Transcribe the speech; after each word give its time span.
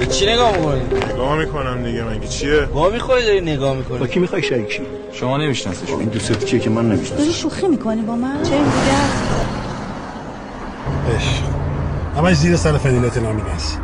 به 0.00 0.06
چی 0.06 0.26
نگاه 0.26 0.56
می‌کنی؟ 0.56 0.80
نگاه 1.12 1.38
می‌کنم 1.38 1.82
دیگه 1.84 2.04
مگه 2.04 2.28
چیه؟ 2.28 2.60
با 2.60 2.90
می‌خوری 2.90 3.24
داری 3.24 3.40
نگاه 3.40 3.76
می‌کنی؟ 3.76 3.98
با 3.98 4.06
کی 4.06 4.20
می‌خوای 4.20 4.42
شریکی 4.42 4.82
شما 5.12 5.36
نمیشناسیش 5.36 5.90
این 5.90 6.08
دوست 6.08 6.44
کیه 6.44 6.60
که 6.60 6.70
من 6.70 6.88
نمی‌شناسم. 6.88 7.16
داری 7.16 7.32
شوخی 7.32 7.68
می‌کنی 7.68 8.02
با 8.02 8.16
من؟ 8.16 8.42
چه 8.42 8.52
این 8.54 8.64
دیگه 8.64 8.92
عشق. 11.16 11.42
همش 12.16 12.36
زیر 12.36 12.56
سر 12.56 12.72
فضیلت 12.72 13.16
نامین 13.16 13.44
است 13.46 13.78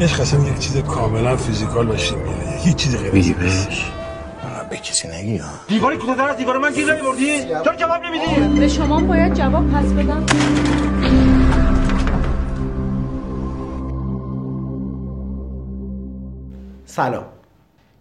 عشق 0.00 0.20
اصلا 0.20 0.40
یک 0.40 0.58
چیز 0.58 0.76
کاملا 0.76 1.36
فیزیکال 1.36 1.90
و 1.90 1.96
شیمیاییه 1.96 2.58
هیچ 2.58 2.76
چیز 2.76 2.96
غیر 2.96 3.36
از 3.38 3.44
نیست. 3.44 3.68
به 4.70 4.76
کسی 4.76 5.08
نگی 5.08 5.36
ها 5.36 5.48
دیواری 5.68 5.96
کوتاه‌تر 5.96 6.28
از 6.28 6.36
دیوار 6.36 6.58
من 6.58 6.72
گیر 6.72 6.92
نمی‌بردی؟ 6.94 7.38
چرا 7.64 7.76
جواب 7.76 8.00
نمیدی؟ 8.04 8.60
به 8.60 8.68
شما 8.68 9.00
باید 9.00 9.34
جواب 9.34 9.70
پس 9.70 9.84
بدم. 9.84 10.26
سلام. 16.94 17.24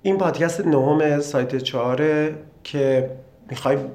این 0.01 0.17
پادکست 0.17 0.67
نهم 0.67 1.19
سایت 1.19 1.55
چهاره 1.55 2.35
که 2.63 3.11
می‌خوایم 3.49 3.91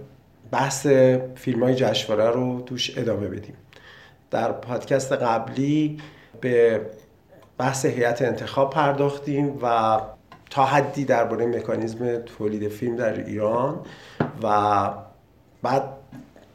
بحث 0.50 0.87
فیلم 1.34 1.62
های 1.62 1.74
جشنواره 1.74 2.30
رو 2.30 2.60
توش 2.60 2.98
ادامه 2.98 3.28
بدیم. 3.28 3.54
در 4.30 4.52
پادکست 4.52 5.12
قبلی 5.12 5.98
به 6.40 6.80
بحث 7.59 7.87
هیئت 7.87 8.23
انتخاب 8.23 8.70
پرداختیم 8.70 9.59
و 9.62 9.98
تا 10.51 10.64
حدی 10.64 11.04
درباره 11.04 11.46
مکانیزم 11.46 12.18
تولید 12.18 12.68
فیلم 12.68 12.96
در 12.96 13.24
ایران 13.24 13.80
و 14.42 14.90
بعد 15.62 15.82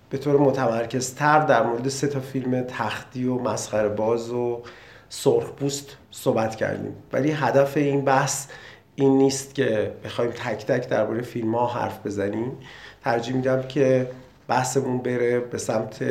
به 0.10 0.18
طور 0.18 0.38
متمرکزتر 0.38 1.40
در 1.40 1.64
مورد 1.64 1.90
سه 1.90 2.08
تا 2.08 2.20
فیلم 2.20 2.62
تختی 2.62 3.26
و 3.26 3.40
مسخره 3.40 3.90
باز 3.90 4.30
و 4.30 4.62
سرخپوست 5.10 5.98
صحبت 6.12 6.56
کردیم. 6.56 6.96
ولی 7.14 7.32
هدف 7.32 7.78
این 7.78 8.06
بحث 8.06 8.48
این 8.96 9.18
نیست 9.18 9.56
که 9.56 9.92
بخوایم 10.04 10.32
تک 10.32 10.66
تک 10.66 10.90
درباره 10.90 11.22
فیلم 11.22 11.56
ها 11.56 11.68
حرف 11.68 12.06
بزنیم. 12.06 12.58
ترجیح 13.04 13.36
میدم 13.36 13.62
که 13.62 14.08
بحثمون 14.48 14.98
بره 14.98 15.40
به 15.40 15.58
سمت 15.58 16.06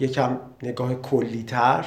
یکم 0.00 0.38
نگاه 0.62 0.94
کلیتر 0.94 1.84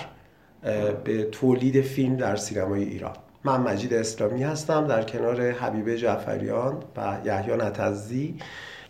به 1.03 1.23
تولید 1.23 1.81
فیلم 1.81 2.15
در 2.15 2.35
سینمای 2.35 2.83
ایران. 2.83 3.15
من 3.43 3.61
مجید 3.61 3.93
اسلامی 3.93 4.43
هستم 4.43 4.87
در 4.87 5.03
کنار 5.03 5.51
حبیبه 5.51 5.97
جعفریان 5.97 6.83
و 6.97 7.17
یحیی 7.25 7.57
نتزی. 7.57 8.37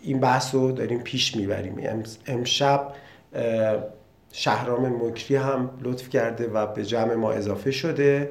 این 0.02 0.20
بحث 0.20 0.56
رو 0.56 0.72
داریم 0.72 1.00
پیش 1.00 1.36
می‌بریم. 1.36 2.04
امشب 2.28 2.94
شهرام 4.38 5.06
مکری 5.06 5.36
هم 5.36 5.70
لطف 5.82 6.10
کرده 6.10 6.48
و 6.48 6.68
به 6.68 6.86
جمع 6.86 7.16
ما 7.16 7.32
اضافه 7.32 7.72
شده 7.72 8.30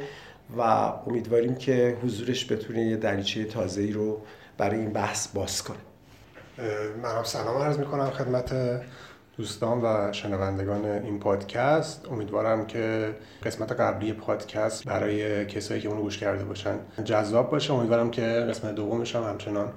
و 0.58 0.60
امیدواریم 1.06 1.54
که 1.54 1.96
حضورش 2.04 2.52
بتونه 2.52 2.82
یه 2.82 2.96
دریچه 2.96 3.44
تازه‌ای 3.44 3.92
رو 3.92 4.20
برای 4.58 4.80
این 4.80 4.92
بحث 4.92 5.28
باز 5.28 5.62
کنه. 5.62 5.76
من 7.02 7.16
هم 7.16 7.22
سلام 7.22 7.62
عرض 7.62 7.78
می 7.78 7.84
کنم 7.84 8.10
خدمت 8.10 8.54
دوستان 9.36 9.80
و 9.82 10.12
شنوندگان 10.12 10.84
این 10.84 11.20
پادکست. 11.20 12.08
امیدوارم 12.10 12.66
که 12.66 13.14
قسمت 13.42 13.72
قبلی 13.72 14.12
پادکست 14.12 14.84
برای 14.84 15.46
کسایی 15.46 15.80
که 15.80 15.88
اونو 15.88 16.02
گوش 16.02 16.18
کرده 16.18 16.44
باشن 16.44 16.78
جذاب 17.04 17.50
باشه. 17.50 17.72
امیدوارم 17.72 18.10
که 18.10 18.22
قسمت 18.22 18.74
دومش 18.74 19.16
هم 19.16 19.22
همچنان 19.22 19.72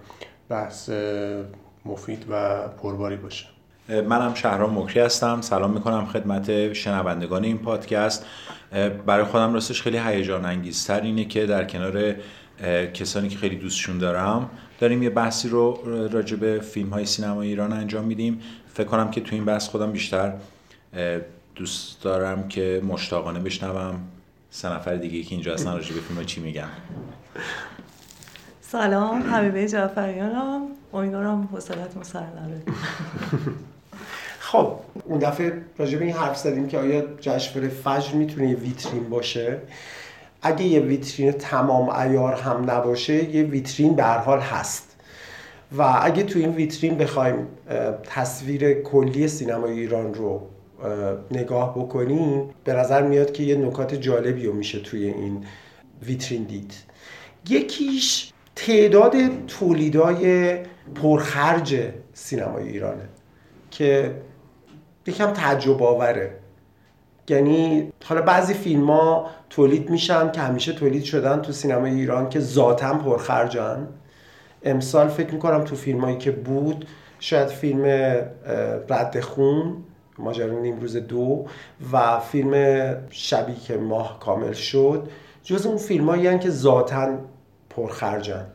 بحث 0.50 0.90
مفید 1.86 2.26
و 2.30 2.68
پرباری 2.68 3.16
باشه. 3.16 3.57
منم 3.90 4.34
شهرام 4.34 4.78
مکری 4.78 5.00
هستم. 5.00 5.42
سلام 5.42 5.72
می‌کنم 5.72 6.06
خدمت 6.06 6.74
شنوندگان 6.74 7.44
این 7.44 7.58
پادکست. 7.58 8.26
برای 9.06 9.26
خودم 9.26 9.54
راستش 9.54 9.82
خیلی 9.82 9.98
هیجان 9.98 10.46
انگیزتر 10.46 11.02
اینه 11.02 11.26
که 11.26 11.46
در 11.46 11.66
کنار 11.66 12.16
کسانی 12.94 13.30
که 13.30 13.38
خیلی 13.38 13.56
دوستشون 13.56 13.98
دارم 13.98 14.50
داریم 14.80 15.04
یه 15.04 15.10
بحثی 15.10 15.50
رو 15.50 15.80
راجع 16.12 16.38
به 16.38 16.60
فیلم 16.60 16.90
های 16.90 17.06
سینما 17.06 17.42
ایران 17.42 17.74
انجام 17.74 18.06
میدیم. 18.06 18.42
فکر 18.74 18.88
کنم 18.88 19.12
که 19.12 19.22
تو 19.22 19.36
این 19.36 19.46
بحث 19.46 19.68
خودم 19.68 19.92
بیشتر 19.92 20.34
دوست 21.56 22.04
دارم 22.04 22.48
که 22.48 22.82
مشتاقانه 22.88 23.40
بشنوم. 23.40 24.00
سه 24.50 24.74
نفر 24.74 24.96
دیگه 24.96 25.24
که 25.24 25.36
اینجا 25.36 25.54
هستن 25.54 25.74
راجع 25.74 25.94
به 25.94 26.02
فیلم 26.02 26.26
چی 26.26 26.42
میگن؟ 26.42 26.70
سلام 28.62 29.34
حبیبه 29.34 29.68
جعفریانم. 29.68 30.62
امیدوارم 30.94 31.50
حوصلتون 31.52 32.04
سر 32.04 32.20
نره. 32.20 32.62
خب. 34.52 34.74
اون 35.06 35.20
دفعه 35.20 35.54
راجع 35.78 35.98
به 35.98 36.06
این 36.06 36.14
حرف 36.14 36.38
زدیم 36.38 36.68
که 36.68 36.78
آیا 36.78 37.04
جشنواره 37.20 37.70
فجر 37.70 38.14
می‌تونه 38.14 38.50
یه 38.50 38.56
ویترین 38.56 39.10
باشه؟ 39.10 39.58
اگه 40.42 40.64
یه 40.64 40.80
ویترین 40.80 41.32
تمام 41.32 41.90
ایار 41.90 42.34
هم 42.34 42.72
نباشه 42.72 43.36
یه 43.36 43.44
ویترین 43.44 43.96
به 43.96 44.04
هر 44.04 44.18
حال 44.18 44.40
هست. 44.40 44.96
و 45.78 46.00
اگه 46.02 46.24
تو 46.24 46.40
این 46.40 46.50
ویترین 46.50 46.98
بخوایم 46.98 47.48
تصویر 48.04 48.82
کلی 48.82 49.28
سینمای 49.28 49.72
ایران 49.72 50.14
رو 50.14 50.42
اه، 50.84 51.18
نگاه 51.32 51.76
بکنیم 51.80 52.50
به 52.64 52.74
نظر 52.74 53.02
میاد 53.02 53.32
که 53.32 53.44
یه 53.44 53.56
نکات 53.56 53.96
جالبی 53.96 54.46
رو 54.46 54.54
میشه 54.54 54.80
توی 54.80 55.04
این 55.04 55.44
ویترین 56.04 56.44
دید. 56.44 56.74
یکیش 57.50 58.32
تعداد 58.56 59.46
تولیدای 59.48 60.58
پرخرج 60.96 61.76
سینمای 62.14 62.68
ایرانه 62.68 63.10
که 63.72 64.16
یکم 65.08 65.32
تعجب 65.32 65.84
آوره 65.84 66.32
یعنی 67.30 67.92
حالا 68.06 68.22
بعضی 68.22 68.54
فیلم 68.54 68.92
ها 68.92 69.30
تولید 69.50 69.90
میشن 69.90 70.32
که 70.32 70.42
همیشه 70.42 70.74
تولید 70.74 71.04
شدن 71.04 71.42
تو 71.42 71.52
سینمای 71.52 71.92
ایران 71.92 72.30
که 72.30 72.40
ذاتا 72.40 72.94
پرخرجن. 72.94 73.88
امسال 74.64 75.08
فکر 75.08 75.34
می‌کنم 75.34 75.64
تو 75.64 75.76
فیلم 75.76 76.02
هایی 76.02 76.18
که 76.18 76.32
بود 76.32 76.88
شاید 77.20 77.48
فیلم 77.48 77.86
رد 78.90 79.20
خون 79.20 79.84
ماجرای 80.20 80.56
نیمروز 80.56 80.98
دو 80.98 81.46
و 81.94 82.20
فیلم 82.20 82.96
شبی 83.10 83.56
که 83.56 83.78
ماه 83.78 84.20
کامل 84.20 84.54
شد. 84.54 85.08
جز 85.44 85.66
اون 85.66 85.78
فیلم 85.78 86.10
هایی 86.10 86.40
که 86.40 86.50
ذاتا 86.50 87.18
پرخرجن. 87.70 88.46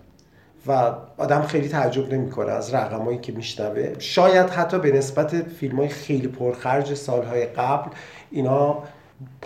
و 0.67 0.93
آدم 1.17 1.43
خیلی 1.43 1.69
تعجب 1.69 2.15
نمی‌کنه 2.15 2.53
از 2.53 2.75
رقمایی 2.75 3.19
که 3.19 3.33
میشنوه. 3.33 3.95
شاید 3.99 4.51
حتی 4.51 4.79
به 4.79 4.93
نسبت 4.93 5.43
فیلم 5.43 5.77
های 5.77 5.89
خیلی 5.89 6.29
پرخرج 6.29 6.95
سالهای 6.95 7.47
قبل 7.47 7.91
اینا 8.31 8.79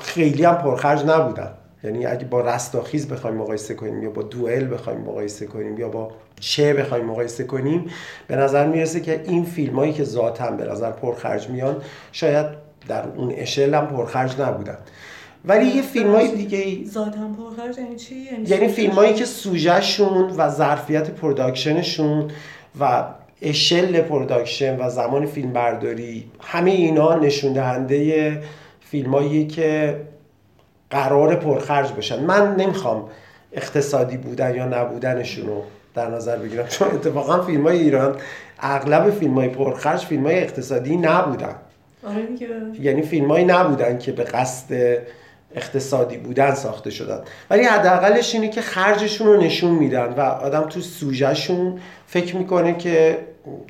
خیلی 0.01 0.45
هم 0.45 0.55
پرخرج 0.55 1.05
نبودن. 1.05 1.51
یعنی 1.85 2.07
اگه 2.07 2.25
با 2.25 2.41
رستاخیز 2.41 3.09
بخوایم 3.09 3.37
مقایسه 3.37 3.75
کنیم 3.75 4.03
یا 4.03 4.11
با 4.11 4.23
دوئل 4.23 4.75
بخوایم 4.75 5.01
مقایسه 5.01 5.47
کنیم 5.47 5.79
یا 5.79 5.89
با 5.89 6.11
چه 6.41 6.75
بخوایم 6.75 7.05
مقایسه 7.05 7.45
کنیم 7.45 7.91
به 8.27 8.37
نظر 8.37 8.67
می‌رسه 8.67 9.01
که 9.01 9.23
این 9.25 9.45
فیلم 9.45 9.77
هایی 9.77 9.93
که 9.93 10.05
ذاتا 10.05 10.51
به 10.51 10.65
نظر 10.65 10.91
پرخرج 10.91 11.51
میان 11.51 11.77
شاید 12.13 12.47
در 12.89 13.05
اون 13.17 13.33
اشل 13.37 13.75
هم 13.75 13.87
پرخرج 13.87 14.41
نبودن. 14.41 14.79
ولی 15.47 15.67
یه 15.67 15.83
فیلم 15.83 16.15
های 16.15 16.29
دیگه 16.35 16.91
ذاتم 16.91 17.35
پرخرج 17.35 17.79
یعنی 17.79 17.97
چی؟ 17.97 18.29
یعنی 18.47 18.69
فیلم 18.69 18.93
هایی 18.93 19.15
که 19.15 19.25
سوژهشون 19.25 20.31
و 20.31 20.49
ظرفیت 20.49 21.11
production 21.11 21.96
شون 21.96 22.31
و 22.81 23.05
اشل 23.43 24.01
production 24.01 24.81
و 24.81 24.91
زمان 24.91 25.27
فیلم 25.27 25.53
برداری 25.53 26.31
همه 26.41 26.71
اینا 26.71 27.15
نشون 27.15 27.53
دهنده 27.53 28.43
فیلم 28.81 29.49
که 29.49 30.01
قرار 30.91 31.37
پرخرج 31.37 31.93
باشن 31.93 32.25
من 32.25 32.57
نمی‌خوام 32.57 33.09
اقتصادی 33.53 34.17
بودن 34.17 34.55
یا 34.55 34.67
نبودنشون 34.67 35.47
رو 35.47 35.63
در 35.95 36.11
نظر 36.11 36.37
بگیرم 36.37 36.67
چون 36.67 36.89
اتفاقا 36.89 37.43
فیلم 37.43 37.67
های 37.67 37.79
ایران 37.79 38.17
اغلب 38.61 39.11
فیلم 39.11 39.35
های 39.35 39.49
پرخرج 39.49 40.05
فیلم 40.05 40.27
های 40.27 40.39
اقتصادی 40.39 40.97
نبودن. 40.97 41.55
آره 42.07 42.27
دیگه. 42.27 42.49
یعنی 42.81 43.03
فیلمایی 43.03 43.45
نبودن 43.45 43.99
که 43.99 44.13
به 44.13 44.25
قصد 44.25 44.99
اقتصادی 45.55 46.17
بودن 46.17 46.55
ساخته 46.55 46.91
شدن. 46.91 47.21
ولی 47.51 47.65
حداقلش 47.65 48.35
اینه 48.35 48.49
که 48.49 48.61
خرجشون 48.61 49.27
رو 49.27 49.41
نشون 49.41 49.71
میدن 49.71 50.15
و 50.17 50.21
آدم 50.21 50.63
تو 50.63 50.81
سوژهشون 50.81 51.79
فکر 52.07 52.37
می‌کنه 52.37 52.75
که 52.75 53.19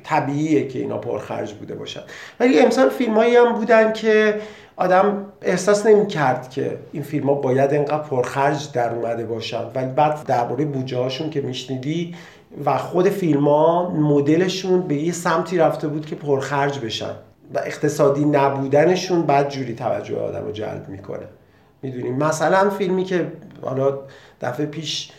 طبیعیه 0.03 0.67
که 0.67 0.79
اینا 0.79 0.97
پرخرج 0.97 1.53
بوده 1.53 1.75
باشن. 1.75 2.01
ولی 2.39 2.59
امسال 2.59 2.89
فیلمایی 2.89 3.35
هم 3.35 3.53
بودن 3.53 3.93
که 3.93 4.41
آدم 4.75 5.25
احساس 5.41 5.85
نمی‌کرد 5.85 6.49
که 6.49 6.77
این 6.91 7.03
فیلم 7.03 7.27
ها 7.27 7.33
باید 7.33 7.73
انقدر 7.73 7.97
پرخرج 7.97 8.71
در 8.71 8.89
اومده 8.89 9.25
باشن. 9.25 9.63
ولی 9.75 9.87
بعد 9.87 10.23
درباره 10.27 10.65
بودجه 10.65 10.97
هاشون 10.97 11.29
که 11.29 11.41
میشنیدی 11.41 12.15
و 12.65 12.77
خود 12.77 13.09
فیلم 13.09 13.47
ها 13.47 13.89
مدلشون 13.89 14.81
به 14.81 14.95
یه 14.95 15.11
سمتی 15.11 15.57
رفته 15.57 15.87
بود 15.87 16.05
که 16.05 16.15
پرخرج 16.15 16.79
بشن 16.79 17.15
و 17.53 17.59
اقتصادی 17.65 18.25
نبودنشون 18.25 19.21
بعد 19.21 19.49
جوری 19.49 19.75
توجه 19.75 20.19
آدم 20.19 20.45
رو 20.45 20.51
جلب 20.51 20.85
می‌کنه. 20.89 21.25
می‌دونیم. 21.81 22.15
مثلا 22.15 22.69
فیلمی 22.69 23.03
که 23.03 23.31
حالا 23.61 23.99
دفعه 24.41 24.65
پیش 24.65 25.11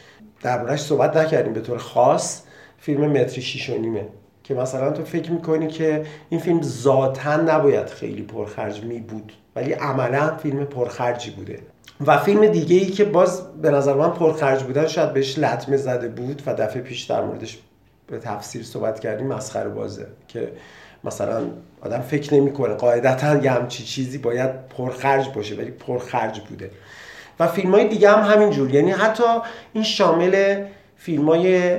دربارهش 0.42 0.80
صحبت 0.80 1.16
نکردیم 1.16 1.52
به 1.52 1.60
طور 1.60 1.78
خاص 1.78 2.42
فیلم 2.78 3.12
متری 3.12 3.42
شیش 3.42 3.70
و 3.70 3.78
نیمه. 3.78 4.06
که 4.44 4.54
مثلا 4.54 4.92
تو 4.92 5.04
فکر 5.04 5.32
می‌کنی 5.32 5.66
که 5.66 6.06
این 6.28 6.40
فیلم 6.40 6.62
ذاتا 6.62 7.36
نباید 7.36 7.86
خیلی 7.86 8.22
پرخرج 8.22 8.84
می 8.84 9.00
بود 9.00 9.32
ولی 9.56 9.72
عملا 9.72 10.36
فیلم 10.36 10.64
پرخرجی 10.64 11.30
بوده. 11.30 11.58
و 12.06 12.18
فیلم 12.18 12.46
دیگه 12.46 12.76
ای 12.76 12.86
که 12.86 13.04
باز 13.04 13.60
به 13.62 13.70
نظر 13.70 13.94
من 13.94 14.10
پرخرج 14.10 14.62
بودن 14.62 14.86
شاید 14.86 15.12
بهش 15.12 15.38
لطمه 15.38 15.76
زده 15.76 16.08
بود 16.08 16.42
و 16.46 16.54
دفعه 16.54 16.82
پیش 16.82 17.02
در 17.02 17.24
موردش 17.24 17.58
به 18.06 18.18
تفسیر 18.18 18.62
صحبت 18.62 19.00
کردیم 19.00 19.26
مسخره 19.26 19.68
بازه. 19.68 20.06
که 20.28 20.52
مثلا 21.04 21.42
آدم 21.80 22.00
فکر 22.00 22.34
نمی‌کنه. 22.34 22.74
قاعدتا 22.74 23.36
یه 23.36 23.50
همچی 23.50 23.84
چیزی 23.84 24.18
باید 24.18 24.68
پرخرج 24.68 25.28
باشه 25.28 25.54
ولی 25.54 25.70
پرخرج 25.70 26.40
بوده. 26.40 26.70
و 27.40 27.46
فیلم 27.46 27.74
های 27.74 27.88
دیگه 27.88 28.10
هم 28.10 28.34
همینجور. 28.34 28.74
یعنی 28.74 28.90
حتی 28.90 29.24
این 29.72 29.84
شامل 29.84 30.64
فیلم 30.96 31.28
های 31.28 31.76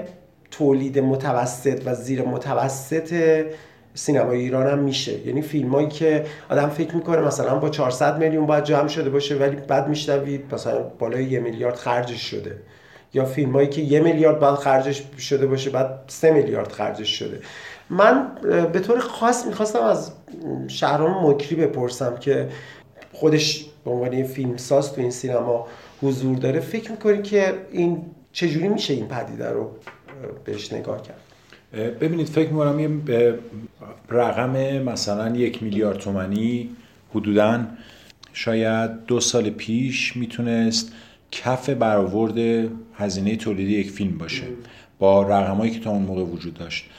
تولید 0.51 0.99
متوسط 0.99 1.81
و 1.85 1.95
زیر 1.95 2.21
متوسط 2.21 3.43
سینمای 3.93 4.39
ایران 4.39 4.67
هم 4.67 4.79
میشه. 4.79 5.27
یعنی 5.27 5.41
فیلمایی 5.41 5.87
که 5.87 6.25
آدم 6.49 6.69
فکر 6.69 6.95
می‌کنه 6.95 7.21
مثلا 7.21 7.55
با 7.55 7.69
400 7.69 8.17
میلیون 8.17 8.45
باید 8.45 8.63
جمع 8.63 8.87
شده 8.87 9.09
باشه 9.09 9.35
ولی 9.35 9.55
بعد 9.55 9.87
میشنوید 9.87 10.53
مثلا 10.53 10.83
بالای 10.83 11.23
یه 11.23 11.39
میلیارد 11.39 11.75
خرجش 11.75 12.21
شده. 12.21 12.55
یا 13.13 13.25
فیلمایی 13.25 13.67
که 13.67 13.81
یه 13.81 13.99
میلیارد 13.99 14.39
بعد 14.39 14.55
خرجش 14.55 15.03
شده 15.19 15.47
باشه 15.47 15.69
بعد 15.69 15.99
سه 16.07 16.31
میلیارد 16.31 16.71
خرجش 16.71 17.19
شده. 17.19 17.39
من 17.89 18.27
به 18.73 18.79
طور 18.79 18.99
خاص 18.99 19.45
می‌خواستم 19.45 19.81
از 19.81 20.11
شهرام 20.67 21.29
مکری 21.29 21.55
بپرسم 21.55 22.17
که 22.17 22.49
خودش 23.13 23.65
به 23.85 23.91
عنوان 23.91 24.13
یه 24.13 24.23
فیلمساز 24.23 24.93
تو 24.93 25.01
این 25.01 25.11
سینما 25.11 25.67
حضور 26.01 26.37
داره 26.37 26.59
فکر 26.59 26.91
می‌کنی 26.91 27.21
که 27.21 27.53
این 27.71 28.01
چجوری 28.31 28.67
میشه 28.67 28.93
این 28.93 29.07
پدیده 29.07 29.49
رو 29.49 29.71
بهش 30.45 30.73
نگاه 30.73 31.01
کرد؟ 31.01 31.19
ببینید 31.99 32.27
فکر 32.27 32.49
می‌کنم 32.49 32.79
یه 32.79 32.89
رقم 34.09 34.79
مثلا 34.83 35.35
یک 35.35 35.63
میلیارد 35.63 35.97
تومنی 35.97 36.69
حدودا 37.15 37.65
شاید 38.33 39.05
دو 39.05 39.19
سال 39.19 39.49
پیش 39.49 40.15
می‌تونست 40.15 40.91
کف 41.31 41.69
برآورد 41.69 42.67
هزینه 42.93 43.35
تولیدی 43.35 43.73
یک 43.73 43.91
فیلم 43.91 44.17
باشه 44.17 44.43
با 44.99 45.23
رقمایی 45.23 45.71
که 45.71 45.79
تا 45.79 45.89
اون 45.89 46.01
موقع 46.01 46.23
وجود 46.23 46.53
داشت. 46.53 46.89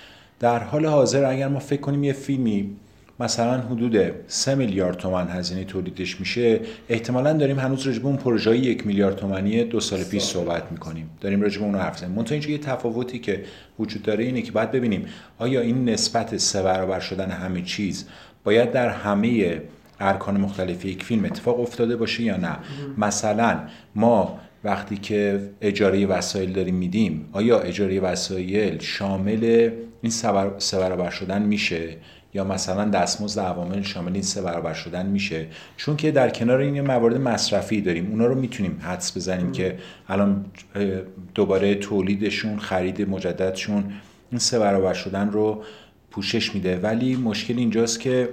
در 0.41 0.59
حال 0.59 0.87
حاضر 0.87 1.25
اگر 1.25 1.49
ما 1.49 1.59
فکر 1.59 1.81
کنیم 1.81 2.05
یه 2.05 2.13
فیلمی 2.13 2.71
مثلا 3.21 3.61
حدود 3.61 4.13
3 4.27 4.55
میلیارد 4.55 4.97
تومن 4.97 5.29
هزینه 5.29 5.65
تولیدش 5.65 6.21
میشه 6.21 6.61
احتمالا 6.89 7.33
داریم 7.33 7.59
هنوز 7.59 7.87
راجع 7.87 7.99
به 7.99 8.07
اون 8.07 8.17
پروژه 8.17 8.57
یک 8.57 8.87
میلیارد 8.87 9.17
تومنی 9.17 9.65
دو 9.65 9.81
سال 9.81 10.05
پیش 10.05 10.23
صحبت 10.23 10.73
می‌کنیم. 10.73 11.11
داریم 11.21 11.41
راجع 11.41 11.59
به 11.59 11.65
اون 11.65 11.75
حرف 11.75 11.99
زنیم 11.99 12.13
منتها 12.13 12.33
اینجا 12.33 12.51
یه 12.51 12.59
تفاوتی 12.59 13.19
که 13.19 13.45
وجود 13.79 14.03
داره 14.03 14.25
اینه 14.25 14.43
که 14.43 14.53
باید 14.53 14.71
ببینیم 14.71 15.07
آیا 15.39 15.61
این 15.61 15.89
نسبت 15.89 16.37
سه 16.37 16.63
برابر 16.63 17.01
شدن 17.01 17.31
همه 17.31 17.63
چیز 17.63 18.09
باید 18.45 18.73
در 18.73 18.89
همه 18.89 19.61
ارکان 20.01 20.41
مختلف 20.41 20.85
یک 20.85 21.05
فیلم 21.05 21.25
اتفاق 21.25 21.61
افتاده 21.61 21.97
باشه 21.97 22.23
یا 22.23 22.37
نه. 22.37 22.57
مثلا 22.99 23.59
ما 23.95 24.39
وقتی 24.65 24.97
که 24.97 25.41
اجاره 25.61 26.07
وسایل 26.07 26.53
داریم 26.53 26.75
میدیم 26.75 27.29
آیا 27.33 27.61
اجاره 27.61 28.01
وسایل 28.01 28.79
شامل 28.79 29.71
این 30.03 30.13
سه 30.59 30.79
برابر 30.79 31.11
شدن 31.11 31.43
میشه؟ 31.43 31.97
یا 32.35 32.45
مثلا 32.45 32.85
دستمزد 32.85 33.41
عوامل 33.41 33.83
شامل 33.83 34.13
این 34.13 34.23
سه 34.23 34.43
برابر 34.43 34.75
شدن 34.75 35.07
میشه؟ 35.07 35.47
چون 35.77 35.97
که 35.97 36.11
در 36.11 36.31
کنار 36.31 36.59
این 36.59 36.81
موارد 36.81 37.17
مصرفی 37.17 37.81
داریم. 37.81 38.11
اونا 38.11 38.27
رو 38.27 38.35
می‌تونیم 38.35 38.81
حدس 38.83 39.17
بزنیم 39.17 39.53
که 39.53 39.79
الان 40.09 40.45
دوباره 41.35 41.75
تولیدشون 41.75 42.59
خرید 42.59 43.09
مجددشون 43.09 43.85
این 44.31 44.39
سه 44.39 44.59
برابر 44.59 44.95
شدن 44.95 45.31
رو 45.31 45.65
پوشش 46.11 46.55
میده. 46.55 46.77
ولی 46.77 47.17
مشکل 47.17 47.59
اینجاست 47.59 48.01
که 48.01 48.29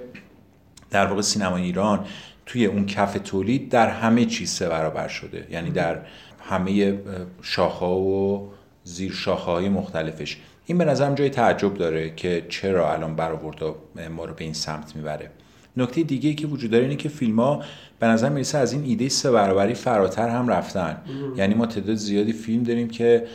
در 0.90 1.06
واقع 1.06 1.22
سینما 1.22 1.56
ایران 1.56 2.04
توی 2.48 2.66
اون 2.66 2.86
کف 2.86 3.18
تولید 3.24 3.68
در 3.68 3.88
همه 3.88 4.24
چیز 4.24 4.50
سه 4.50 4.68
برابر 4.68 5.08
شده. 5.08 5.46
یعنی 5.50 5.70
در 5.70 5.98
همه 6.40 6.98
شاخه 7.42 7.86
و 7.86 8.46
زیر 8.84 9.12
شاخه 9.12 9.50
های 9.50 9.68
مختلفش. 9.68 10.36
این 10.66 10.78
به 10.78 10.84
نظرم 10.84 11.14
جای 11.14 11.30
تعجب 11.30 11.74
داره 11.74 12.14
که 12.14 12.46
چرا 12.48 12.92
الان 12.92 13.16
برآورد 13.16 13.62
ما 14.10 14.24
رو 14.24 14.34
به 14.34 14.44
این 14.44 14.52
سمت 14.52 14.96
می‌بره. 14.96 15.30
نکته 15.76 16.02
دیگه 16.02 16.34
که 16.34 16.46
وجود 16.46 16.70
داره 16.70 16.84
اینه 16.84 16.96
که 16.96 17.08
فیلم 17.08 17.40
ها 17.40 17.62
به 17.98 18.06
نظر 18.06 18.28
می‌رسه 18.28 18.58
از 18.58 18.72
این 18.72 18.84
ایده 18.84 19.08
سه 19.08 19.30
برابری 19.30 19.74
فراتر 19.74 20.28
هم 20.28 20.48
رفتن. 20.48 21.02
یعنی 21.36 21.54
ما 21.54 21.66
تعداد 21.66 21.96
زیادی 21.96 22.32
فیلم 22.32 22.62
داریم 22.62 22.88
که 22.88 23.26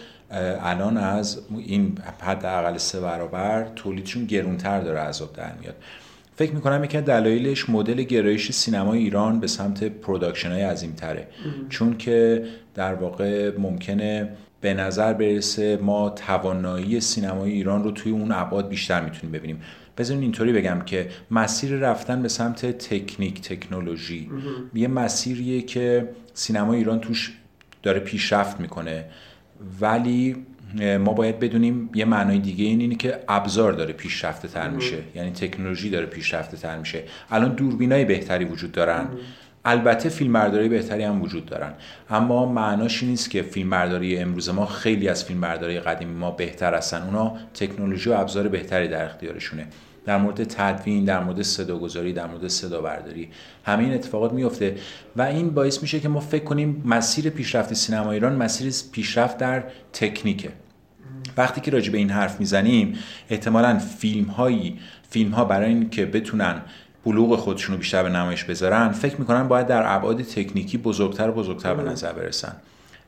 الان 0.62 0.98
از 0.98 1.42
این 1.57 1.98
حداقل 2.21 2.77
سه 2.77 3.00
برابر 3.00 3.68
تولیدشون 3.75 4.25
گرونتر 4.25 4.80
داره 4.81 5.00
از 5.00 5.11
آب 5.11 5.33
در 5.33 5.51
میاد. 5.62 5.75
فکر 6.35 6.51
می‌کنم 6.51 6.83
یکی 6.83 7.01
دلایلش 7.01 7.69
مدل 7.69 8.03
گرایش 8.03 8.51
سینما 8.51 8.94
ایران 8.94 9.39
به 9.39 9.47
سمت 9.47 9.83
production 9.83 10.51
های 10.51 10.62
عظیم 10.62 10.91
تره 10.91 11.27
چون 11.69 11.97
که 11.97 12.44
در 12.75 12.94
واقع 12.94 13.57
ممکنه 13.57 14.30
به 14.62 14.74
نظر 14.74 15.13
برسه 15.13 15.77
ما 15.81 16.09
توانایی 16.09 17.00
سینمای 17.00 17.51
ایران 17.51 17.83
رو 17.83 17.91
توی 17.91 18.12
اون 18.12 18.31
ابعاد 18.31 18.69
بیشتر 18.69 19.01
می‌تونیم 19.01 19.31
ببینیم. 19.31 19.62
بذارین 19.97 20.24
اینطوری 20.24 20.53
بگم 20.53 20.81
که 20.85 21.09
مسیر 21.31 21.75
رفتن 21.75 22.21
به 22.21 22.27
سمت 22.27 22.65
تکنیک 22.65 23.41
تکنولوژی 23.41 24.30
یه 24.74 24.88
مسیریه 24.88 25.62
که 25.62 26.09
سینما 26.33 26.74
ایران 26.74 27.00
توش 27.00 27.33
داره 27.83 28.00
پیشرفت 28.00 28.59
می‌کنه. 28.59 29.06
ولی 29.81 30.35
ما 30.81 31.13
باید 31.13 31.39
بدونیم 31.39 31.89
یه 31.95 32.05
معنای 32.05 32.39
دیگه 32.39 32.65
این 32.65 32.79
اینه 32.79 32.95
که 32.95 33.19
ابزار 33.27 33.73
داره 33.73 33.93
پیشرفته 33.93 34.47
تر 34.47 34.69
میشه. 34.69 34.97
یعنی 35.15 35.31
تکنولوژی 35.31 35.89
داره 35.89 36.05
پیشرفته 36.05 36.57
تر 36.57 36.77
میشه. 36.77 37.03
الان 37.31 37.55
دوربینای 37.55 38.05
بهتری 38.05 38.45
وجود 38.45 38.71
دارن. 38.71 39.07
البته 39.65 40.09
فیلمبرداری 40.09 40.69
بهتری 40.69 41.03
هم 41.03 41.21
وجود 41.21 41.45
دارن. 41.45 41.73
اما 42.09 42.45
معناش 42.45 43.03
نیست 43.03 43.29
که 43.29 43.41
فیلمبرداری 43.41 44.17
امروز 44.17 44.49
ما 44.49 44.65
خیلی 44.65 45.09
از 45.09 45.25
فیلمبرداری 45.25 45.79
قدیمی 45.79 46.13
ما 46.13 46.31
بهتر 46.31 46.73
هستن. 46.75 47.01
اونا 47.01 47.37
تکنولوژی 47.53 48.09
و 48.09 48.13
ابزار 48.13 48.47
بهتری 48.47 48.87
در 48.87 49.05
اختیارشونه. 49.05 49.67
در 50.05 50.17
مورد 50.17 50.43
تدوین 50.43 51.05
در 51.05 51.23
مورد 51.23 51.41
صداگذاری 51.41 52.13
در 52.13 52.27
مورد 52.27 52.47
صدا 52.47 52.81
برداری 52.81 53.29
همه 53.65 53.83
این 53.83 53.93
اتفاقات 53.93 54.33
میفته 54.33 54.75
و 55.15 55.21
این 55.21 55.49
باعث 55.49 55.81
میشه 55.81 55.99
که 55.99 56.09
ما 56.09 56.19
فکر 56.19 56.43
کنیم 56.43 56.83
مسیر 56.85 57.29
پیشرفت 57.29 57.73
سینما 57.73 58.11
ایران 58.11 58.35
مسیر 58.35 58.73
پیشرفت 58.91 59.37
در 59.37 59.63
تکنیکه. 59.93 60.49
وقتی 61.38 61.62
که 61.62 61.71
راجع 61.71 61.91
به 61.91 61.97
این 61.97 62.09
حرف 62.09 62.39
می‌زنیم 62.39 62.97
احتمالا 63.30 63.80
فیلم 63.80 64.25
هایی 64.25 64.80
فیلم 65.09 65.31
ها 65.31 65.45
برای 65.45 65.69
اینکه 65.69 66.06
بتونن 66.06 66.62
بلوغ 67.06 67.35
خودشون 67.35 67.74
رو 67.74 67.80
بیشتر 67.80 68.03
به 68.03 68.09
نمایش 68.09 68.44
بذارن 68.44 68.89
فکر 68.89 69.15
می‌کنن 69.15 69.47
باید 69.47 69.68
در 69.68 69.95
ابعاد 69.95 70.21
تکنیکی 70.21 70.77
بزرگتر 70.77 71.30
و 71.30 71.33
بزرگتر 71.33 71.74
به 71.74 71.83
نظر 71.83 72.13
برسن. 72.13 72.56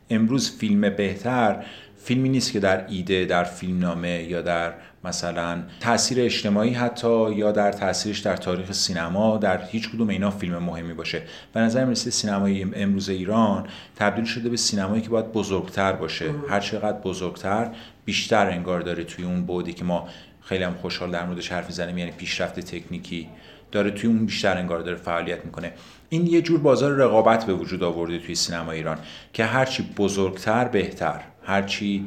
امروز 0.10 0.58
فیلم 0.58 0.90
بهتر 0.90 1.64
فیلمی 2.04 2.30
نیست 2.30 2.52
که 2.52 2.60
در 2.60 2.88
ایده 2.88 3.26
در 3.26 3.44
فیلمنامه 3.44 4.24
یا 4.24 4.42
در 4.42 4.74
مثلا 5.06 5.64
تاثیر 5.80 6.22
اجتماعی 6.22 6.74
حتی 6.74 7.34
یا 7.34 7.52
در 7.52 7.72
تاثیرش 7.72 8.20
در 8.20 8.36
تاریخ 8.38 8.72
سینما 8.72 9.38
در 9.38 9.66
هیچ 9.66 9.90
کدوم 9.90 10.10
اینا 10.10 10.32
فیلم 10.32 10.58
مهمی 10.58 10.94
باشه. 10.94 11.22
به 11.54 11.60
نظر 11.60 11.86
می‌رسه 11.86 12.12
سینمای 12.12 12.66
امروز 12.76 13.10
ایران 13.10 13.68
تبدیل 13.96 14.26
شده 14.26 14.50
به 14.50 14.58
سینمایی 14.58 15.02
که 15.02 15.10
باید 15.10 15.32
بزرگتر 15.32 15.92
باشه. 15.94 16.32
هر 16.50 16.60
چقدر 16.60 16.98
بزرگتر 16.98 17.72
بیشتر 18.06 18.50
انگار 18.50 18.82
داره 18.82 19.04
توی 19.04 19.26
اون 19.26 19.46
بودی 19.46 19.74
که 19.74 19.84
ما 19.84 20.08
خیلی 20.42 20.64
هم 20.64 20.74
خوشحال 20.74 21.12
در 21.12 21.26
موردش 21.26 21.52
حرف 21.52 21.72
زنیم 21.72 21.98
یعنی 21.98 22.12
پیشرفت 22.12 22.60
تکنیکی. 22.60 23.30
داره 23.72 23.92
توی 23.92 24.10
اون 24.10 24.26
بیشتر 24.26 24.58
انگار 24.58 24.80
داره 24.80 24.98
فعالیت 24.98 25.46
می‌کنه. 25.46 25.72
این 26.10 26.28
یه 26.28 26.42
جور 26.42 26.60
بازار 26.60 26.92
رقابت 26.92 27.46
به 27.46 27.54
وجود 27.54 27.84
آورده 27.84 28.20
توی 28.20 28.36
سینما 28.36 28.72
ایران 28.72 28.98
که 29.34 29.46
هرچی 29.46 29.84
بزرگتر 29.98 30.68
بهتر. 30.68 31.22
هرچی 31.46 32.06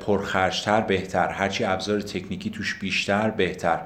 پرخرجتر 0.00 0.80
بهتر 0.80 1.28
هرچی 1.28 1.64
ابزار 1.64 2.00
تکنیکی 2.00 2.50
توش 2.50 2.78
بیشتر 2.78 3.30
بهتر. 3.30 3.80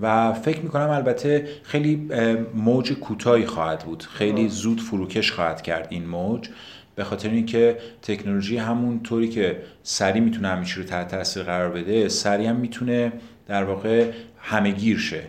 و 0.00 0.32
فکر 0.32 0.60
می‌کنم 0.60 0.90
البته 0.90 1.48
خیلی 1.62 2.10
موج 2.54 2.92
کوتاهی 2.92 3.46
خواهد 3.46 3.84
بود. 3.84 4.02
خیلی 4.02 4.48
زود 4.48 4.80
فروکش 4.80 5.32
خواهد 5.32 5.62
کرد 5.62 5.86
این 5.90 6.06
موج. 6.06 6.48
به 6.94 7.04
خاطر 7.04 7.28
اینکه 7.28 7.78
تکنولوژی 8.02 8.56
همون 8.56 9.02
طوری 9.02 9.28
که 9.28 9.62
سری 9.82 10.20
می‌تونه 10.20 10.48
همیشه 10.48 10.76
رو 10.76 10.82
تحت 10.82 11.08
تاثیر 11.08 11.42
قرار 11.42 11.70
بده 11.70 12.08
سری 12.08 12.46
هم 12.46 12.56
می‌تونه 12.56 13.12
در 13.46 13.64
واقع 13.64 14.10
همه 14.40 14.70
گیر 14.70 14.98
شه. 14.98 15.22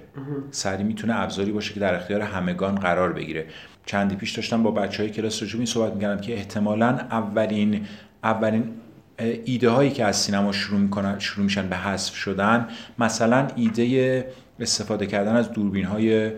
سری 0.52 0.84
می‌تونه 0.84 1.20
ابزاری 1.20 1.52
باشه 1.52 1.74
که 1.74 1.80
در 1.80 1.96
اختیار 1.96 2.22
همگان 2.22 2.76
قرار 2.76 3.14
بگیره. 3.14 3.46
چندی 3.86 4.16
پیش 4.16 4.32
داشتم 4.32 4.64
با 4.64 4.72
بچه 4.72 5.04
های 5.04 5.12
کلاس 5.12 5.44
رجوع 5.44 5.60
این 5.60 5.66
صحبت 5.66 5.94
می‌کردم 5.94 6.22
که 6.22 6.34
احتمالا 6.34 6.88
اولین 6.88 7.86
اولین 8.24 8.64
ایده 9.46 9.70
هایی 9.70 9.92
که 9.92 10.06
از 10.06 10.16
سینما 10.16 10.52
شروع 10.52 10.80
می‌کنن 10.80 11.20
شروع 11.20 11.44
میشن 11.44 11.70
به 11.70 11.76
حذف 11.76 12.16
شدن 12.16 12.68
مثلا 13.00 13.48
ایده 13.56 14.26
استفاده 14.60 15.06
کردن 15.06 15.36
از 15.36 15.52
دوربین 15.52 15.86
های 15.86 16.32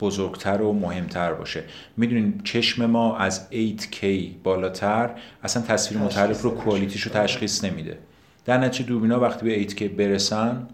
بزرگتر 0.00 0.62
و 0.62 0.72
مهمتر 0.72 1.32
باشه. 1.32 1.64
می‌دونین 1.96 2.40
چشم 2.44 2.86
ما 2.86 3.16
از 3.16 3.48
8K 3.52 4.04
بالاتر 4.42 5.10
اصلا 5.42 5.62
تصویر 5.62 6.00
متحرک 6.00 6.36
رو 6.36 6.50
کوالیتیش 6.50 7.02
رو 7.02 7.12
تشخیص 7.12 7.64
نمیده. 7.64 7.98
در 8.44 8.58
نتیجه 8.58 8.88
دوربینا 8.88 9.20
وقتی 9.20 9.46
به 9.46 9.68
8K 9.68 9.82
برسن 9.82 10.68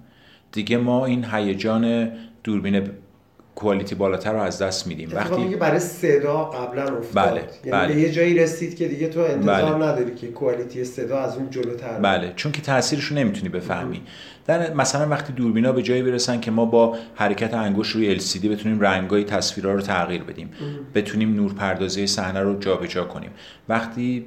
دیگه 0.53 0.77
ما 0.77 1.07
این 1.07 1.25
هیجان 1.25 2.13
دوربین 2.45 2.83
کوالیتی 3.61 3.95
بالاتر 3.95 4.33
رو 4.33 4.41
از 4.41 4.63
دست 4.63 4.87
میدیم. 4.87 5.11
وقتی 5.15 5.43
وقتی 5.43 5.57
برای 5.57 5.81
صدا 5.81 6.45
قبلا 6.45 6.83
افتاد. 6.83 7.31
بله، 7.31 7.41
یعنی 7.65 7.71
بله. 7.71 7.95
به 7.95 8.01
یه 8.01 8.13
جایی 8.13 8.35
رسید 8.35 8.77
که 8.77 8.89
دیگه 8.89 9.09
تو 9.09 9.21
انتظار 9.21 9.75
بله. 9.75 9.87
نداری 9.87 10.15
که 10.15 10.27
کوالیتی 10.27 10.85
صدا 10.85 11.19
از 11.19 11.37
اون 11.37 11.51
جلوتر 11.51 11.99
بله 11.99 12.33
چون 12.37 12.53
که 12.53 12.63
تاثیرش 12.63 13.05
رو 13.05 13.17
نمی‌تونی 13.17 13.49
بفهمی. 13.49 14.03
در 14.51 14.75
مثلا 14.75 15.09
وقتی 15.09 15.33
دوربینا 15.33 15.73
به 15.73 15.83
جایی 15.83 16.03
برسن 16.03 16.41
که 16.41 16.51
ما 16.51 16.65
با 16.65 16.97
حرکت 17.15 17.55
انگشت 17.55 17.97
روی 17.97 18.19
LCD 18.21 18.47
بتونیم 18.47 18.81
رنگای 18.81 19.25
تصویرها 19.25 19.73
رو 19.73 19.81
تغییر 19.81 20.23
بدیم. 20.23 20.51
بتونیم 20.95 21.35
نورپردازی 21.35 22.07
صحنه 22.07 22.41
رو 22.41 22.59
جابجا 22.59 23.05
کنیم. 23.05 23.31
وقتی 23.69 24.27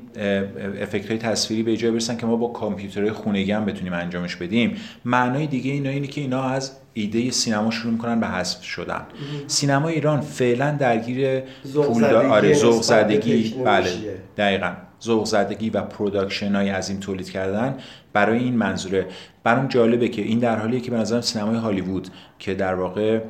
افکت 0.81 1.07
های 1.09 1.17
تصویری 1.17 1.63
به 1.63 1.77
جایی 1.77 1.93
برسن 1.93 2.17
که 2.17 2.25
ما 2.25 2.35
با 2.35 2.47
کامپیوترهای 2.47 3.11
خونگی 3.11 3.51
هم 3.51 3.65
بتونیم 3.65 3.93
انجامش 3.93 4.35
بدیم 4.35 4.75
معنای 5.05 5.47
دیگه 5.47 5.71
اینا 5.71 5.89
اینه 5.89 6.07
که 6.07 6.21
اینا 6.21 6.43
از 6.43 6.71
ایده 6.93 7.31
سینما 7.31 7.71
شروع 7.71 7.91
می‌کنن 7.93 8.19
به 8.19 8.27
حذف 8.27 8.63
شدن. 8.63 9.01
سینما 9.47 9.87
ایران 9.87 10.21
فعلا 10.21 10.71
درگیر 10.79 11.39
پولدار- 11.73 12.25
آره 12.25 12.53
زدگی 12.81 13.55
بله. 13.65 13.89
دقیقا. 14.37 14.71
ذوق 15.03 15.25
زدگی 15.25 15.69
و 15.69 15.81
production 15.81 16.55
های 16.55 16.69
عظیم 16.69 16.99
تولید 16.99 17.29
کردن 17.29 17.77
برای 18.13 18.39
این 18.39 18.55
منظوره. 18.55 19.07
برام 19.43 19.67
جالبه 19.67 20.07
که 20.07 20.21
این 20.21 20.39
در 20.39 20.59
حالیه 20.59 20.79
که 20.79 20.91
به 20.91 20.97
نظرم 20.97 21.21
سینمای 21.21 21.57
هالیوود 21.57 22.07
که 22.39 22.53
در 22.53 22.75
واقع 22.75 23.21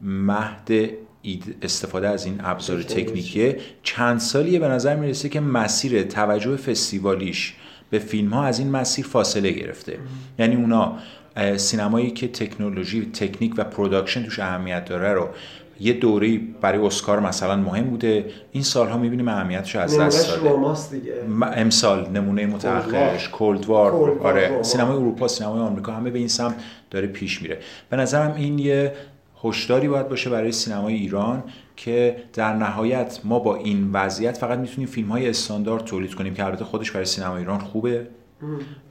مهد 0.00 0.70
استفاده 1.62 2.08
از 2.08 2.26
این 2.26 2.40
ابزار. 2.44 2.82
تکنیکیه 2.82 3.58
چند 3.82 4.20
سالیه 4.20 4.58
به 4.58 4.68
نظر 4.68 4.96
می‌رسه 4.96 5.28
که 5.28 5.40
مسیر 5.40 6.02
توجه 6.02 6.56
فستیوالیش 6.56 7.54
به 7.90 7.98
فیلم 7.98 8.30
ها 8.34 8.44
از 8.44 8.58
این 8.58 8.70
مسیر 8.70 9.06
فاصله 9.06 9.50
گرفته. 9.50 9.98
یعنی 10.38 10.56
اونا 10.56 10.98
سینمایی 11.56 12.10
که 12.10 12.28
تکنولوژی 12.28 13.10
تکنیک 13.12 13.54
و 13.56 13.64
production 13.64 14.24
توش 14.24 14.38
اهمیت 14.38 14.84
داره 14.84 15.12
رو 15.12 15.28
یه 15.80 15.92
دوره 15.92 16.40
برای 16.60 16.86
اسکار 16.86 17.20
مثلا 17.20 17.56
مهم 17.56 17.84
بوده. 17.84 18.24
این 18.52 18.62
سالها 18.62 18.98
می‌بینیم 18.98 19.28
اهمیتش 19.28 19.76
از 19.76 19.98
دست 19.98 20.28
داده. 20.28 20.50
امسال 21.60 22.08
نمونه 22.10 22.46
متأخرش. 22.46 23.28
Cold 23.28 23.66
War 23.66 23.90
Cold 23.92 24.16
War، 24.16 24.28
آره. 24.28 24.62
سینمای 24.62 24.96
اروپا 24.96 25.28
سینمای 25.28 25.60
آمریکا 25.60 25.92
همه 25.92 26.10
به 26.10 26.18
این 26.18 26.28
سمت 26.28 26.54
داره 26.90 27.06
پیش 27.06 27.42
میره. 27.42 27.58
به 27.90 27.96
نظرم 27.96 28.34
این 28.34 28.58
یه 28.58 28.92
هشداری 29.44 29.88
باید 29.88 30.08
باشه 30.08 30.30
برای 30.30 30.52
سینمای 30.52 30.94
ایران 30.94 31.44
که 31.76 32.16
در 32.32 32.54
نهایت 32.54 33.20
ما 33.24 33.38
با 33.38 33.56
این 33.56 33.90
وضعیت 33.92 34.36
فقط 34.36 34.58
می‌تونیم 34.58 34.88
فیلم 34.88 35.08
های 35.08 35.28
استاندارد 35.28 35.84
تولید 35.84 36.14
کنیم 36.14 36.34
که 36.34 36.44
البته 36.44 36.64
خودش 36.64 36.90
برای 36.90 37.06
سینما 37.06 37.36
ایران 37.36 37.58
خوبه. 37.58 38.06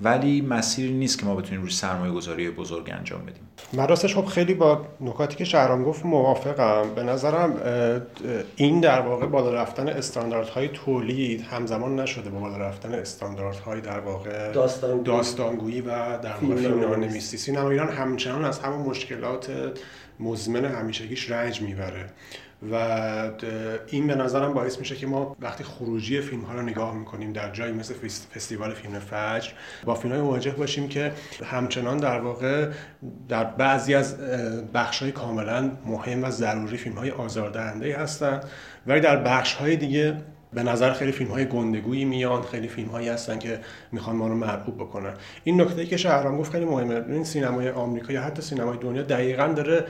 ولی 0.01 0.41
مسیری 0.41 0.93
نیست 0.93 1.19
که 1.19 1.25
ما 1.25 1.35
بتونیم 1.35 1.61
روی 1.61 1.71
سرمایه 1.71 2.11
گذاری 2.13 2.49
بزرگ 2.49 2.89
انجام 2.97 3.21
بدیم. 3.21 3.43
من 3.73 3.87
راستش 3.87 4.15
خب 4.15 4.25
خیلی 4.25 4.53
با 4.53 4.85
نکاتی 5.01 5.35
که 5.35 5.45
شهرام 5.45 5.83
گفت 5.83 6.05
موافقم 6.05 6.95
به 6.95 7.03
نظرم 7.03 7.55
این 8.55 8.79
در 8.79 9.01
واقع 9.01 9.25
بالا 9.25 9.53
رفتن 9.53 9.87
استانداردهای 9.87 10.67
تولید 10.67 11.41
همزمان 11.41 11.99
نشده 11.99 12.29
با 12.29 12.39
بالا 12.39 12.57
رفتن 12.57 12.93
استانداردهای 12.93 13.81
در 13.81 13.99
واقع 13.99 14.51
داستانگویی. 14.51 15.03
داستانگویی 15.03 15.81
و 15.81 16.17
در 16.17 16.33
واقع 16.41 16.55
فیلمنامه‌نویسی. 16.55 17.37
سینما 17.37 17.69
ایران 17.69 17.89
همچنان 17.89 18.45
از 18.45 18.59
همون 18.59 18.79
مشکلات 18.79 19.51
مزمن 20.19 20.65
همیشگیش 20.65 21.31
رنج 21.31 21.61
می‌بره 21.61 22.05
و 22.71 22.75
این 23.87 24.07
به 24.07 24.15
نظرم 24.15 24.53
باعث 24.53 24.79
میشه 24.79 24.95
که 24.95 25.07
ما 25.07 25.35
وقتی 25.39 25.63
خروجی 25.63 26.21
فیلم 26.21 26.41
ها 26.41 26.53
رو 26.53 26.61
نگاه 26.61 26.95
می‌کنیم 26.95 27.33
در 27.33 27.51
جایی 27.51 27.73
مثل 27.73 27.93
فستیوال 28.35 28.73
فیلم 28.73 28.99
فجر 28.99 29.51
با 29.83 29.95
فیلم 29.95 30.13
های 30.13 30.21
مواجه 30.21 30.51
باشیم 30.51 30.87
که 30.87 31.11
همچنان 31.45 31.97
در 31.97 32.19
واقع 32.19 32.71
در 33.29 33.43
بعضی 33.57 33.95
از 33.95 34.17
بخش 34.73 35.01
های 35.01 35.11
کاملا 35.11 35.71
مهم 35.85 36.23
و 36.23 36.29
ضروری 36.29 36.77
فیلم 36.77 36.95
های 36.95 37.11
آزاردهنده 37.11 37.97
هستند 37.97 38.43
ولی 38.87 38.99
در 38.99 39.15
بخش 39.15 39.53
های 39.53 39.75
دیگه 39.75 40.17
به 40.53 40.63
نظر 40.63 40.93
خیلی 40.93 41.11
فیلم 41.11 41.31
های 41.31 41.45
گندگویی 41.45 42.05
میان 42.05 42.41
خیلی 42.41 42.67
فیلم 42.67 42.89
هایی 42.89 43.07
هستن 43.09 43.39
که 43.39 43.59
می‌خوان 43.91 44.15
ما 44.15 44.27
رو 44.27 44.35
مرغوب 44.35 44.75
بکنن. 44.77 45.13
این 45.43 45.61
نکته 45.61 45.85
که 45.85 45.97
شهرام 45.97 46.37
گفت 46.37 46.51
خیلی 46.51 46.65
مهمه. 46.65 47.03
این 47.09 47.23
سینمای 47.23 47.69
آمریکا 47.69 48.13
یا 48.13 48.21
حتی 48.21 48.41
سینمای 48.41 48.77
دنیا 48.77 49.01
دقیقا 49.01 49.47
داره 49.47 49.83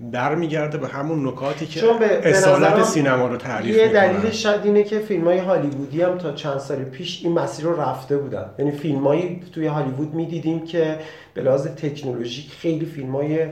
برمیگرده 0.00 0.78
به 0.78 0.88
همون 0.88 1.28
نکاتی 1.28 1.66
که 1.66 1.80
چون 1.80 1.98
به- 1.98 2.20
اصالت 2.28 2.82
سینما 2.84 3.26
رو 3.26 3.36
تعریف 3.36 3.76
یه 3.76 3.88
دلیلش 3.88 4.42
شاید 4.42 4.64
اینه 4.64 4.82
که 4.82 4.98
فیلم 4.98 5.24
های 5.24 5.38
هالیوودی 5.38 6.02
هم 6.02 6.18
تا 6.18 6.32
چند 6.32 6.58
سال 6.58 6.76
پیش 6.84 7.24
این 7.24 7.32
مسیر 7.32 7.64
رو 7.64 7.80
رفته 7.80 8.16
بودن. 8.16 8.50
یعنی 8.58 8.70
فیلم 8.70 9.06
هایی 9.06 9.40
توی 9.52 9.66
هالیوود 9.66 10.14
می‌دیدیم 10.14 10.64
که 10.64 10.98
به 11.34 11.42
لحاظ 11.42 11.66
تکنولوژیک 11.66 12.50
خیلی 12.52 12.86
فیلم 12.86 13.16
های 13.16 13.46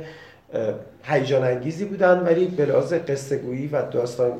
هیجان 1.02 1.44
انگیزی 1.44 1.84
بودن 1.84 2.18
ولی 2.18 2.44
به 2.46 2.66
لحاظ 2.66 2.92
قصه 2.92 3.36
گویی 3.38 3.66
و 3.66 3.82
داستان 3.82 4.32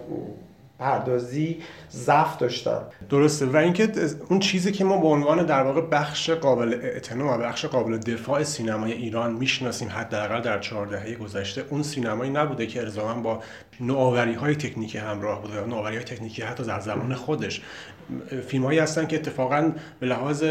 پردازی 0.78 1.59
ضعف 1.90 2.38
داشتن. 2.38 2.81
درسته. 3.11 3.47
و 3.47 3.57
اینکه 3.57 3.93
اون 4.28 4.38
چیزی 4.38 4.73
که 4.73 4.85
ما 4.85 4.97
به 4.97 5.07
عنوان 5.07 5.47
در 5.47 5.62
واقع 5.62 5.81
بخش 5.81 6.31
قابل 6.31 6.75
اعتنا 6.83 7.35
و 7.35 7.38
بخش 7.38 7.64
قابل 7.64 7.99
دفاع 7.99 8.43
سینمای 8.43 8.93
ایران 8.93 9.33
می‌شناسیم 9.33 9.88
حداقل 9.88 10.40
در 10.40 10.59
چهار 10.59 10.87
دهه 10.87 11.14
گذشته 11.14 11.64
اون 11.71 11.83
سینمایی 11.83 12.31
نبوده 12.31 12.66
که 12.66 12.81
الزاما 12.81 13.21
با 13.21 13.40
نوآوری 13.81 14.35
های 14.35 14.57
تکنیکی 14.57 14.99
همراه 14.99 15.43
بوده 15.43 15.66
نوآوری 15.66 15.97
های 15.97 16.04
تکنیکی 16.04 16.43
حتی 16.43 16.64
در 16.64 16.81
زمان 16.81 17.14
خودش. 17.14 17.62
فیلم 18.49 18.64
هایی 18.64 18.78
هستن 18.78 19.07
که 19.07 19.16
اتفاقا 19.16 19.73
به 20.00 20.07
لحاظ 20.07 20.45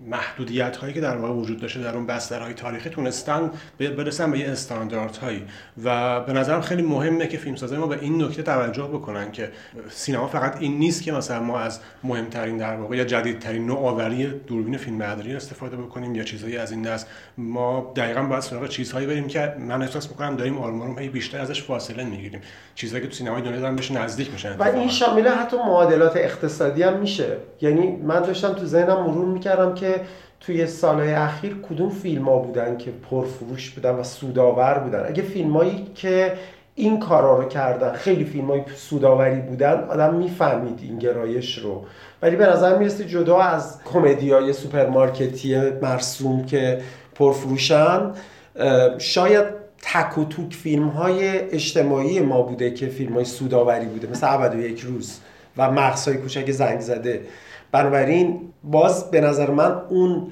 محدودیت 0.00 0.76
هایی 0.76 0.94
که 0.94 1.00
در 1.00 1.16
واقع 1.16 1.34
وجود 1.34 1.60
داشته 1.60 1.80
در 1.80 1.94
اون 1.94 2.06
بسترهای 2.06 2.54
تاریخی 2.54 2.90
تونستن 2.90 3.50
برسن 3.78 4.30
به 4.30 4.38
یه 4.38 4.48
استانداردهایی. 4.48 5.44
و 5.84 6.20
به 6.20 6.32
نظرم 6.32 6.60
خیلی 6.60 6.82
مهمه 6.82 7.26
که 7.26 7.38
فیلمسازای 7.38 7.78
ما 7.78 7.86
به 7.86 7.98
این 8.00 8.22
نکته 8.22 8.42
توجه 8.42 8.82
بکنن 8.82 9.32
که 9.32 9.50
سینما 9.90 10.26
فقط 10.26 10.56
این 10.60 10.78
نیست 10.78 11.02
که 11.02 11.12
مثلا 11.12 11.42
ما 11.42 11.58
از 11.58 11.80
مهمترین 12.04 12.56
در 12.56 12.76
واقع 12.76 12.96
یا 12.96 13.04
جدیدترین 13.04 13.66
نوآوری 13.66 14.26
دوربین 14.26 14.76
فیلمبرداری 14.76 15.36
استفاده 15.36 15.76
بکنیم 15.76 16.14
یا 16.14 16.24
چیزهایی 16.24 16.56
از 16.56 16.72
این 16.72 16.82
دست. 16.82 17.06
ما 17.38 17.92
دقیقا 17.96 18.22
باید 18.22 18.42
سراغ 18.42 18.68
چیزهایی 18.68 19.06
بریم 19.06 19.26
که 19.26 19.54
من 19.58 19.82
احساس 19.82 20.10
می‌کنم 20.10 20.36
داریم 20.36 20.58
آروم 20.58 20.98
هی 20.98 21.08
بیشتر 21.08 21.40
ازش 21.40 21.62
فاصله 21.62 22.04
می‌گیریم. 22.04 22.40
چیزهایی 22.74 23.04
که 23.04 23.10
تو 23.10 23.16
سینمای 23.16 23.42
دنیا 23.42 23.60
دارن 23.60 23.76
بهش 23.76 23.90
نزدیک 23.90 24.32
میشن 24.32 24.56
و 24.56 24.62
این 24.62 24.88
شامل 24.88 25.28
حتی 25.28 25.56
معادلات 25.56 26.16
اقتصادی 26.16 26.82
هم 26.82 26.98
میشه. 26.98 27.36
یعنی 27.60 27.96
من 27.96 28.20
داشتم 28.20 28.52
تو 28.52 28.66
ذهنم 28.66 29.02
مرور 29.02 29.26
می‌کردم 29.26 29.74
که 29.74 29.87
توی 30.40 30.66
سالهای 30.66 31.12
اخیر 31.12 31.56
کدوم 31.68 31.90
فیلم 31.90 32.24
ها 32.24 32.38
بودن 32.38 32.76
که 32.76 32.90
پرفروش 33.10 33.70
بودن 33.70 33.90
و 33.90 34.02
سودآور 34.02 34.78
بودن؟ 34.78 35.06
اگه 35.06 35.22
فیلمایی 35.22 35.86
که 35.94 36.32
این 36.74 37.00
کارا 37.00 37.38
رو 37.38 37.48
کردن 37.48 37.92
خیلی 37.92 38.24
فیلم 38.24 38.46
های 38.46 38.62
سوداوری 38.76 39.40
بودن 39.40 39.84
آدم 39.84 40.14
می‌فهمید 40.14 40.78
این 40.82 40.98
گرایش 40.98 41.58
رو. 41.58 41.84
ولی 42.22 42.36
به 42.36 42.46
نظر 42.46 42.78
می‌رسه 42.78 43.04
جدا 43.04 43.38
از 43.38 43.84
کمدی 43.84 44.32
های 44.32 44.52
سوپرمارکتی 44.52 45.56
مرسوم 45.56 46.46
که 46.46 46.80
پرفروشن 47.14 48.12
شاید 48.98 49.44
تک 49.82 50.18
و 50.18 50.24
توک 50.24 50.54
فیلم 50.54 50.88
های 50.88 51.38
اجتماعی 51.38 52.20
ما 52.20 52.42
بوده 52.42 52.70
که 52.70 52.86
فیلم 52.86 53.14
های 53.14 53.24
سوداوری 53.24 53.86
بوده 53.86 54.08
مثل 54.10 54.26
عبد 54.26 54.54
و 54.54 54.60
یک 54.60 54.80
روز 54.80 55.20
و 55.56 55.70
مغزهای 55.70 56.16
کوچک 56.16 56.50
زنگ 56.50 56.80
زده. 56.80 57.20
بنابراین 57.72 58.40
باز 58.64 59.10
به 59.10 59.20
نظر 59.20 59.50
من 59.50 59.82
اون 59.88 60.26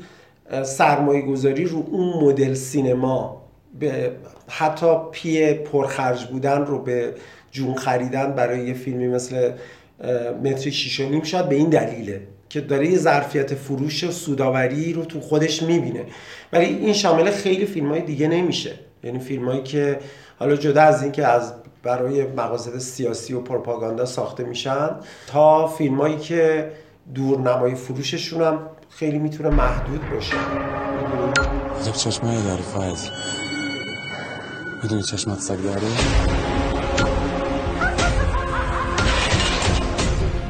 سرمایه 0.62 1.22
گذاری 1.22 1.64
رو 1.64 1.84
اون 1.90 2.24
مدل 2.24 2.54
سینما 2.54 3.42
به 3.80 4.12
حتی 4.48 4.96
پی 5.12 5.54
پرخرج 5.54 6.24
بودن 6.26 6.66
رو 6.66 6.78
به 6.78 7.14
جون 7.50 7.74
خریدن 7.74 8.32
برای 8.32 8.66
یه 8.66 8.74
فیلمی 8.74 9.08
مثل 9.08 9.52
متری 10.44 10.72
شیش 10.72 11.00
و 11.00 11.08
نیم 11.08 11.22
شاید 11.22 11.48
به 11.48 11.54
این 11.54 11.68
دلیله 11.68 12.20
که 12.48 12.60
داره 12.60 12.90
یه 12.90 12.98
ظرفیت 12.98 13.54
فروش 13.54 14.04
و 14.04 14.10
سوداوری 14.10 14.92
رو 14.92 15.04
تو 15.04 15.20
خودش 15.20 15.62
می‌بینه. 15.62 16.04
ولی 16.52 16.64
این 16.64 16.92
شامل 16.92 17.30
خیلی 17.30 17.66
فیلم 17.66 17.88
های 17.88 18.00
دیگه 18.00 18.28
نمیشه. 18.28 18.72
یعنی 19.04 19.18
فیلم 19.18 19.48
هایی 19.48 19.62
که 19.62 19.98
حالا 20.38 20.56
جدا 20.56 20.82
از 20.82 21.02
این 21.02 21.12
که 21.12 21.26
از 21.26 21.52
برای 21.82 22.26
مقاصد 22.26 22.78
سیاسی 22.78 23.34
و 23.34 23.40
پروپاگاندا 23.40 24.04
ساخته 24.04 24.44
میشن 24.44 24.90
تا 25.26 25.66
فیلم 25.66 26.00
هایی 26.00 26.16
که 26.16 26.70
دورنمای 27.14 27.74
فروششون 27.74 28.42
هم 28.42 28.58
خیلی 28.90 29.18
می‌تونه 29.18 29.48
محدود 29.48 30.10
باشه 30.10 30.36
عجب 31.80 31.92
چشمایی 31.92 32.42
داری 32.42 32.62
فایز 32.62 33.10
می‌دونی 34.82 35.02
چشمت 35.02 35.40
سگ 35.40 35.62
داره؟ 35.62 35.82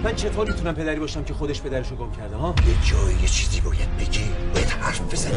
من 0.05 0.15
چطور 0.15 0.49
می‌تونم 0.49 0.75
پدری 0.75 1.01
باشم 1.01 1.25
که 1.25 1.35
خودش 1.35 1.63
پدرشو 1.63 1.97
گم 1.97 2.13
کرده 2.13 2.37
ها؟ 2.37 2.55
یه 2.59 2.91
جایی 2.91 3.17
یه 3.23 3.29
چیزی 3.29 3.61
باید 3.61 3.97
بگی 3.97 4.31
باید 4.55 4.69
حرف 4.69 5.13
بزنی 5.13 5.33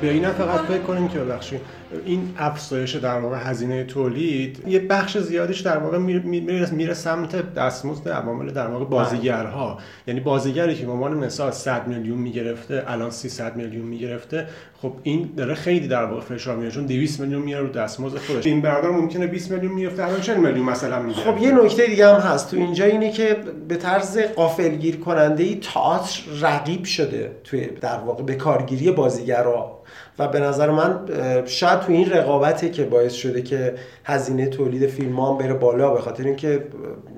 به 0.00 0.10
این 0.10 0.28
فقط 0.30 0.60
فکر 0.60 0.78
کنیم 0.82 1.08
که 1.08 1.18
ببخشید 1.18 1.60
این 2.06 2.34
افزایش 2.38 2.96
در 2.96 3.18
واقع 3.18 3.36
هزینه 3.36 3.84
تولید 3.84 4.62
یه 4.68 4.78
بخش 4.78 5.18
زیادیش 5.18 5.60
در 5.60 5.78
واقع 5.78 5.98
میره, 5.98 6.20
میره, 6.20 6.70
میره 6.70 6.94
سمت 6.94 7.54
دستمزد 7.54 8.08
عوامل 8.08 8.50
در 8.50 8.66
واقع 8.66 8.84
بازیگرها. 8.84 9.78
یعنی 10.06 10.20
بازیگری 10.20 10.74
که 10.74 10.86
به 10.86 10.92
عنوان 10.92 11.14
مثال 11.14 11.50
100 11.50 11.86
میلیون 11.86 12.18
می‌گرفته 12.18 12.84
الان 12.86 13.10
300 13.10 13.56
میلیون 13.56 13.86
می‌گرفته 13.86 14.46
خب 14.82 14.92
این 15.02 15.30
داره 15.36 15.54
خیلی 15.54 15.88
در 15.88 16.04
واقع 16.04 16.20
فشار 16.20 16.56
میاره 16.56 16.74
چون 16.74 16.86
200 16.86 17.20
میلیون 17.20 17.42
میاره 17.42 17.66
رو 17.66 17.72
دستمزد 17.72 18.18
خودش. 18.18 18.46
این 18.46 18.60
برادر 18.60 18.90
ممکنه 18.90 19.26
20 19.26 19.50
میلیون 19.50 19.72
میفته 19.72 20.04
الان 20.04 20.20
40 20.20 20.36
میلیون 20.36 20.66
مثلا 20.66 21.02
می‌گیره 21.02 21.32
خب 21.32 21.42
یه 21.42 21.52
نکته 21.52 21.86
دیگه 21.86 22.14
هم 22.14 22.20
هست. 22.20 22.50
تو 22.50 22.56
اینجا 22.56 22.84
اینه 22.84 23.10
که 23.10 23.36
به 23.68 23.76
طرز 23.76 24.18
قافلگیر 24.18 24.96
کننده 24.96 25.42
ای 25.42 25.54
تئاتر 25.54 26.20
رقیب 26.40 26.84
شده 26.84 27.30
توی 27.44 27.66
در 27.66 27.98
واقع 27.98 28.22
به 28.22 28.34
کارگیری 28.34 28.90
بازیگرا. 28.90 29.76
و 30.18 30.28
به 30.28 30.40
نظر 30.40 30.70
من 30.70 31.00
شاید 31.46 31.80
تو 31.80 31.92
این 31.92 32.10
رقابته 32.10 32.70
که 32.70 32.84
باعث 32.84 33.12
شده 33.12 33.42
که 33.42 33.74
هزینه 34.04 34.46
تولید 34.46 34.86
فیلم 34.86 35.20
هم 35.20 35.38
بره 35.38 35.54
بالا 35.54 35.90
به 35.90 36.00
خاطر 36.00 36.24
اینکه 36.24 36.66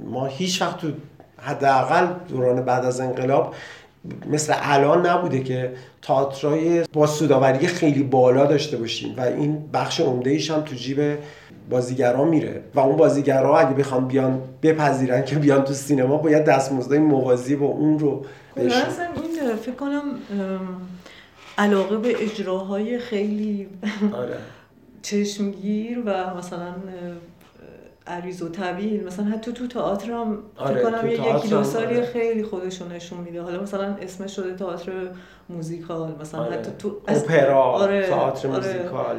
ما 0.05 0.27
هیچ 0.27 0.63
وقت 0.63 0.79
تو 0.79 0.89
حداقل 1.39 2.07
دوران 2.29 2.65
بعد 2.65 2.85
از 2.85 3.01
انقلاب 3.01 3.55
مثل 4.31 4.55
الان 4.57 5.07
نبوده 5.07 5.43
که 5.43 5.73
تئاترای 6.03 6.85
با 6.93 7.07
سوداوری 7.07 7.67
خیلی 7.67 8.03
بالا 8.03 8.47
داشته 8.47 8.77
باشیم 8.77 9.15
و 9.17 9.21
این 9.21 9.65
بخش 9.73 10.01
عمده 10.01 10.31
ایش 10.31 10.51
هم 10.51 10.61
تو 10.61 10.75
جیب 10.75 11.19
بازیگرا 11.71 12.25
میره 12.25 12.63
و 12.75 12.81
اون 12.81 12.97
بازیگرا 12.97 13.59
اگه 13.59 13.71
بخوام 13.71 14.09
بیان 14.09 14.43
بپذیرن 14.63 15.25
که 15.25 15.37
بیان 15.37 15.65
تو 15.65 15.73
سینما 15.73 16.17
باید 16.17 16.45
دستمزدهای 16.45 16.99
موازی 16.99 17.57
با 17.57 17.67
اون 17.67 17.99
رو 17.99 18.25
بشن. 18.57 18.65
این 18.65 19.57
فکر 19.57 19.75
کنم 19.75 20.03
علاقه 21.59 21.97
به 21.97 22.25
اجراهای 22.25 22.99
خیلی 22.99 23.69
آره. 24.15 24.37
چشمگیر 25.03 26.03
و 26.07 26.35
مثلا 26.35 26.75
عریض 28.07 28.43
و 28.43 28.49
طویل 28.49 29.05
مثلا 29.05 29.25
حتی 29.25 29.53
تو 29.53 29.67
تئاتر 29.67 30.13
هم 30.13 30.39
آره، 30.57 30.83
کنم 30.83 31.09
یکی 31.09 31.49
دو 31.49 31.65
سالی 31.65 31.97
آره. 31.97 32.07
خیلی 32.07 32.43
خودشون 32.43 32.93
نشون 32.93 33.19
میده 33.19 33.43
حالا 33.43 33.63
مثلا 33.63 33.97
اسمش 34.03 34.37
شده 34.37 34.55
تئاتر 34.55 34.93
موزیکال 35.49 36.17
مثلا 36.21 36.41
آره. 36.41 36.57
حتی 36.57 36.71
تو 36.79 37.01
اپرا 37.09 37.63
آره. 37.63 38.07
تئاتر 38.07 38.49
آره. 38.49 38.57
موزیکال 38.57 39.17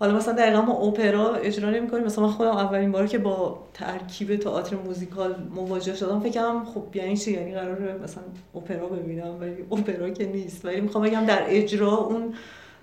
حالا 0.00 0.14
مثلا 0.14 0.34
دقیقا 0.34 0.60
ما 0.60 0.72
اپرا 0.72 1.34
اجرا 1.34 1.70
نمی 1.70 1.88
کنیم 1.88 2.04
مثلا 2.04 2.24
من 2.24 2.30
خودم 2.30 2.50
اولین 2.50 2.92
بار 2.92 3.06
که 3.06 3.18
با 3.18 3.58
ترکیب 3.74 4.36
تئاتر 4.36 4.76
موزیکال 4.76 5.34
مواجه 5.54 5.94
شدم 5.94 6.20
فکر 6.20 6.64
خب 6.64 6.96
یعنی 6.96 7.16
چی؟ 7.16 7.32
یعنی 7.32 7.54
قراره 7.54 7.98
مثلا 8.04 8.22
اپرا 8.54 8.86
ببینم 8.86 9.40
ولی 9.40 9.56
اپرا 9.72 10.10
که 10.10 10.26
نیست. 10.26 10.64
ولی 10.64 10.80
می‌خوام 10.80 11.04
بگم 11.04 11.24
در 11.24 11.44
اجرا 11.46 11.96
اون 11.96 12.34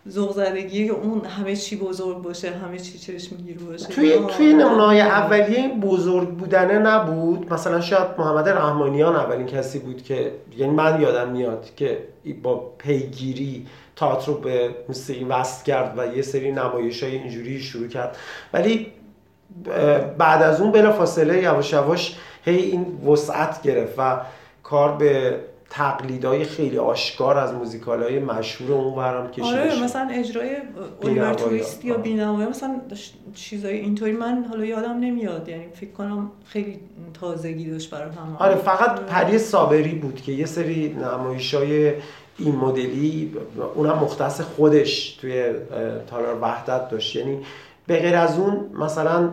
ذوق 0.10 0.32
زدگی 0.32 0.90
اون 0.90 1.26
همه 1.26 1.56
چی 1.56 1.76
بزرگ 1.76 2.18
باشه 2.18 2.52
همه 2.52 2.80
چی 2.80 2.98
چشمگیر 2.98 3.58
باشه. 3.60 3.88
توی 3.88 4.20
توی 4.38 4.54
نمونه‌های 4.54 5.02
اولیه 5.02 5.58
این 5.58 5.80
بزرگ 5.80 6.30
بودنه 6.30 6.80
نبود. 6.80 7.54
مثلا 7.54 7.82
شاید 7.82 8.08
محمد 8.18 8.50
رحمانیان 8.50 9.16
اولین 9.16 9.46
کسی 9.46 9.80
بود 9.80 10.04
که 10.04 10.32
یعنی 10.58 10.74
من 10.74 11.02
یادم 11.02 11.30
میاد 11.30 11.68
که 11.76 12.00
با 12.44 12.72
پیگیری 12.78 13.66
تئاتر 13.96 14.32
رو 14.32 14.38
به 14.38 14.70
موسیقی 14.88 15.24
وصل 15.24 15.66
کرد 15.66 15.94
و 15.98 16.16
یه 16.16 16.22
سری 16.22 16.52
نمایش 16.52 17.04
های 17.04 17.16
اینجوری 17.16 17.60
شروع 17.60 17.88
کرد. 17.88 18.18
ولی 18.54 18.88
بعد 20.18 20.44
از 20.44 20.62
اون 20.62 20.72
بلا 20.72 20.92
فاصله 20.92 21.44
یواش 21.44 21.74
یواش 21.74 22.18
هی 22.46 22.58
این 22.58 22.86
وسعت 23.12 23.62
گرفت 23.62 23.94
و 23.98 24.20
کار 24.64 24.92
به 24.92 25.40
تقلیدهای 25.70 26.44
خیلی 26.44 26.78
آشکار 26.78 27.38
از 27.38 27.54
موزیکال 27.54 28.04
های 28.04 28.20
مشهور 28.20 28.72
اون 28.72 28.94
ورم 28.94 29.32
کشیده 29.32 29.48
آره 29.48 29.84
مثلا 29.84 30.10
اجرای 30.12 30.58
الیور 31.02 31.34
تویست 31.34 31.86
یا 31.86 31.98
بینوایی 31.98 32.50
مثلا 32.50 32.82
چیزای 33.34 33.78
اینطوری 33.78 34.12
من 34.12 34.46
حالا 34.50 34.66
یادم 34.66 35.00
نمیاد 35.00 35.50
یعنی 35.50 35.66
فکر 35.74 35.92
کنم 35.92 36.32
خیلی 36.46 36.80
تازگی 37.22 37.72
داشت 37.72 37.90
برای 37.90 38.10
هم 38.10 38.38
آره 38.40 38.56
فقط 38.56 39.00
پری 39.00 39.38
صابری 39.40 39.96
بود 39.96 40.22
که 40.22 40.32
یه 40.32 40.46
سری 40.46 40.94
نمایش 40.94 41.54
های 41.54 41.94
این 42.38 42.56
مدلی 42.56 43.34
اونم 43.76 44.00
مختص 44.00 44.42
خودش 44.42 45.16
توی 45.16 45.44
تالار 46.08 46.38
وحدت 46.42 46.90
داشت. 46.90 47.16
یعنی 47.16 47.38
به 47.88 48.00
غیر 48.00 48.16
از 48.16 48.40
اون 48.40 48.70
مثلا 48.74 49.30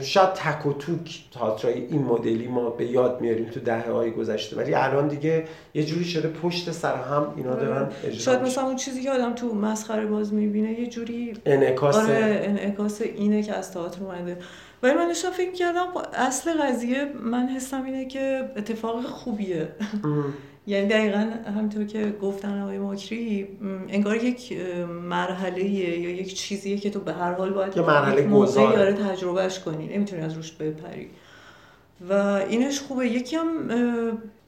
شاید 0.00 0.28
تک 0.28 0.66
و 0.66 0.72
توک 0.72 1.24
تئاترای 1.34 1.74
این 1.74 2.02
مدلی 2.02 2.48
ما 2.48 2.70
به 2.70 2.86
یاد 2.86 3.20
میاریم 3.20 3.44
تو 3.44 3.60
دهه 3.60 3.90
های 3.90 4.10
گذشته. 4.10 4.56
ولی 4.56 4.74
الان 4.74 5.08
دیگه 5.08 5.44
یه 5.74 5.84
جوری 5.84 6.04
شده 6.04 6.28
پشت 6.28 6.70
سر 6.70 6.94
هم 6.94 7.34
اینا 7.36 7.54
دارن 7.54 7.90
اجرا 8.04 8.18
شاید 8.18 8.42
مثلا 8.42 8.64
اون 8.64 8.76
چیزی 8.76 9.02
که 9.02 9.10
آدم 9.10 9.34
تو 9.34 9.54
مسخره 9.54 10.06
باز 10.06 10.32
می‌بینه 10.32 10.80
یه 10.80 10.86
جوری 10.86 11.34
انعکاس 11.46 11.96
آره 11.96 12.40
انعکاس 12.44 13.00
اینه 13.00 13.42
که 13.42 13.54
از 13.54 13.72
تئاتر 13.72 14.04
اومده. 14.04 14.36
ولی 14.82 14.94
من 14.94 15.06
داشتم 15.06 15.30
فکر 15.30 15.52
کردم 15.52 15.86
اصل 16.14 16.50
قضیه 16.62 17.04
من 17.22 17.48
حسم 17.48 17.84
اینه 17.84 18.04
که 18.04 18.50
اتفاق 18.56 19.06
خوبیه. 19.06 19.68
یعنی 20.68 20.88
دقیقا 20.88 21.30
همینطور 21.56 21.84
که 21.84 22.14
گفتن 22.22 22.62
آقای 22.62 22.78
ماکری 22.78 23.48
انگار 23.88 24.16
یک 24.16 24.58
مرحله 25.02 25.64
یا 25.64 26.10
یک 26.10 26.34
چیزیه 26.34 26.76
که 26.76 26.90
تو 26.90 27.00
به 27.00 27.12
هر 27.12 27.32
حال 27.32 27.50
باید 27.50 27.76
یه 27.76 27.82
مرحله 27.82 28.22
گذاره 28.22 28.76
داره 28.76 28.92
تجربهش 28.92 29.58
کنی 29.58 29.96
نمی‌تونی 29.96 30.22
از 30.22 30.34
روش 30.34 30.52
بپری. 30.52 31.10
و 32.08 32.12
اینش 32.48 32.80
خوبه. 32.80 33.06
یکی 33.08 33.36
هم 33.36 33.48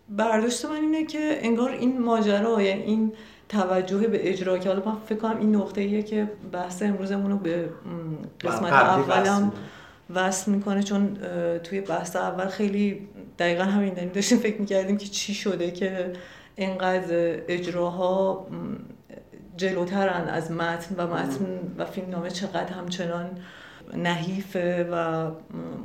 برداشت 0.09 0.65
من 0.65 0.77
اینه 0.77 1.07
که 1.07 1.39
انگار 1.43 1.71
این 1.71 2.01
ماجرا 2.01 2.63
یعنی 2.63 2.83
این 2.83 3.13
توجه 3.49 3.99
به 3.99 4.31
اجرا 4.31 4.59
که 4.59 4.69
حالا 4.69 4.83
من 4.85 4.97
فکر 5.07 5.19
کنم 5.19 5.39
این 5.39 5.57
نقطه 5.57 5.81
ایه 5.81 6.03
که 6.03 6.31
بحث 6.53 6.83
امروزمون 6.83 7.31
رو 7.31 7.37
به 7.39 7.71
قسمت 8.41 8.73
اولم 8.73 9.53
وصل 10.15 10.51
می‌کنه. 10.51 10.83
چون 10.83 11.17
توی 11.65 11.81
بحث 11.81 12.17
اول 12.17 12.47
خیلی 12.47 13.09
دقیقا 13.41 13.65
همین 13.65 13.95
داریم. 13.95 14.11
داشتیم 14.11 14.39
فکر 14.39 14.61
می‌کردیم 14.61 14.97
که 14.97 15.07
چی 15.07 15.35
شده 15.35 15.71
که 15.71 16.13
اینقدر 16.57 17.41
اجراها 17.49 18.47
جلوترن 19.57 20.29
از 20.29 20.53
متن 20.53 20.95
و 20.99 21.07
متن 21.07 21.47
و 21.79 21.85
فیلم 21.85 22.11
نامه 22.11 22.31
چقدر 22.31 22.73
همچنان 22.73 23.31
نحیفه 23.97 24.89
و 24.93 25.31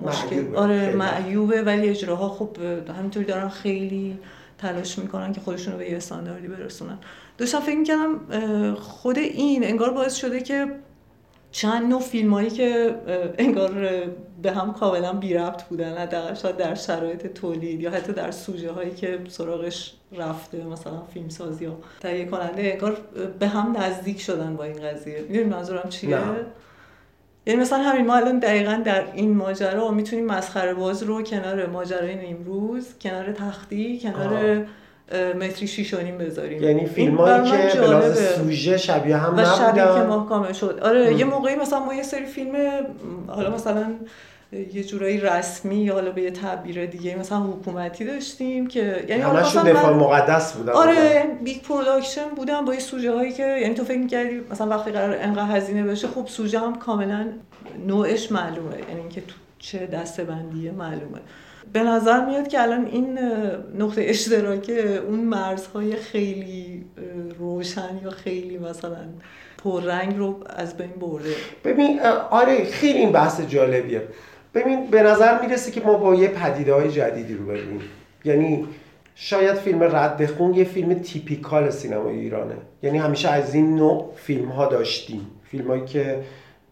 مشکل. 0.01 0.55
آره 0.55 0.95
معیوبه 0.95 1.61
ولی 1.61 1.89
اجراها 1.89 2.29
خب 2.29 2.57
همینطوری 2.97 3.25
دارن 3.25 3.49
خیلی 3.49 4.19
تلاش 4.57 4.99
می‌کنن 4.99 5.33
که 5.33 5.41
خودشون 5.41 5.73
رو 5.73 5.79
به 5.79 5.89
یه 5.89 5.97
استانداردی 5.97 6.47
برسونن. 6.47 6.97
داشتم 7.37 7.59
فکر 7.59 7.77
می‌کردم 7.77 8.75
خود 8.75 9.17
این 9.17 9.63
انگار 9.63 9.91
باعث 9.91 10.15
شده 10.15 10.41
که 10.41 10.67
چند 11.51 11.89
نوع 11.89 12.01
فیلم 12.01 12.33
هایی 12.33 12.49
که 12.49 12.95
انگار 13.37 14.03
به 14.41 14.51
هم 14.51 14.73
کاملا 14.73 15.13
بی 15.13 15.33
ربط 15.33 15.63
بودن 15.63 15.97
حداقل 15.97 16.33
شاید 16.33 16.57
در 16.57 16.75
شرایط 16.75 17.27
تولید 17.27 17.81
یا 17.81 17.91
حتی 17.91 18.13
در 18.13 18.31
سوژه 18.31 18.71
هایی 18.71 18.91
که 18.91 19.19
سراغش 19.27 19.93
رفته 20.11 20.65
مثلا 20.65 21.01
فیلم 21.13 21.29
سازی 21.29 21.63
یا 21.63 21.77
تهیه 21.99 22.25
کننده 22.25 22.71
انگار 22.73 22.97
به 23.39 23.47
هم 23.47 23.77
نزدیک 23.77 24.21
شدن 24.21 24.55
با 24.55 24.63
این 24.63 24.81
قضیه. 24.81 25.21
می‌دونی 25.21 25.43
منظورم 25.43 25.89
چیه؟ 25.89 26.19
یعنی 27.45 27.61
مثلا 27.61 27.79
همین 27.79 28.05
ما 28.05 28.15
الان 28.15 28.39
دقیقا 28.39 28.81
در 28.85 29.11
این 29.13 29.35
ماجرا 29.35 29.91
می‌تونیم 29.91 30.25
مسخره 30.25 30.73
باز 30.73 31.03
رو 31.03 31.23
کنار 31.23 31.65
ماجرای 31.65 32.15
نیمروز 32.15 32.87
کنار 33.01 33.31
تختی 33.31 33.99
کنار 33.99 34.59
آه. 34.59 34.65
متری 35.13 35.67
شیش 35.67 35.93
و 35.93 36.01
نیم 36.01 36.17
بذاریم. 36.17 36.63
یعنی 36.63 36.85
فیلم 36.85 37.15
هایی 37.15 37.51
که 37.71 37.79
به 37.79 38.13
سوژه 38.13 38.77
شبیه 38.77 39.17
هم 39.17 39.37
و 39.37 39.45
شبیه 39.45 39.83
که 39.83 39.89
محکمه 39.89 40.53
شد. 40.53 40.79
آره 40.83 41.09
م. 41.09 41.17
یه 41.17 41.25
موقعی 41.25 41.55
مثلا 41.55 41.79
ما 41.79 41.93
یه 41.93 42.03
سری 42.03 42.25
فیلم 42.25 42.55
حالا 43.27 43.55
مثلا 43.55 43.85
یه 44.73 44.83
جورایی 44.83 45.17
رسمی 45.17 45.75
یا 45.75 45.93
حالا 45.93 46.11
به 46.11 46.21
یه 46.21 46.31
تعبیر 46.31 46.85
دیگه 46.85 47.15
مثلا 47.19 47.39
حکومتی 47.39 48.05
داشتیم 48.05 48.67
که 48.67 49.05
یعنی 49.09 49.21
همشون 49.21 49.63
دفاع 49.63 49.93
مقدس 49.93 50.53
بودن. 50.53 50.73
آره 50.73 51.25
big 51.43 51.61
production 51.61 52.29
بودن 52.35 52.65
با 52.65 52.73
یه 52.73 52.79
سوژه 52.79 53.11
هایی 53.11 53.31
که 53.31 53.43
یعنی 53.43 53.73
تو 53.73 53.83
فکر 53.83 53.97
می‌کردی 53.97 54.41
مثلا 54.51 54.67
وقتی 54.67 54.91
قرار 54.91 55.17
انقدر 55.21 55.57
هزینه 55.57 55.83
بشه 55.83 56.07
خب 56.07 56.27
سوژه 56.27 56.59
هم 56.59 56.75
کاملا 56.75 57.27
نوعش 57.87 58.31
معلومه. 58.31 58.75
یعنی 58.89 58.99
اینکه 58.99 59.21
تو 59.21 59.35
چه 59.59 59.85
دستبندیه 59.85 60.71
معلومه. 60.71 61.19
به 61.75 61.83
نظر 61.83 62.25
میاد 62.25 62.47
که 62.47 62.61
الان 62.61 62.85
این 62.85 63.19
نقطه 63.79 64.01
اشتراک 64.05 64.71
اون 65.07 65.19
مرزهای 65.19 65.95
خیلی 65.95 66.85
روشن 67.39 67.99
یا 68.03 68.09
خیلی 68.09 68.57
مثلا 68.57 69.05
پررنگ 69.63 70.17
رو 70.17 70.35
از 70.55 70.77
بین 70.77 70.91
برده. 71.01 71.29
ببین 71.65 71.99
آره 72.29 72.65
خیلی 72.65 72.99
این 72.99 73.11
بحث 73.11 73.41
جالبیه. 73.41 74.01
ببین 74.53 74.87
به 74.87 75.03
نظر 75.03 75.41
می‌رسه 75.41 75.71
که 75.71 75.81
ما 75.81 75.93
با 75.93 76.15
یه 76.15 76.27
پدیده 76.27 76.73
های 76.73 76.91
جدیدی 76.91 77.33
رو 77.33 77.45
ببینیم. 77.45 77.81
یعنی 78.25 78.67
شاید 79.15 79.55
فیلم 79.55 79.83
رد 79.83 80.25
خون 80.25 80.53
یه 80.53 80.63
فیلم 80.63 80.93
تیپیکال 80.93 81.69
سینمای 81.69 82.19
ایرانه. 82.19 82.55
یعنی 82.83 82.97
همیشه 82.97 83.29
از 83.29 83.55
این 83.55 83.75
نوع 83.75 84.13
فیلم 84.15 84.49
ها 84.49 84.65
داشتیم. 84.65 85.27
فیلم 85.43 85.67
هایی 85.67 85.85
که 85.85 86.19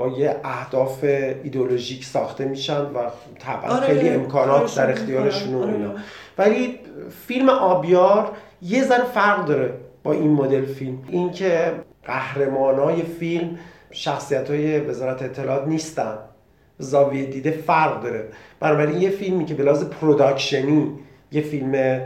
با 0.04 0.18
یه 0.18 0.36
اهداف 0.44 1.04
ایدولوژیک 1.44 2.06
ساخته 2.06 2.46
میشن 2.46 2.82
و 2.82 3.00
طبعا 3.40 3.76
آره 3.76 3.88
خیلی 3.88 4.10
امکانات 4.10 4.76
در 4.76 4.92
اختیارشون 4.92 5.56
آره 5.56 5.74
اینا. 5.74 5.92
ولی 6.38 6.80
فیلم 7.28 7.50
آبیار 7.50 8.32
یه 8.62 8.84
ذره 8.84 9.04
فرق 9.04 9.46
داره 9.46 9.74
با 10.04 10.12
این 10.12 10.32
مدل 10.32 10.66
فیلم. 10.66 10.98
اینکه 11.10 11.74
قهرمانای 12.06 13.02
فیلم 13.02 13.60
شخصیت 13.92 14.50
های 14.50 14.80
وزارت 14.80 15.22
اطلاعات 15.22 15.68
نیستن. 15.68 16.18
زاویه 16.78 17.26
دیده 17.26 17.52
فرق 17.52 18.04
داره. 18.04 18.28
بنابراین 18.60 19.02
یه 19.02 19.10
فیلمی 19.10 19.46
که 19.46 19.54
به 19.54 19.64
لحاظ 19.64 19.84
production 19.84 20.82
ی 20.82 20.92
یه 21.32 21.42
فیلم 21.42 22.02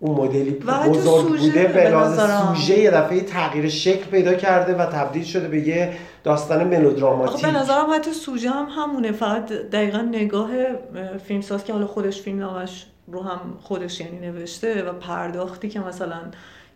اون 0.00 0.16
مدلی 0.16 0.50
بزرگ 0.50 1.38
بوده 1.38 1.66
به 1.66 1.90
لحاظ. 1.90 2.20
سوژه 2.20 2.78
یه 2.78 2.90
دفعه 2.90 3.20
تغییر 3.20 3.68
شکل 3.68 4.04
پیدا 4.04 4.34
کرده 4.34 4.74
و 4.74 4.86
تبدیل 4.86 5.24
شده 5.24 5.48
به 5.48 5.68
یه 5.68 5.92
داستان 6.24 6.64
ملودراماتیک 6.64 7.42
به 7.42 7.52
نظرم 7.52 7.86
حتی 7.94 8.12
سوژه 8.12 8.50
هم 8.50 8.66
همونه 8.70 9.12
فقط 9.12 9.52
دقیقا 9.52 9.98
نگاه 9.98 10.48
فیلمساز 11.26 11.64
که 11.64 11.72
حالا 11.72 11.86
خودش 11.86 12.20
فیلم 12.20 12.38
نامش 12.38 12.86
رو 13.06 13.22
هم 13.22 13.40
خودش 13.62 14.00
یعنی 14.00 14.18
نوشته 14.18 14.82
و 14.82 14.92
پرداختی 14.92 15.68
که 15.68 15.80
مثلا 15.80 16.20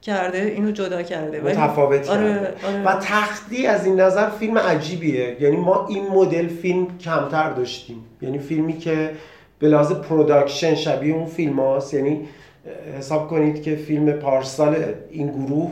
کرده 0.03 0.39
اینو 0.39 0.71
جدا 0.71 1.03
کرده 1.03 1.41
متفاوت 1.41 2.09
آره، 2.09 2.35
کرده. 2.35 2.67
آره. 2.67 2.83
و 2.85 3.01
تختی 3.01 3.67
از 3.67 3.87
این 3.87 4.01
نظر 4.01 4.31
فیلم 4.31 4.59
عجیبیه 4.59 5.37
یعنی 5.41 5.57
ما 5.57 5.87
این 5.89 6.09
مدل 6.09 6.49
فیلم 6.49 6.99
کمتر 6.99 7.51
داشتیم 7.51 8.05
یعنی 8.23 8.39
فیلمی 8.39 8.79
که 8.79 9.11
به 9.59 9.69
لحاظ 9.69 9.93
production 9.93 10.75
شبیه 10.75 11.15
اون 11.15 11.27
فیلم 11.27 11.61
هاست 11.61 11.95
یعنی 11.95 12.29
حساب 12.99 13.29
کنید 13.29 13.63
که 13.63 13.77
فیلم 13.77 14.13
پارسال 14.13 14.77
این 15.11 15.29
گروه 15.29 15.71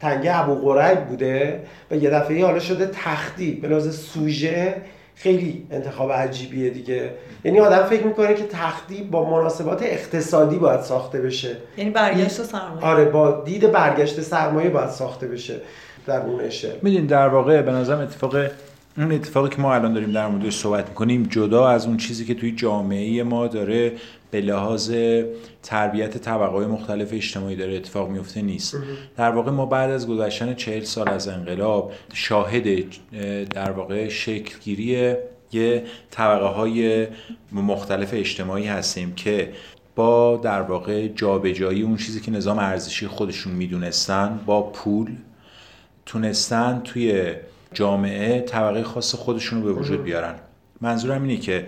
تنگه 0.00 0.40
ابو 0.40 0.54
قریب 0.54 1.04
بوده 1.04 1.60
و 1.90 1.96
یه 1.96 2.10
دفعه 2.10 2.44
حالا 2.44 2.58
شده 2.58 2.86
تختی. 2.86 3.52
به 3.52 3.68
لحاظ 3.68 4.00
سوژه 4.00 4.74
خیلی 5.14 5.66
انتخاب 5.70 6.12
عجیبیه 6.12 6.70
دیگه. 6.70 7.10
یعنی 7.44 7.60
آدم 7.60 7.82
فکر 7.82 8.06
می‌کنه 8.06 8.34
که 8.34 8.44
تختی 8.44 9.02
با 9.02 9.30
مناسبات 9.30 9.82
اقتصادی 9.82 10.56
باید 10.56 10.80
ساخته 10.80 11.20
بشه. 11.20 11.56
یعنی 11.76 11.90
برگشت 11.90 12.42
سرمایه. 12.42 12.84
آره 12.84 13.04
با 13.04 13.42
دید 13.44 13.72
برگشت 13.72 14.20
سرمایه 14.20 14.70
باید 14.70 14.90
ساخته 14.90 15.26
بشه 15.26 15.54
در 16.06 16.20
اون 16.20 16.40
اشل 16.40 16.72
می‌دونی 16.82 17.06
در 17.06 17.28
واقع 17.28 17.62
به 17.62 17.72
نظرم 17.72 17.98
اتفاق 17.98 18.36
اون 18.98 19.12
اتفاقی 19.12 19.48
که 19.48 19.62
ما 19.62 19.74
الان 19.74 19.92
داریم 19.92 20.12
در 20.12 20.28
موردش 20.28 20.56
صحبت 20.56 20.88
می‌کنیم 20.88 21.22
جدا 21.22 21.68
از 21.68 21.86
اون 21.86 21.96
چیزی 21.96 22.24
که 22.24 22.34
توی 22.34 22.52
جامعه 22.52 23.22
ما 23.22 23.46
داره 23.46 23.92
به 24.30 24.40
لحاظ 24.40 24.92
تربیت 25.62 26.18
طبقه 26.18 26.66
مختلف 26.66 27.12
اجتماعی 27.12 27.56
داره 27.56 27.76
اتفاق 27.76 28.08
میفته 28.08 28.42
نیست. 28.42 28.76
در 29.16 29.30
واقع 29.30 29.50
ما 29.50 29.66
بعد 29.66 29.90
از 29.90 30.08
گذشتن 30.08 30.54
چهل 30.54 30.82
سال 30.82 31.08
از 31.08 31.28
انقلاب 31.28 31.92
شاهد 32.12 32.66
اه، 32.66 33.44
در 33.44 33.70
واقع 33.70 34.08
شکلگیری 34.08 35.14
یه 35.52 35.84
طبقه 36.10 36.46
های 36.46 37.06
مختلف 37.52 38.10
اجتماعی 38.12 38.66
هستیم 38.66 39.14
که 39.14 39.52
با 39.94 40.36
در 40.36 40.62
واقع 40.62 41.08
جابجایی 41.08 41.82
اون 41.82 41.96
چیزی 41.96 42.20
که 42.20 42.30
نظام 42.30 42.58
ارزشی 42.58 43.06
خودشون 43.06 43.52
می‌دونستن 43.52 44.40
با 44.46 44.62
پول 44.62 45.10
تونستن 46.06 46.80
توی 46.84 47.32
جامعه 47.74 48.40
طبقه 48.40 48.82
خاص 48.82 49.14
خودشون 49.14 49.62
رو 49.62 49.74
به 49.74 49.80
وجود 49.80 50.02
بیارن. 50.02 50.34
منظورم 50.80 51.22
اینه 51.22 51.36
که 51.36 51.66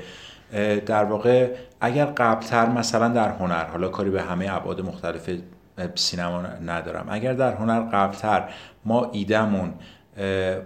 در 0.87 1.05
واقع 1.05 1.49
اگر 1.81 2.05
قبلتر 2.05 2.69
مثلا 2.69 3.09
در 3.09 3.29
هنر 3.29 3.65
حالا 3.65 3.89
کاری 3.89 4.11
به 4.11 4.23
همه 4.23 4.47
ابعاد 4.51 4.81
مختلف 4.81 5.31
سینما 5.95 6.43
ندارم. 6.67 7.07
اگر 7.11 7.33
در 7.33 7.55
هنر 7.55 7.81
قبلتر 7.81 8.49
ما 8.85 9.11
ایدمون 9.13 9.73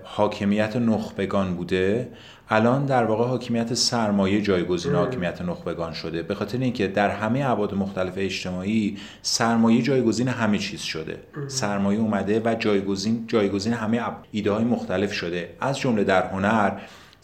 حاکمیت 0.03 0.77
نخبگان 0.77 1.55
بوده 1.55 2.09
الان 2.49 2.87
در 2.87 3.05
واقع 3.05 3.25
حاکمیت 3.25 3.75
سرمایه 3.75 4.41
جایگزین 4.41 4.95
حاکمیت 4.95 5.43
نخبگان 5.43 5.93
شده. 5.93 6.23
به 6.23 6.35
خاطر 6.35 6.59
اینکه 6.59 6.89
در 6.89 7.11
همه 7.11 7.51
ابعاد 7.51 7.75
مختلف 7.75 8.13
اجتماعی 8.17 8.99
سرمایه 9.23 9.83
جایگزین 9.83 10.29
همه 10.29 10.59
چیز 10.59 10.81
شده. 10.81 11.19
سرمایه 11.49 12.01
اومده 12.01 12.43
و 12.45 12.55
جایگزین 12.55 13.25
جایگزین 13.27 13.73
همه 13.73 14.03
ایده 14.31 14.53
های 14.53 14.65
مختلف 14.65 15.13
شده. 15.13 15.57
از 15.61 15.79
جمله 15.79 16.05
در 16.05 16.27
هنر 16.27 16.73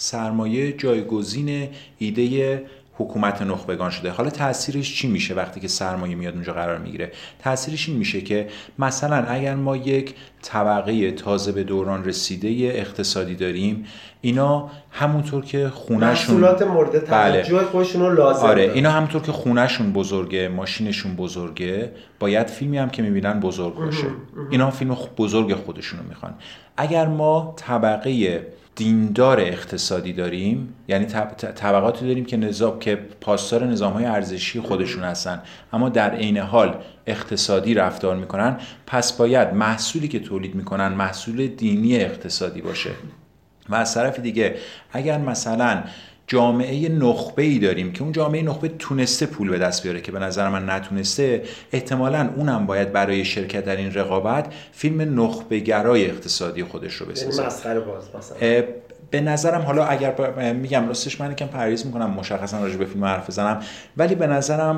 سرمایه 0.03 0.73
جایگزین 0.73 1.69
ایده 1.99 2.65
حکومت 2.95 3.43
نخبگان 3.43 3.91
شده. 3.91 4.11
حالا 4.11 4.31
تاثیرش 4.31 4.95
چی 4.95 5.09
میشه 5.09 5.35
وقتی 5.35 5.61
که 5.61 5.69
سرمایه 5.69 6.15
میاد 6.15 6.35
اونجا 6.35 6.53
قرار 6.53 6.79
می‌گیره؟ 6.79 7.13
تاثیرش 7.39 7.89
این 7.89 7.99
میشه 7.99 8.21
که 8.21 8.49
مثلا 8.79 9.17
اگر 9.17 9.55
ما 9.55 9.77
یک 9.77 10.15
طبقه 10.43 11.13
تازه 11.13 11.53
به 11.53 11.65
دوران 11.65 12.05
رسیده 12.05 12.49
اقتصادی 12.49 13.35
داریم 13.35 13.87
اینا 14.21 14.71
همونطور 14.91 15.45
که 15.45 15.69
خونهشون 15.69 16.37
محصولات 16.37 16.63
مورد 16.63 17.11
بله. 17.11 17.43
خودشون 17.65 18.03
رو 18.03 18.15
لازم 18.15 18.47
آره. 18.47 18.71
اینا 18.75 18.91
همونطور 18.91 19.23
که 19.23 19.33
خونهشون 19.33 19.93
بزرگه 19.93 20.49
ماشینشون 20.49 21.17
بزرگه 21.17 21.93
باید 22.19 22.47
فیلمی 22.47 22.79
هم 22.79 22.91
که 22.91 23.03
می‌بینن 23.03 23.41
بزرگ 23.41 23.75
باشه. 23.75 24.07
اینا 24.51 24.71
فیلم 24.71 24.97
بزرگ 25.17 25.55
خودشونو 25.55 26.03
می‌خوان. 26.09 26.35
اگر 26.77 27.07
ما 27.07 27.55
طبقه 27.57 28.47
دیندار 28.81 29.40
اقتصادی 29.40 30.12
داریم 30.12 30.75
یعنی 30.88 31.07
طبقاتی 31.55 32.07
داریم 32.07 32.25
که 32.25 32.37
نظام 32.37 32.79
که 32.79 32.97
پاسدار 33.21 33.66
نظام 33.66 33.93
های 33.93 34.05
ارزشی 34.05 34.61
خودشون 34.61 35.05
هستن. 35.05 35.43
اما 35.73 35.88
در 35.88 36.11
عین 36.11 36.38
حال 36.38 36.77
اقتصادی 37.07 37.75
رفتار 37.75 38.16
می‌کنن. 38.16 38.61
پس 38.87 39.12
باید 39.12 39.55
محصولی 39.55 40.09
که 40.09 40.21
تولید 40.21 40.55
می‌کنن 40.55 40.88
محصول 40.88 41.47
دینی 41.47 41.97
اقتصادی 41.97 42.62
باشه. 42.62 42.90
و 43.69 43.75
از 43.75 43.95
طرف 43.95 44.21
دیگه 44.21 44.57
اگر 44.93 45.19
مثلا 45.19 45.83
جامعه 46.31 46.88
نخبه 46.88 47.43
ای 47.43 47.59
داریم 47.59 47.93
که 47.93 48.03
اون 48.03 48.12
جامعه 48.12 48.43
نخبه 48.43 48.69
تونسته 48.69 49.27
پول 49.27 49.51
به 49.51 49.59
دست 49.59 49.83
بیاره 49.83 50.01
که 50.01 50.12
به 50.12 50.19
نظر 50.19 50.49
من 50.49 50.71
نتونسته 50.71 51.43
احتمالا 51.73 52.31
اونم 52.37 52.66
باید 52.66 52.93
برای 52.93 53.25
شرکت 53.25 53.64
در 53.64 53.77
این 53.77 53.95
رقابت 53.95 54.53
فیلم 54.73 55.21
نخبه 55.21 55.59
گرای 55.59 56.11
اقتصادی 56.11 56.64
خودش 56.64 56.95
رو 56.95 57.07
یعنی 57.07 57.21
بسازه. 57.21 57.47
مسخره 57.47 57.81
باز 57.81 58.05
مثلا. 58.19 58.62
به 59.11 59.21
نظرم 59.21 59.61
حالا 59.61 59.85
اگر 59.85 60.53
میگم 60.53 60.88
راستش 60.88 61.21
من 61.21 61.33
یکم 61.33 61.47
پریز 61.47 61.87
می‌کنم 61.87 62.11
مشخصا 62.11 62.61
راجع 62.61 62.77
به 62.77 62.85
فیلم 62.85 63.05
حرف 63.05 63.27
بزنم 63.27 63.62
ولی 63.97 64.14
به 64.14 64.27
نظرم 64.27 64.77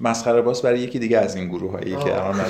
مسخره 0.00 0.42
باز 0.42 0.62
برای 0.62 0.80
یکی 0.80 0.98
دیگه 0.98 1.18
از 1.18 1.36
این 1.36 1.48
گروه 1.48 1.72
هایی 1.72 1.96
که 1.96 2.14
الان. 2.14 2.40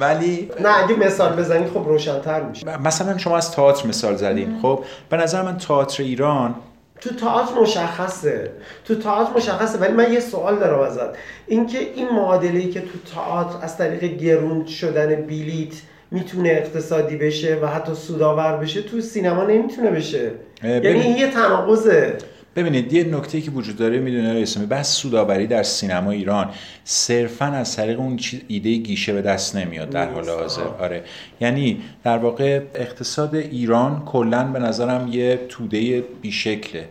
ولی 0.00 0.50
نه 0.60 0.84
اگه 0.84 0.96
مثال 0.96 1.36
بزنی 1.36 1.66
خب 1.66 1.88
روشنتر 1.88 2.42
میشه. 2.42 2.82
مثلا 2.82 3.18
شما 3.18 3.36
از 3.36 3.52
تئاتر 3.52 3.88
مثال 3.88 4.16
زدین 4.16 4.58
خب؟ 4.62 4.84
به 5.10 5.16
نظر 5.16 5.42
من 5.42 5.56
تئاتر 5.56 6.02
ایران 6.02 6.54
تو 7.00 7.10
تئاتر 7.10 7.60
مشخصه. 7.60 8.50
تو 8.84 8.94
تئاتر 8.94 9.36
مشخصه 9.36 9.78
ولی 9.78 9.92
من 9.92 10.12
یه 10.12 10.20
سوال 10.20 10.58
دارم 10.58 10.80
ازت. 10.80 11.16
اینکه 11.46 11.78
این 11.78 12.08
معادله 12.08 12.68
که 12.68 12.80
تو 12.80 13.14
تئاتر 13.14 13.58
از 13.62 13.78
طریق 13.78 14.04
گرون 14.04 14.66
شدن 14.66 15.16
بلیت 15.16 15.72
می‌تونه 16.10 16.48
اقتصادی 16.48 17.16
بشه 17.16 17.58
و 17.62 17.66
حتی 17.66 17.94
سودآور 17.94 18.56
بشه 18.56 18.82
تو 18.82 19.00
سینما 19.00 19.44
نمی‌تونه 19.44 19.90
بشه. 19.90 20.30
یعنی 20.62 20.88
این 20.88 21.16
یه 21.16 21.30
تناقضه. 21.30 22.16
ببینید 22.56 22.92
یه 22.92 23.04
نکته 23.04 23.40
که 23.40 23.50
وجود 23.50 23.76
داره 23.76 23.98
می‌دونه 23.98 24.40
اسلامی 24.42 24.68
بس 24.68 24.92
سوداوری 24.94 25.46
در 25.46 25.62
سینما 25.62 26.10
ایران 26.10 26.50
صرفا 26.84 27.46
از 27.46 27.76
طریق 27.76 28.00
اون 28.00 28.20
ایده 28.48 28.76
گیشه 28.76 29.12
به 29.12 29.22
دست 29.22 29.56
نمیاد 29.56 29.90
در 29.90 30.10
حال 30.10 30.28
حاضر. 30.28 30.62
آره. 30.62 31.04
یعنی 31.40 31.82
در 32.04 32.18
واقع 32.18 32.60
اقتصاد 32.74 33.34
ایران 33.34 34.02
کلا 34.06 34.44
به 34.44 34.58
نظرم 34.58 35.08
یه 35.12 35.40
توده 35.48 36.00
بیشکله. 36.22 36.88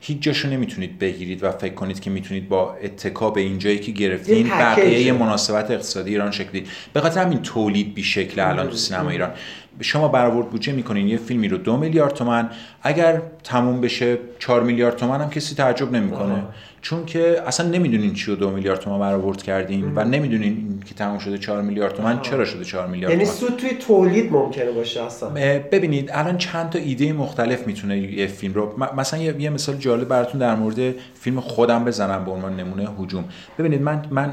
هیچ 0.00 0.20
جاشو 0.20 0.48
نمی‌تونید 0.48 0.98
بگیرید 0.98 1.44
و 1.44 1.50
فکر 1.50 1.74
کنید 1.74 2.00
که 2.00 2.10
می‌تونید 2.10 2.48
با 2.48 2.74
اتکا 2.74 3.30
به 3.30 3.40
اینجایی 3.40 3.78
که 3.78 3.92
گرفتین. 3.92 4.48
بقیه 4.48 5.12
مناسبت 5.12 5.70
اقتصادی 5.70 6.10
ایران 6.10 6.30
شکلی 6.30 6.64
به 6.92 7.00
خاطر 7.00 7.20
همین 7.20 7.42
تولید 7.42 7.94
بیشکل 7.94 8.40
الان 8.40 8.68
تو 8.68 8.76
سینما 8.76 9.10
ایران. 9.10 9.30
شما 9.80 10.08
برآورد 10.08 10.50
بودجه 10.50 10.72
می‌کنین 10.72 11.08
یه 11.08 11.16
فیلمی 11.16 11.48
رو 11.48 11.56
دو 11.56 11.76
میلیارد 11.76 12.14
تومن 12.14 12.50
اگر 12.82 13.22
تموم 13.44 13.80
بشه 13.80 14.18
چهار 14.38 14.62
میلیارد 14.62 14.96
تومن 14.96 15.20
هم 15.20 15.30
کسی 15.30 15.54
تعجب 15.54 15.92
نمی‌کنه. 15.92 16.42
چون 16.82 17.06
که 17.06 17.42
اصلا 17.46 17.68
نمی‌دونین 17.68 18.14
چی 18.14 18.30
رو 18.30 18.36
دو 18.36 18.50
میلیارد 18.50 18.80
تومن 18.80 18.98
برآورد 18.98 19.42
کردین 19.42 19.92
و 19.94 20.04
نمی‌دونین 20.04 20.82
که 20.86 20.94
تموم 20.94 21.18
شده 21.18 21.38
چهار 21.38 21.62
میلیارد 21.62 21.94
تومن 21.94 22.20
چرا 22.20 22.44
شده 22.44 22.64
چهار 22.64 22.86
میلیارد 22.86 23.12
یعنی 23.12 23.24
سود 23.24 23.56
توی 23.56 23.70
تولید 23.70 24.32
ممکنه 24.32 24.70
باشه 24.70 25.02
اصلا. 25.02 25.28
ببینید 25.72 26.10
الان 26.12 26.38
چند 26.38 26.70
تا 26.70 26.78
ایده 26.78 27.12
مختلف 27.12 27.66
می‌تونه 27.66 27.98
یه 27.98 28.26
فیلم 28.26 28.54
رو 28.54 28.84
مثلا 28.96 29.22
یه, 29.22 29.50
مثال 29.50 29.76
جالب 29.76 30.08
براتون 30.08 30.40
در 30.40 30.54
مورد 30.54 30.94
فیلم 31.14 31.40
خودم 31.40 31.84
بزنم 31.84 32.24
به 32.24 32.30
عنوان 32.30 32.56
نمونه 32.56 32.88
هجوم. 33.00 33.24
ببینید 33.58 33.82
من 33.82 34.04
من 34.10 34.32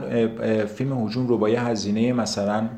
فیلم 0.75 1.05
هجوم 1.05 1.27
رو 1.27 1.37
با 1.37 1.49
یه 1.49 1.61
هزینه 1.61 2.13
مثلا 2.13 2.69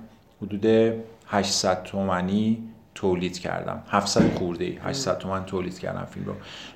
حدود 0.42 0.94
800 1.30 1.84
تومانی 1.84 2.64
تولید 2.96 3.40
کردم. 3.40 3.84
700 3.90 4.38
خورده 4.38 4.66
ای 4.66 4.78
800 4.84 5.18
تومن 5.18 5.46
تولید 5.46 5.80
کردم 5.80 6.06
فیلم 6.06 6.26
رو. 6.26 6.34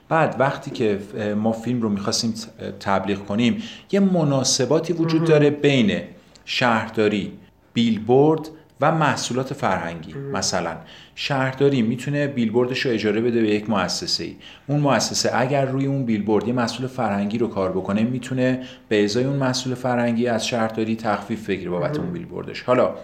بعد 0.09 0.35
وقتی 0.39 0.71
که 0.71 0.99
ما 1.37 1.51
فیلم 1.51 1.81
رو 1.81 1.89
می‌خواستیم 1.89 2.33
تبلیغ 2.79 3.25
کنیم 3.25 3.63
یه 3.91 3.99
مناسباتی 3.99 4.93
وجود 4.93 5.23
داره 5.23 5.49
بین 5.49 6.01
شهرداری 6.45 7.31
بیلبورد 7.73 8.49
و 8.81 8.91
محصولات 8.91 9.53
فرهنگی. 9.53 10.13
مثلا 10.13 10.75
شهرداری 11.15 11.81
می‌تونه 11.81 12.27
بیلبوردش 12.27 12.79
رو 12.79 12.91
اجاره 12.91 13.21
بده 13.21 13.41
به 13.41 13.49
یک 13.49 13.69
مؤسسه 13.69 14.23
ای 14.23 14.35
اون 14.67 14.79
مؤسسه 14.79 15.31
اگر 15.33 15.65
روی 15.65 15.85
اون 15.85 16.05
بیلبورد 16.05 16.47
یه 16.47 16.53
محصول 16.53 16.87
فرهنگی 16.87 17.37
رو 17.37 17.47
کار 17.47 17.71
بکنه 17.71 18.03
می‌تونه 18.03 18.63
به 18.89 19.03
ازای 19.03 19.23
اون 19.23 19.35
محصول 19.35 19.75
فرهنگی 19.75 20.27
از 20.27 20.47
شهرداری 20.47 20.95
تخفیف 20.95 21.49
بگیره 21.49 21.69
بابت 21.69 21.99
اون 21.99 22.11
بیلبوردش. 22.11 22.61
حالا 22.61 22.95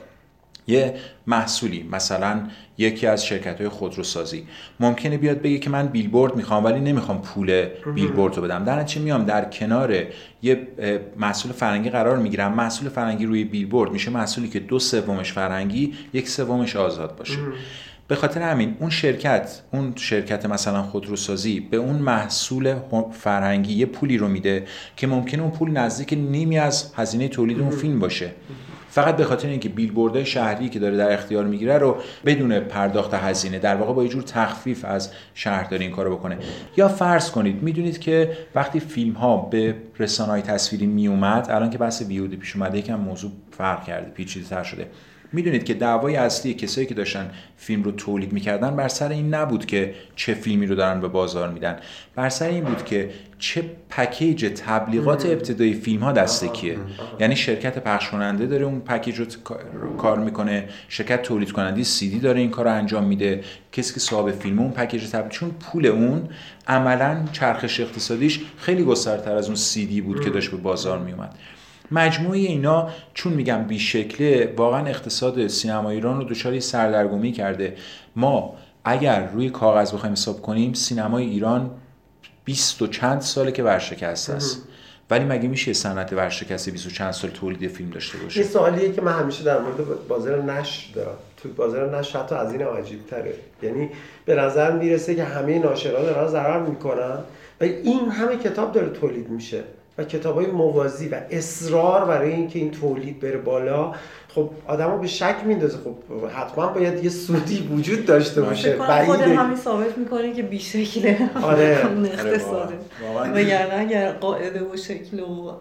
یه 0.69 0.93
محصولی 1.27 1.89
مثلا 1.91 2.41
یکی 2.77 3.07
از 3.07 3.25
شرکت 3.25 3.57
های 3.57 3.69
خودروسازی. 3.69 4.47
ممکنه 4.79 5.17
بیاد 5.17 5.41
بگه 5.41 5.57
که 5.57 5.69
من 5.69 5.87
بیلبورد 5.87 6.35
می‌خوام 6.35 6.65
ولی 6.65 6.79
نمی‌خوام 6.79 7.21
پول 7.21 7.65
بیلبورد 7.95 8.35
رو 8.35 8.41
بدم. 8.41 8.63
در 8.63 8.79
نتیجه 8.79 9.01
میام؟ 9.01 9.25
در 9.25 9.45
کنار 9.45 10.03
یه 10.41 10.67
محصول 11.17 11.51
فرنگی 11.51 11.89
قرار 11.89 12.17
می‌گیرم. 12.17 12.53
محصول 12.53 12.89
فرنگی 12.89 13.25
روی 13.25 13.43
بیلبورد 13.43 13.91
میشه. 13.91 14.11
محصولی 14.11 14.49
که 14.49 14.59
دو 14.59 14.79
سومش 14.79 15.33
فرنگی 15.33 15.93
یک 16.13 16.29
سومش 16.29 16.75
آزاد 16.75 17.15
باشه. 17.15 17.37
به 18.07 18.15
خاطر 18.15 18.41
همین 18.41 18.75
اون 18.79 18.89
شرکت 18.89 19.61
اون 19.71 19.93
شرکت 19.95 20.45
مثلا 20.45 20.83
خودروسازی 20.83 21.59
به 21.59 21.77
اون 21.77 21.95
محصول 21.95 22.75
فرهنگی 23.11 23.73
یه 23.73 23.85
پولی 23.85 24.17
رو 24.17 24.27
میده 24.27 24.65
که 24.95 25.07
ممکنه 25.07 25.41
اون 25.41 25.51
پول 25.51 25.71
نزدیک 25.71 26.13
نیمی 26.13 26.59
از 26.59 26.93
هزینه 26.95 27.27
تولید 27.27 27.59
اون 27.59 27.69
فیلم 27.69 27.99
باشه. 27.99 28.31
فقط 29.01 29.15
به 29.15 29.25
خاطر 29.25 29.47
اینکه 29.47 29.69
بیلبوردهای 29.69 30.25
شهری 30.25 30.69
که 30.69 30.79
داره 30.79 30.97
در 30.97 31.13
اختیار 31.13 31.45
می‌گیره 31.45 31.77
رو 31.77 31.97
بدون 32.25 32.59
پرداخت 32.59 33.13
هزینه 33.13 33.59
در 33.59 33.75
واقع 33.75 33.93
با 33.93 34.03
یه 34.03 34.09
جور 34.09 34.23
تخفیف 34.23 34.85
از 34.85 35.11
شهرداری 35.33 35.83
این 35.85 35.95
کارو 35.95 36.17
بکنه. 36.17 36.37
یا 36.77 36.87
فرض 36.87 37.31
کنید 37.31 37.63
می‌دونید 37.63 37.99
که 37.99 38.37
وقتی 38.55 38.79
فیلم 38.79 39.13
ها 39.13 39.37
به 39.37 39.75
رسانه 39.99 40.31
های 40.31 40.41
تصویری 40.41 40.85
میومد 40.85 41.47
الان 41.49 41.69
که 41.69 41.77
بحث 41.77 42.01
ویودی 42.01 42.35
پیش 42.35 42.55
اومده 42.55 42.77
یکم 42.77 42.95
موضوع 42.95 43.31
فرق 43.51 43.83
کرده 43.83 44.11
پیچیده 44.11 44.45
تر 44.47 44.63
شده. 44.63 44.87
می‌دونید 45.31 45.63
که 45.63 45.73
دعوای 45.73 46.15
اصلی 46.15 46.53
کسایی 46.53 46.87
که 46.87 46.93
داشتن 46.93 47.31
فیلم 47.57 47.83
رو 47.83 47.91
تولید 47.91 48.33
می‌کردن 48.33 48.75
بر 48.75 48.87
سر 48.87 49.09
این 49.09 49.33
نبود 49.33 49.65
که 49.65 49.93
چه 50.15 50.33
فیلمی 50.33 50.65
رو 50.65 50.75
دارن 50.75 51.01
به 51.01 51.07
بازار 51.07 51.49
میدن. 51.49 51.79
بر 52.15 52.29
سر 52.29 52.47
این 52.47 52.63
بود 52.63 52.85
که 52.85 53.09
چه 53.39 53.63
پکیج 53.89 54.51
تبلیغات 54.65 55.25
ابتدایی 55.25 55.73
فیلم 55.73 56.03
ها 56.03 56.11
دسته 56.11 56.47
کیه. 56.47 56.77
یعنی 57.19 57.35
شرکت 57.35 57.79
پخش 57.79 58.09
کننده 58.09 58.45
داره 58.45 58.65
اون 58.65 58.79
پکیج 58.79 59.19
رو 59.19 59.25
کار 59.97 60.19
می‌کنه 60.19 60.69
شرکت 60.89 61.21
تولید 61.21 61.51
کننده 61.51 61.83
سی 61.83 62.09
دی 62.09 62.19
داره 62.19 62.39
این 62.39 62.49
کار 62.49 62.65
رو 62.65 62.73
انجام 62.73 63.03
میده. 63.03 63.43
کسی 63.71 63.93
که 63.93 63.99
صاحب 63.99 64.31
فیلم 64.31 64.59
اون 64.59 64.71
پکیج 64.71 65.09
تبلیغ 65.09 65.31
چون 65.31 65.51
پول 65.51 65.85
اون 65.85 66.29
عملا 66.67 67.25
چرخش 67.31 67.79
اقتصادیش 67.79 68.39
خیلی 68.57 68.83
گسترتر 68.83 69.35
از 69.35 69.45
اون 69.45 69.55
سی 69.55 69.85
دی 69.85 70.01
بود 70.01 70.23
که 70.23 70.29
داشت 70.29 70.51
به 70.51 70.57
بازار 70.57 70.99
میومد 70.99 71.35
مجموعه 71.91 72.39
اینا 72.39 72.89
چون 73.13 73.33
میگم 73.33 73.63
بیشکله 73.63 74.53
واقعا 74.57 74.85
اقتصاد 74.85 75.47
سینما 75.47 75.89
ایران 75.89 76.17
رو 76.17 76.23
دچار 76.23 76.59
سردرگمی 76.59 77.31
کرده. 77.31 77.75
ما 78.15 78.55
اگر 78.85 79.29
روی 79.33 79.49
کاغذ 79.49 79.93
بخوایم 79.93 80.13
حساب 80.13 80.41
کنیم 80.41 80.73
سینمای 80.73 81.25
ایران 81.25 81.71
20 82.45 82.81
و 82.81 82.87
چند 82.87 83.21
ساله 83.21 83.51
که 83.51 83.63
ورشکسته 83.63 84.33
است. 84.33 84.63
ولی 85.09 85.25
مگه 85.25 85.47
میشه 85.47 85.73
صنعت 85.73 86.13
ورشکسته 86.13 86.71
20 86.71 86.85
و 86.85 86.89
چند 86.89 87.11
سال 87.11 87.31
تولید 87.31 87.71
فیلم 87.71 87.89
داشته 87.89 88.17
باشه؟ 88.17 88.39
یه 88.39 88.45
سوالیه 88.45 88.91
که 88.91 89.01
من 89.01 89.11
همیشه 89.11 89.43
در 89.43 89.59
مورد 89.59 90.07
بازار 90.07 90.43
نشر 90.43 90.93
دارم. 90.95 91.17
تو 91.37 91.49
بازار 91.49 91.97
نشر 91.97 92.19
حتی 92.19 92.35
از 92.35 92.53
این 92.53 92.61
عجیب 92.61 93.07
تره 93.07 93.33
یعنی 93.63 93.89
به 94.25 94.35
نظر 94.35 94.71
می‌رسه 94.71 95.15
که 95.15 95.23
همه 95.23 95.59
ناشران 95.59 96.03
دارن 96.03 96.27
ضرر 96.27 96.59
می‌کنن 96.59 97.17
و 97.61 97.63
این 97.63 98.09
همه 98.11 98.37
کتاب 98.37 98.71
داره 98.71 98.89
تولید 98.89 99.29
میشه. 99.29 99.63
و 99.99 100.03
کتاب 100.03 100.35
های 100.35 100.45
موازی 100.45 101.07
و 101.07 101.21
اصرار 101.29 102.05
برای 102.05 102.33
اینکه 102.33 102.59
این 102.59 102.71
تولید 102.71 103.19
بره 103.19 103.37
بالا. 103.37 103.93
خب 104.35 104.49
آدمو 104.67 104.97
به 104.97 105.07
شک 105.07 105.35
میندازه 105.45 105.77
خب 105.77 106.25
حتما 106.25 106.67
باید 106.67 107.03
یه 107.03 107.09
سودی 107.09 107.69
وجود 107.71 108.05
داشته 108.05 108.41
باشه 108.41 108.77
کنم 108.77 109.05
خود. 109.05 109.21
همین 109.21 109.57
ثابت 109.57 109.97
می‌کنه 109.97 110.33
که 110.33 110.43
بیشکله 110.43 111.29
آره. 111.43 111.85
آره 111.85 112.03
اقتصاده. 112.03 112.73
وگرنه 113.33 113.79
اگر 113.79 114.11
قاعده 114.11 114.63
و 114.63 114.77
شکل 114.77 115.19
و 115.19 115.51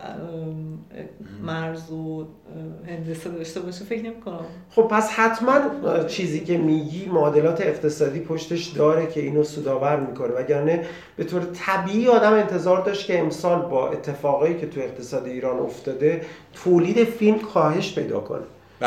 مرز 1.42 1.90
و 1.90 2.26
هندسه 2.86 3.30
داشته 3.30 3.60
باشه 3.60 3.84
فکر 3.84 4.02
نمی 4.02 4.20
کنم 4.20 4.44
خب 4.70 4.82
پس 4.82 5.10
حتما 5.10 5.60
چیزی 6.08 6.40
که 6.40 6.58
میگی 6.58 7.06
معادلات 7.06 7.60
اقتصادی 7.60 8.20
پشتش 8.20 8.66
داره 8.66 9.06
که 9.06 9.20
اینو 9.20 9.44
سودآور 9.44 10.00
می‌کنه 10.00 10.34
وگرنه 10.34 10.84
به 11.16 11.24
طور 11.24 11.42
طبیعی 11.54 12.08
آدم 12.08 12.32
انتظار 12.32 12.84
داشت 12.84 13.06
که 13.06 13.18
امسال 13.18 13.62
با 13.62 13.88
اتفاقایی 13.88 14.58
که 14.58 14.66
تو 14.66 14.80
اقتصاد 14.80 15.26
ایران 15.26 15.58
افتاده 15.58 16.20
تولید 16.64 17.04
فیلم 17.04 17.38
کاهش 17.38 17.94
پیدا 17.94 18.20
کنه. 18.20 18.40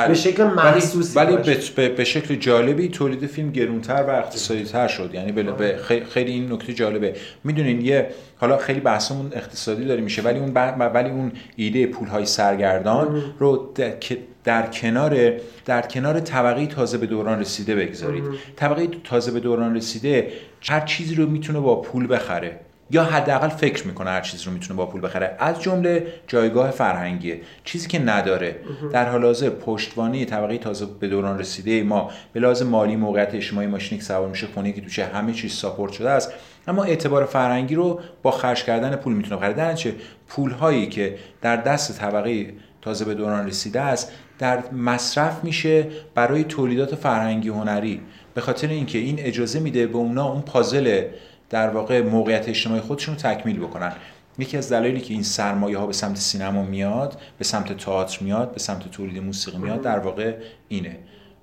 به 0.07 0.13
شکل 0.13 0.43
محسوسی 0.43 1.19
ولی. 1.19 1.35
به, 1.75 1.89
به, 1.89 2.03
شکل 2.03 2.35
جالبی 2.35 2.87
تولید 2.89 3.25
فیلم 3.25 3.51
گرونتر 3.51 4.03
و 4.07 4.09
اقتصادی 4.09 4.63
تر 4.63 4.87
شد. 4.87 5.09
یعنی 5.13 5.31
به 5.31 5.43
به 5.43 5.77
خیلی, 6.09 6.31
این 6.31 6.51
نکته 6.51 6.73
جالبه. 6.73 7.15
می‌دونین 7.43 7.81
یه 7.81 8.07
حالا 8.37 8.57
خیلی 8.57 8.79
بحثمون 8.79 9.31
اقتصادی 9.35 9.85
داره 9.85 10.01
میشه 10.01 10.21
ولی 10.21 10.39
اون 10.39 10.53
ب- 10.53 10.91
ولی 10.93 11.09
اون 11.09 11.31
ایده 11.55 11.85
پولهای 11.85 12.25
سرگردان 12.25 13.21
رو 13.39 13.71
در, 13.75 13.97
که- 13.99 14.17
در 14.43 14.67
کنار 14.67 15.31
در 15.65 15.81
کنار 15.81 16.19
طبقه 16.19 16.67
تازه 16.67 16.97
به 16.97 17.05
دوران 17.05 17.39
رسیده 17.39 17.75
بگذارید. 17.75 18.23
طبقه 18.55 18.87
تازه 19.03 19.31
به 19.31 19.39
دوران 19.39 19.75
رسیده 19.75 20.27
هر 20.69 20.79
چیزی 20.79 21.15
رو 21.15 21.25
می‌تونه 21.29 21.59
با 21.59 21.81
پول 21.81 22.07
بخره. 22.13 22.59
یا 22.91 23.03
حداقل 23.03 23.47
فکر 23.47 23.87
می‌کنه 23.87 24.09
هر 24.09 24.21
چیزی 24.21 24.45
رو 24.45 24.51
می‌تونه 24.51 24.77
با 24.77 24.85
پول 24.85 25.01
بخره. 25.01 25.35
از 25.39 25.61
جمله 25.61 26.07
جایگاه 26.27 26.71
فرهنگیه 26.71 27.41
چیزی 27.63 27.87
که 27.87 27.99
نداره. 27.99 28.55
در 28.93 29.09
حال 29.09 29.25
حاضر 29.25 29.49
پشتوانه 29.49 30.25
طبقه 30.25 30.57
تازه 30.57 30.85
به 30.99 31.07
دوران 31.07 31.39
رسیده 31.39 31.83
ما. 31.83 32.11
به 32.33 32.39
لحاظ 32.39 32.61
مالی 32.61 32.95
موقعیت 32.95 33.35
اجتماعی 33.35 33.67
ماشینی 33.67 33.99
که 33.99 34.05
سوار 34.05 34.29
میشه 34.29 34.47
خونه 34.53 34.71
که 34.71 34.81
توشه 34.81 35.05
همه 35.05 35.33
چیز 35.33 35.53
ساپورت 35.53 35.91
شده 35.91 36.09
است. 36.09 36.33
اما 36.67 36.83
اعتبار 36.83 37.25
فرهنگی 37.25 37.75
رو 37.75 37.99
با 38.21 38.31
خرج 38.31 38.63
کردن 38.63 38.95
پول 38.95 39.13
می‌تونه 39.13 39.35
بخره. 39.35 39.53
در 39.53 39.71
نتیجه 39.71 39.95
پول 40.27 40.51
هایی 40.51 40.87
که 40.87 41.15
در 41.41 41.55
دست 41.55 41.99
طبقه 41.99 42.53
تازه 42.81 43.05
به 43.05 43.13
دوران 43.13 43.47
رسیده 43.47 43.81
است 43.81 44.11
در 44.39 44.71
مصرف 44.71 45.43
میشه 45.43 45.87
برای 46.15 46.43
تولیدات 46.43 46.95
فرهنگی 46.95 47.49
هنری. 47.49 48.01
به 48.33 48.41
خاطر 48.41 48.67
اینکه 48.67 48.97
این 48.97 49.19
اجازه 49.19 49.59
میده 49.59 49.87
به 49.87 49.97
اونا 49.97 50.31
اون 50.31 50.41
پازل 50.41 51.03
در 51.51 51.69
واقع 51.69 52.01
موقعیت 52.01 52.49
اجتماعی 52.49 52.81
خودشون 52.81 53.15
رو 53.15 53.21
تکمیل 53.21 53.59
بکنن. 53.59 53.93
یکی 54.39 54.57
از 54.57 54.71
دلایلی 54.71 55.01
که 55.01 55.13
این 55.13 55.23
سرمایه 55.23 55.77
ها 55.77 55.87
به 55.87 55.93
سمت 55.93 56.17
سینما 56.17 56.63
میاد 56.63 57.21
به 57.37 57.43
سمت 57.43 57.77
تئاتر 57.77 58.23
میاد 58.23 58.51
به 58.51 58.59
سمت 58.59 58.91
تولید 58.91 59.23
موسیقی 59.23 59.57
میاد 59.57 59.81
در 59.81 59.99
واقع 59.99 60.35
اینه. 60.67 60.99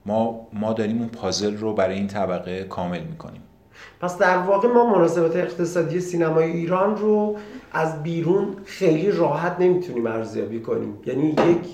ما 0.06 0.48
ما 0.52 0.72
داریم 0.72 0.98
اون 0.98 1.08
پازل 1.08 1.56
رو 1.56 1.74
برای 1.74 1.96
این 1.96 2.06
طبقه 2.06 2.64
کامل 2.64 3.00
می‌کنیم. 3.00 3.42
پس 4.00 4.18
در 4.18 4.38
واقع 4.38 4.68
ما 4.68 4.96
مناسبات 4.96 5.36
اقتصادی 5.36 6.00
سینمای 6.00 6.50
ایران 6.50 6.96
رو 6.96 7.36
از 7.72 8.02
بیرون 8.02 8.56
خیلی 8.64 9.10
راحت 9.10 9.56
نمی‌تونیم 9.60 10.06
ارزیابی 10.06 10.60
کنیم. 10.60 10.98
یعنی 11.06 11.28
یک 11.28 11.68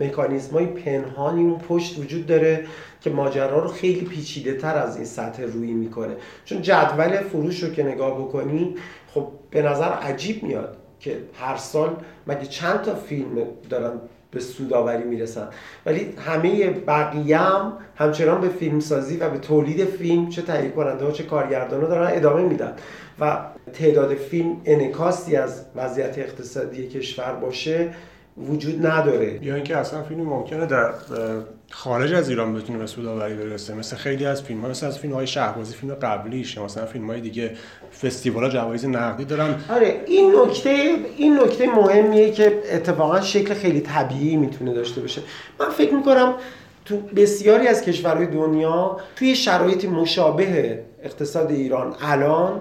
مکانیزم 0.00 0.52
های 0.52 0.66
پنهانی 0.66 1.42
اون 1.42 1.58
پشت 1.58 1.98
وجود 1.98 2.26
داره 2.26 2.64
که 3.00 3.10
ماجرا 3.10 3.58
رو 3.58 3.68
خیلی 3.68 4.04
پیچیده 4.06 4.54
تر 4.54 4.76
از 4.76 4.96
این 4.96 5.04
سطح 5.04 5.42
روی 5.42 5.72
می‌کنه. 5.72 6.16
چون 6.44 6.62
جدول 6.62 7.16
فروش 7.16 7.62
رو 7.62 7.70
که 7.70 7.82
نگاه 7.82 8.18
بکنی 8.18 8.74
خب 9.14 9.28
به 9.50 9.62
نظر 9.62 9.88
عجیب 9.92 10.42
میاد 10.42 10.76
که 11.00 11.16
هر 11.34 11.56
سال 11.56 11.96
مگه 12.26 12.46
چند 12.46 12.82
تا 12.82 12.94
فیلم 12.94 13.36
دارن 13.70 13.92
به 14.34 14.40
سوداوری 14.40 15.04
می‌رسن. 15.04 15.48
ولی 15.86 16.14
همه 16.26 16.70
بقیه 16.70 17.38
هم 17.38 17.72
همچنان 17.96 18.40
به 18.40 18.48
فیلمسازی 18.48 19.16
و 19.16 19.30
به 19.30 19.38
تولید 19.38 19.84
فیلم 19.84 20.28
چه 20.28 20.42
تهیه 20.42 20.70
کننده 20.70 21.04
ها 21.04 21.10
چه 21.10 21.24
کارگردان 21.24 21.80
ها 21.80 21.86
دارن 21.86 22.16
ادامه 22.16 22.42
میدن. 22.42 22.72
و 23.20 23.38
تعداد 23.72 24.14
فیلم 24.14 24.56
انکاسی 24.64 25.36
از 25.36 25.64
وضعیت 25.76 26.18
اقتصادی 26.18 26.88
کشور 26.88 27.32
باشه 27.32 27.94
وجود 28.36 28.86
نداره. 28.86 29.44
یا 29.44 29.54
اینکه 29.54 29.76
اصلا 29.76 30.02
فیلم 30.02 30.20
ممکنه 30.20 30.66
در 30.66 30.92
خارج 31.76 32.12
از 32.12 32.28
ایران 32.28 32.54
بتونه 32.54 32.78
به 32.78 32.86
سوداوری 32.86 33.34
برسه. 33.34 33.74
مثل 33.74 33.96
خیلی 33.96 34.26
از 34.26 34.42
فیلم 34.42 34.60
ها 34.60 34.68
مثل 34.68 34.86
از 34.86 34.98
فیلم 34.98 35.14
های 35.14 35.26
شهبازی 35.26 35.74
فیلم 35.74 35.94
قبلیش 35.94 36.58
مثلا 36.58 36.86
فیلم 36.86 37.06
های 37.10 37.20
دیگه 37.20 37.50
فستیوال 38.02 38.50
جوایز 38.50 38.84
نقدی 38.84 39.24
دارن. 39.24 39.54
آره 39.70 40.00
این 40.06 40.34
نکته 40.36 40.96
این 41.16 41.40
نکته 41.40 41.66
مهمیه 41.66 42.30
که 42.30 42.62
اتفاقا 42.72 43.20
شکل 43.20 43.54
خیلی 43.54 43.80
طبیعی 43.80 44.36
می‌تونه 44.36 44.74
داشته 44.74 45.00
باشه. 45.00 45.22
من 45.60 45.70
فکر 45.70 45.94
می‌کنم 45.94 46.34
تو 46.84 46.96
بسیاری 46.96 47.68
از 47.68 47.82
کشورهای 47.82 48.26
دنیا 48.26 49.00
توی 49.16 49.34
شرایطی 49.34 49.86
مشابه 49.86 50.78
اقتصاد 51.02 51.50
ایران 51.50 51.94
الان 52.00 52.60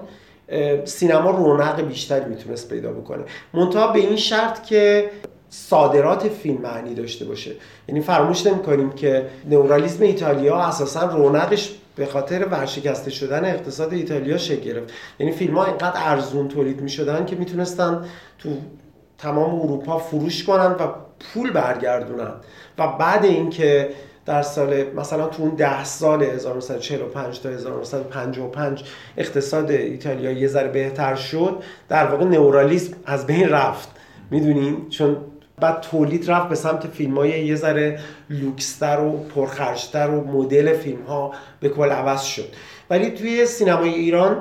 سینما 0.85 1.31
رونق 1.31 1.81
بیشتری 1.81 2.29
می‌تونست 2.29 2.69
پیدا 2.69 2.91
بکنه. 2.91 3.23
منتها 3.53 3.87
به 3.87 3.99
این 3.99 4.15
شرط 4.15 4.63
که 4.63 5.09
صادرات 5.53 6.27
فیلم 6.27 6.61
معنی 6.61 6.95
داشته 6.95 7.25
باشه. 7.25 7.51
یعنی 7.87 8.01
فراموش 8.01 8.45
نمی‌کنیم 8.45 8.91
که 8.91 9.25
نورالیسم 9.49 10.03
ایتالیا 10.03 10.57
اساسا 10.57 11.05
رونقش 11.05 11.73
به 11.95 12.05
خاطر 12.05 12.45
ورشکسته 12.45 13.11
شدن 13.11 13.45
اقتصاد 13.45 13.93
ایتالیا 13.93 14.37
شکل 14.37 14.61
گرفت. 14.61 14.93
یعنی 15.19 15.31
فیلم 15.31 15.57
ها 15.57 15.65
اینقدر 15.65 15.93
ارزون 15.95 16.47
تولید 16.47 16.81
می‌شدن 16.81 17.25
که 17.25 17.35
می‌تونستن 17.35 18.05
تو 18.39 18.49
تمام 19.17 19.61
اروپا 19.61 19.97
فروش 19.97 20.43
کنن 20.43 20.71
و 20.71 20.87
پول 21.33 21.51
برگردونن. 21.51 22.31
و 22.77 22.87
بعد 22.87 23.25
اینکه 23.25 23.89
در 24.25 24.41
سال 24.41 24.83
مثلا 24.95 25.27
تو 25.27 25.43
اون 25.43 25.55
ده 25.55 25.83
سال 25.83 26.23
1945 26.23 27.39
تا 27.39 27.49
1955 27.49 28.83
اقتصاد 29.17 29.71
ایتالیا 29.71 30.31
یه 30.31 30.47
ذره 30.47 30.67
بهتر 30.67 31.15
شد 31.15 31.63
در 31.89 32.05
واقع 32.05 32.25
نورالیسم 32.25 32.93
از 33.05 33.27
بین 33.27 33.49
رفت. 33.49 33.89
می‌دونیم 34.31 34.89
چون 34.89 35.17
بعد 35.59 35.81
تولید 35.81 36.31
رفت 36.31 36.49
به 36.49 36.55
سمت 36.55 36.87
فیلم 36.87 37.17
های 37.17 37.45
یه 37.45 37.55
ذره 37.55 37.99
لوکستر 38.29 38.99
و 38.99 39.17
پرخرجتر 39.35 40.09
و 40.09 40.27
مدل 40.27 40.73
فیلم 40.73 41.03
ها 41.03 41.31
به 41.59 41.69
کل 41.69 41.89
عوض 41.89 42.21
شد. 42.21 42.47
ولی 42.89 43.11
توی 43.11 43.45
سینمای 43.45 43.89
ایران 43.89 44.37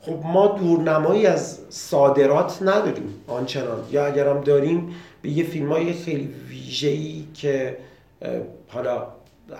خب 0.00 0.18
ما 0.24 0.46
دورنمایی 0.46 1.26
از 1.26 1.58
صادرات 1.68 2.58
نداریم 2.62 3.14
آنچنان. 3.26 3.78
یا 3.90 4.06
اگرم 4.06 4.40
داریم 4.40 4.94
به 5.22 5.28
یه 5.28 5.44
فیلم 5.44 5.72
های 5.72 5.92
خیلی 5.92 6.34
ویژه‌ای 6.48 7.24
که 7.34 7.76
حالا 8.68 9.06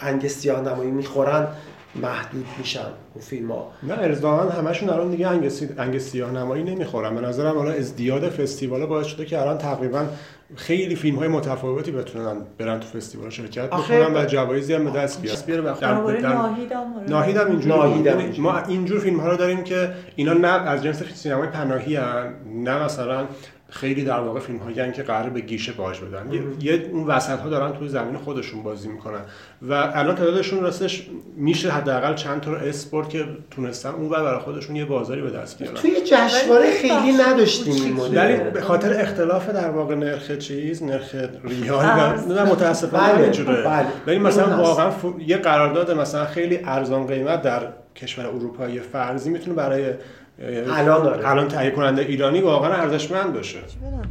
انگ 0.00 0.28
سیاه 0.28 0.60
نمایی 0.60 0.90
می‌خورن 0.90 1.46
محدود 1.94 2.46
میشن 2.58 2.80
اون 3.14 3.24
فیلم 3.24 3.52
ها 3.52 3.70
نه 3.82 3.94
ارزاقا 3.94 4.50
همشون 4.50 4.90
الان 4.90 5.10
دیگه 5.10 5.28
انگ 5.28 5.48
سی- 5.48 5.68
انگ 5.78 5.98
سیاه 5.98 6.30
نمایی 6.30 6.62
نمی‌خورن. 6.64 7.14
به 7.14 7.20
نظرم 7.20 7.58
حالا 7.58 7.72
ازدیاد 7.72 8.28
فستیوالا 8.28 8.86
باعث 8.86 9.06
شده 9.06 9.24
که 9.24 9.40
الان 9.40 9.58
تقریبا 9.58 10.06
خیلی 10.54 10.94
فیلم 10.96 11.16
های 11.16 11.28
متفاوتی 11.28 11.90
بتونن 11.90 12.36
برن 12.58 12.80
تو 12.80 12.86
فستیوال 12.98 13.30
شرکت 13.30 13.70
بکنن 13.70 14.14
و 14.14 14.24
جوایزی 14.24 14.74
هم 14.74 14.84
به 14.84 14.90
دست 14.90 15.22
بیارن 15.22 15.40
بیاره 15.46 15.62
و 15.62 15.80
در- 15.80 15.92
ناهید 15.94 16.72
هم 16.72 16.94
آره. 16.96 17.08
ناهید 17.08 17.36
هم 17.36 17.46
اینجوری 17.46 17.68
ناهید 17.76 18.06
یعنی. 18.06 18.38
ما 18.38 18.58
اینجور 18.58 19.00
فیلم 19.00 19.20
ها 19.20 19.30
رو 19.30 19.36
داریم 19.36 19.64
که 19.64 19.90
اینا 20.16 20.32
نه 20.32 20.48
از 20.48 20.82
جنس 20.82 21.02
سینمای 21.02 21.48
پناهی 21.48 21.96
هن 21.96 22.34
نه 22.54 22.84
مثلا 22.84 23.26
خیلی 23.68 24.04
در 24.04 24.20
واقع 24.20 24.40
فیلم 24.40 24.58
هایی 24.58 24.92
که 24.92 25.02
قرار 25.02 25.30
به 25.30 25.40
گیشه 25.40 25.72
باج 25.72 26.00
بدن. 26.00 26.32
یه- 26.60 26.88
اون 26.92 27.04
وسط 27.06 27.38
ها 27.38 27.48
دارن 27.48 27.72
توی 27.72 27.88
زمین 27.88 28.16
خودشون 28.16 28.62
بازی 28.62 28.88
می‌کنن. 28.88 29.20
و 29.62 29.72
الان 29.94 30.14
تعدادشون 30.14 30.60
راستش 30.60 31.06
میشه 31.36 31.70
حداقل 31.70 32.14
چند 32.14 32.40
تا 32.40 32.52
رو 32.52 32.58
اسپورت 32.58 33.08
که 33.08 33.24
تونستن 33.50 33.88
اون 33.88 34.08
ور 34.08 34.22
برای 34.22 34.38
خودشون 34.40 34.76
یه 34.76 34.84
بازاری 34.84 35.22
به 35.22 35.30
دست 35.30 35.58
بیارن. 35.58 35.74
توی 35.74 36.00
جشنواره 36.00 36.70
خیلی 36.70 37.12
نداشتیم 37.28 37.74
این 37.74 38.18
ولی 38.18 38.50
به 38.50 38.60
خاطر 38.60 39.00
اختلاف 39.00 39.48
در 39.50 39.70
واقع 39.70 39.94
نرخ 39.94 40.32
چیز 40.38 40.82
نرخ 40.82 41.14
ریال 41.44 41.84
نه 42.28 42.42
متاسفانه 42.44 43.12
بله، 43.12 43.62
بله. 43.62 43.86
ولی 44.06 44.18
مثلا. 44.18 44.56
واقعا 44.56 44.90
ف- 44.90 45.22
یه 45.28 45.36
قرارداد 45.36 45.90
مثلا 45.90 46.24
خیلی 46.26 46.58
ارزان 46.64 47.06
قیمت 47.06 47.42
در 47.42 47.60
کشور 47.96 48.26
اروپایی 48.26 48.80
فرضی 48.80 49.30
می‌تونه 49.30 49.56
برای 49.56 49.92
الان 50.38 51.02
داره. 51.02 51.28
الان 51.28 51.48
تهیه 51.48 51.70
کننده 51.70 52.02
ایرانی 52.02 52.40
واقعا 52.40 52.74
ارزشمند 52.74 53.32
باشه. 53.32 53.58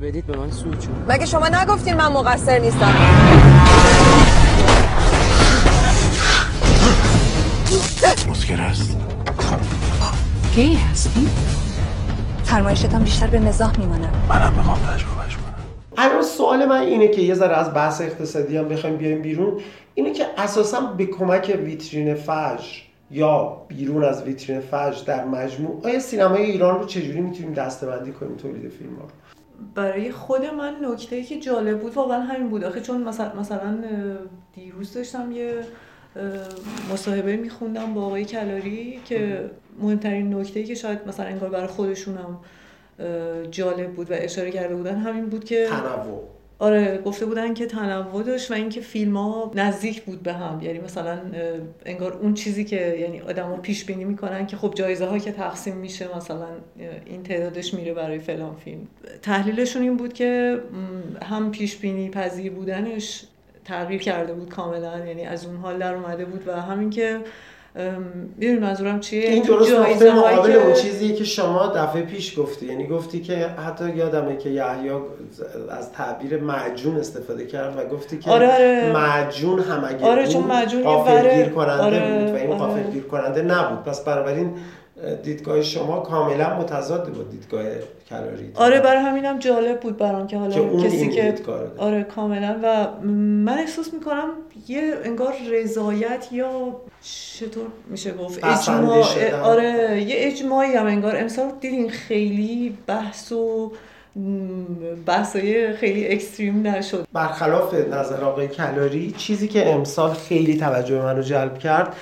بدید 0.01 0.27
به 0.27 0.37
من 0.37 0.51
سود 0.51 0.79
چون. 0.79 0.93
مگه 1.09 1.25
شما 1.25 1.47
نگفتین 1.47 1.93
من 1.93 2.07
مقصر 2.07 2.59
نیستم؟ 2.59 2.93
مسکر 8.29 8.61
است 8.61 8.97
کی 10.55 10.75
هستی؟ 10.75 11.29
فرمایشتان 12.43 13.03
بیشتر 13.03 13.27
به 13.27 13.39
مزاح 13.39 13.79
میمانم 13.79 14.11
منم 14.29 14.53
می‌خوام 14.53 14.77
تجربهش 14.77 15.35
کنم 15.35 15.55
الان 15.97 16.21
سوال 16.23 16.65
من 16.65 16.79
اینه 16.81 17.07
که 17.07 17.21
یه 17.21 17.33
ذره 17.33 17.57
از 17.57 17.73
بحث 17.73 18.01
اقتصادی 18.01 18.57
هم 18.57 18.69
بخوایم 18.69 18.97
بیایم 18.97 19.21
بیرون. 19.21 19.61
اینه 19.93 20.13
که 20.13 20.25
اساسا 20.37 20.81
به 20.81 21.05
کمک 21.05 21.57
ویترین 21.63 22.15
فجر 22.15 22.84
یا 23.11 23.65
بیرون 23.67 24.03
از 24.03 24.23
ویترین 24.23 24.59
فجر 24.59 25.05
در 25.05 25.25
مجموع 25.25 25.81
آیا 25.83 25.99
سینمای 25.99 26.43
ایران 26.43 26.79
رو 26.79 26.85
چجوری 26.85 27.21
می‌تونیم 27.21 27.53
دستبندی 27.53 28.11
کنیم 28.11 28.35
تولید 28.35 28.71
فیلم 28.71 28.95
رو؟ 28.95 29.05
برای 29.75 30.11
خود 30.11 30.45
من 30.45 30.75
نکته 30.81 31.23
که 31.23 31.39
جالب 31.39 31.79
بود 31.79 31.93
واقعا 31.93 32.19
همین 32.19 32.49
بود. 32.49 32.63
آخه 32.63 32.81
چون 32.81 33.03
مثلا 33.03 33.39
مثلا 33.39 33.77
دیروز 34.53 34.93
داشتم 34.93 35.31
یه 35.31 35.53
مصاحبه 36.93 37.35
میخوندم 37.37 37.93
با 37.93 38.05
آقای 38.05 38.25
کلاری 38.25 38.99
که 39.05 39.49
مهمترین 39.79 40.33
نکته 40.33 40.63
که 40.63 40.75
شاید 40.75 40.99
مثلا 41.07 41.25
انگار 41.25 41.49
برای 41.49 41.67
خودشونم 41.67 42.39
جالب 43.51 43.93
بود 43.93 44.11
و 44.11 44.13
اشاره 44.17 44.51
کرده 44.51 44.75
بودن 44.75 44.95
همین 44.95 45.25
بود 45.25 45.43
که 45.43 45.67
تنوع. 45.69 46.23
آره 46.59 47.01
گفته 47.05 47.25
بودن 47.25 47.53
که 47.53 47.65
تنوع 47.65 48.23
داشت 48.23 48.51
و 48.51 48.53
اینکه 48.53 48.81
فیلم 48.81 49.17
ها 49.17 49.51
نزدیک 49.55 50.03
بود 50.03 50.23
به 50.23 50.33
هم. 50.33 50.61
یعنی 50.61 50.79
مثلا 50.79 51.19
انگار 51.85 52.13
اون 52.13 52.33
چیزی 52.33 52.63
که 52.63 52.97
یعنی 52.99 53.21
آدما 53.21 53.57
پیش 53.57 53.85
بینی 53.85 54.03
می‌کنن 54.03 54.47
که 54.47 54.57
خب 54.57 54.73
جایزه 54.75 55.05
ها 55.05 55.17
که 55.19 55.31
تقسیم 55.31 55.75
میشه 55.75 56.17
مثلا 56.17 56.47
این 57.05 57.23
تعدادش 57.23 57.73
میره 57.73 57.93
برای 57.93 58.19
فلان 58.19 58.55
فیلم. 58.55 58.87
تحلیلشون 59.21 59.81
این 59.81 59.97
بود 59.97 60.13
که 60.13 60.59
هم 61.21 61.51
پیش 61.51 61.77
بینی 61.77 62.09
پذیر 62.09 62.51
بودنش 62.51 63.23
تغییر 63.65 64.01
کرده 64.01 64.33
بود 64.33 64.49
کاملا. 64.49 65.05
یعنی 65.05 65.25
از 65.25 65.45
اون 65.45 65.55
حال 65.55 65.79
در 65.79 65.93
اومده 65.93 66.25
بود 66.25 66.47
و 66.47 66.61
همین 66.61 66.89
که 66.89 67.19
می‌دونی 68.37 68.59
منظورم 68.59 68.99
چیه 68.99 69.29
این 69.29 69.43
درست 69.43 69.71
نقطه 69.73 70.15
مقابل 70.15 70.51
که- 70.51 70.63
اون 70.63 70.73
چیزیه 70.73 71.15
که 71.15 71.23
شما 71.23 71.67
دفعه 71.67 72.01
پیش 72.01 72.39
گفتی 72.39 72.65
یعنی 72.65 72.87
گفتی 72.87 73.21
که 73.21 73.35
حتی 73.47 73.89
یادمه 73.89 74.37
که 74.37 74.49
یحیی 74.49 74.89
از 75.69 75.91
تعبیر 75.91 76.41
معجون 76.41 76.97
استفاده 76.97 77.45
کرد 77.45 77.77
و 77.77 77.95
گفتی 77.95 78.19
که 78.19 78.31
آره، 78.31 78.53
آره. 78.53 78.91
معجون 78.93 79.59
هم 79.59 79.85
اگه 79.87 80.05
آره، 80.05 80.23
بود، 80.23 80.31
چون 80.31 80.43
معجون 80.43 80.83
کننده 80.83 81.83
آره، 81.83 82.23
بود 82.25 82.33
و 82.33 82.37
این 82.37 82.49
آره. 82.49 82.59
غافلگیر 82.59 83.03
کننده 83.03 83.41
نبود 83.41 83.83
پس 83.83 84.03
بنابراین 84.03 84.51
دیدگاه 85.23 85.61
شما 85.61 85.99
کاملا 85.99 86.59
متضاد 86.59 87.13
با 87.13 87.23
دیدگاه 87.23 87.63
کلاری 88.09 88.51
آره 88.55 88.79
برای 88.79 89.01
همینم 89.03 89.39
جالب 89.39 89.79
بود 89.79 89.97
برام 89.97 90.27
که 90.27 90.37
حالا 90.37 90.53
که 90.53 90.59
اون 90.59 90.83
کسی 90.83 90.97
این 90.97 91.11
که. 91.11 91.35
آره 91.77 92.03
کاملا. 92.03 92.59
و 92.63 92.87
من 93.17 93.57
احساس 93.57 93.93
می‌کنم 93.93 94.29
یه 94.67 94.93
انگار 95.03 95.33
رضایت 95.51 96.27
یا 96.31 96.75
چطور 97.01 97.67
میشه 97.89 98.11
گفت؟ 98.11 98.43
اجماع. 98.43 99.33
آره 99.43 100.01
یه 100.07 100.15
اجماعی 100.17 100.73
هم 100.75 100.85
انگار. 100.85 101.17
امسال 101.17 101.51
دیدین 101.61 101.89
خیلی 101.89 102.77
بحث 102.87 103.31
و 103.31 103.71
بحثای 105.05 105.73
خیلی 105.73 106.07
اکستریم 106.07 106.67
نشد. 106.67 107.07
برخلاف 107.13 107.73
نظر 107.73 108.23
آقای 108.23 108.47
کلاری 108.47 109.11
چیزی 109.11 109.47
که 109.47 109.73
امسال 109.73 110.13
خیلی 110.13 110.57
توجه 110.57 111.01
من 111.01 111.15
رو 111.15 111.21
جلب 111.21 111.57
کرد 111.59 111.95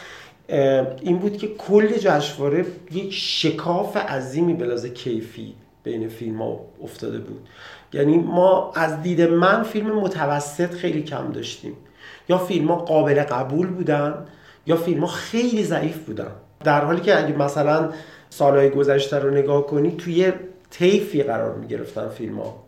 این 0.47 1.17
بود 1.17 1.37
که 1.37 1.47
کل 1.47 1.97
جشنواره 1.97 2.65
یک 2.91 3.13
شکاف 3.13 3.97
عظیمی 3.97 4.53
لحاظ 4.53 4.85
کیفی 4.85 5.53
بین 5.83 6.09
فیلم 6.09 6.41
ها 6.41 6.59
افتاده 6.83 7.17
بود. 7.17 7.47
یعنی 7.93 8.17
ما 8.17 8.71
از 8.75 9.01
دید 9.01 9.21
من 9.21 9.63
فیلم 9.63 9.99
متوسط 9.99 10.73
خیلی 10.73 11.03
کم 11.03 11.31
داشتیم. 11.31 11.73
یا 12.29 12.37
فیلم 12.37 12.67
ها 12.67 12.75
قابل 12.75 13.23
قبول 13.23 13.67
بودن 13.67 14.25
یا 14.65 14.75
فیلم 14.75 15.01
ها 15.01 15.07
خیلی 15.07 15.63
ضعیف 15.63 15.97
بودن. 15.97 16.31
در 16.63 16.85
حالی 16.85 17.01
که 17.01 17.23
اگه 17.25 17.37
مثلا 17.37 17.89
سالهای 18.29 18.69
گذشته 18.69 19.19
رو 19.19 19.29
نگاه 19.29 19.67
کنی 19.67 19.91
توی 19.91 20.33
طیفی 20.69 21.23
قرار 21.23 21.55
می 21.55 21.67
گرفتن 21.67 22.09
فیلم 22.09 22.39
ها. 22.39 22.63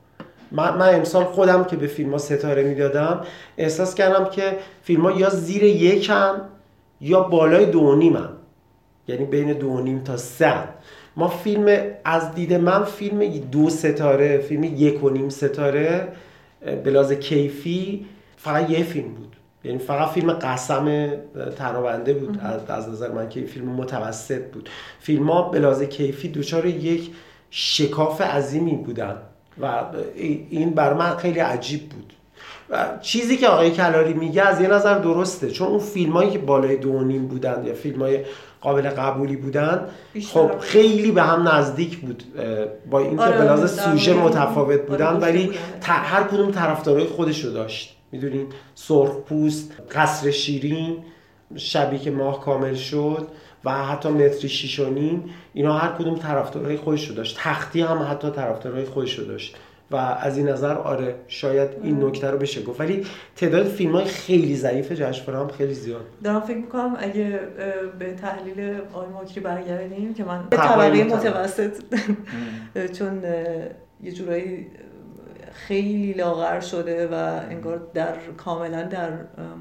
من, 0.52 0.78
من 0.78 0.96
امسال 0.96 1.24
خودم 1.24 1.64
که 1.64 1.76
به 1.76 1.88
فیلم 1.88 2.12
ها 2.12 2.18
ستاره 2.18 2.64
می‌دادم 2.64 3.22
احساس 3.58 3.96
کردم 3.96 4.26
که 4.26 4.58
فیلم 4.84 5.02
ها 5.02 5.12
یا 5.12 5.30
زیر 5.30 5.64
یکن 5.64 6.42
یا 7.02 7.22
بالای 7.22 7.66
دو 7.66 7.80
و 7.80 7.96
نیمن 7.96 8.30
یعنی 9.08 9.26
بین 9.26 9.54
دو 9.54 9.82
نیم 9.82 10.04
تا 10.04 10.18
سه 10.18 10.48
هن. 10.48 10.68
ما 11.18 11.28
فیلم 11.28 11.78
از 12.06 12.36
دید 12.36 12.54
من 12.54 12.84
فیلم 12.84 13.38
دو 13.38 13.70
ستاره 13.70 14.38
فیلم 14.38 14.64
یک 14.64 15.04
و 15.04 15.10
نیم 15.10 15.30
ستاره 15.30 16.08
لحاظ 16.86 17.12
کیفی 17.12 18.06
فقط 18.38 18.70
یه 18.70 18.84
فیلم 18.84 19.14
بود. 19.14 19.36
یعنی 19.64 19.78
فقط 19.78 20.10
فیلم 20.10 20.34
قسم 20.34 20.88
اه، 20.88 21.50
ترابنده 21.50 22.14
بود. 22.14 22.40
از, 22.42 22.70
از 22.70 22.90
نظر 22.90 23.12
من 23.12 23.30
که 23.30 23.42
فیلم 23.42 23.66
متوسط 23.66 24.52
بود. 24.52 24.70
فیلم 25.00 25.30
ها 25.30 25.50
به 25.50 25.60
لحاظ 25.60 25.84
کیفی 25.84 26.28
دوچار 26.28 26.66
یک 26.66 27.12
شکاف 27.50 28.22
عظیمی 28.22 28.76
بودن 28.76 29.18
و 29.62 29.84
این 30.50 30.70
بر 30.70 30.94
من 30.94 31.16
خیلی 31.18 31.40
عجیب 31.40 31.90
بود. 31.90 32.14
و 32.70 32.86
چیزی 33.02 33.38
که 33.38 33.48
آقای 33.48 33.72
کلاری 33.72 34.14
میگه 34.14 34.42
از 34.42 34.62
یه 34.62 34.68
نظر 34.68 34.98
درسته. 34.98 35.52
چون 35.52 35.68
اون 35.68 35.80
فیلم 35.80 36.14
هایی 36.14 36.30
که 36.32 36.40
بالای 36.40 36.78
دو 36.78 37.04
نیم 37.04 37.28
بودن 37.28 37.64
یا 37.66 37.74
فیلم 37.74 38.02
های 38.02 38.20
قابل 38.62 38.90
قبولی 38.90 39.36
بودن 39.36 39.88
خب 40.34 40.52
هم. 40.52 40.60
خیلی 40.60 41.12
به 41.12 41.22
هم 41.24 41.48
نزدیک 41.48 41.98
بود 41.98 42.24
با 42.90 43.00
اینکه 43.00 43.24
آره، 43.24 43.42
لحاظ 43.44 43.62
در 43.62 43.68
سوژه 43.84 44.14
مورد- 44.14 44.38
متفاوت 44.38 44.80
آره، 44.80 44.88
بودن 44.88 45.14
گفته 45.14 45.26
ولی 45.26 45.52
هر 45.84 46.24
کدوم 46.24 46.52
طرفدارای 46.52 47.06
خودش 47.06 47.46
رو 47.46 47.52
داشت. 47.52 47.96
می‌دونین 48.12 48.46
سرخ 48.76 49.16
پوست 49.18 49.72
قصر 49.92 50.32
شیرین 50.32 50.98
شبی 51.56 52.00
که 52.00 52.12
ماه 52.12 52.42
کامل 52.42 52.74
شد 52.74 53.28
و 53.66 53.72
حتی 53.86 54.10
متری 54.10 54.50
شیش 54.50 54.80
و 54.80 54.90
نیم 54.90 55.24
اینا 55.54 55.78
هر 55.78 55.92
کدوم 56.00 56.16
طرفدارای 56.16 56.78
خودش 56.78 57.08
رو 57.08 57.16
داشت. 57.16 57.38
تختی 57.40 57.82
هم 57.82 58.08
حتی 58.12 58.30
طرفدارای 58.30 58.86
خودش 58.86 59.20
رو 59.20 59.26
داشت. 59.26 59.56
و 59.92 59.96
از 59.96 60.38
این 60.38 60.50
نظر 60.50 60.74
آره 60.74 61.16
شاید 61.28 61.70
این 61.84 62.04
نکته 62.04 62.32
رو 62.32 62.38
بشه 62.38 62.64
گفت. 62.64 62.80
ولی 62.80 63.06
تعداد 63.36 63.66
فیلم 63.66 63.92
های 63.92 64.06
خیلی 64.06 64.56
ضعیف 64.56 64.92
جشنواره 64.92 65.40
هم 65.40 65.48
خیلی 65.48 65.74
زیاد. 65.74 66.06
دارم 66.24 66.42
فکر 66.42 66.58
می‌کنم 66.58 66.96
اگه 67.00 67.40
به 68.00 68.14
تحلیل 68.14 68.80
آقای 68.94 69.08
ماکری 69.10 69.40
برگردیم 69.40 70.14
که 70.14 70.24
من 70.24 70.44
به 70.50 70.58
طبقه 70.58 71.04
متوسط. 71.04 71.72
چون 72.98 73.24
یه 74.04 74.12
جورایی 74.12 74.68
خیلی 75.54 76.14
لاغر 76.14 76.60
شده 76.60 77.08
و 77.08 77.14
انگار 77.50 77.88
در 77.94 78.16
کاملا 78.38 78.84
در 78.84 79.12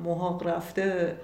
محاق 0.05 0.47
رفته. 0.47 1.17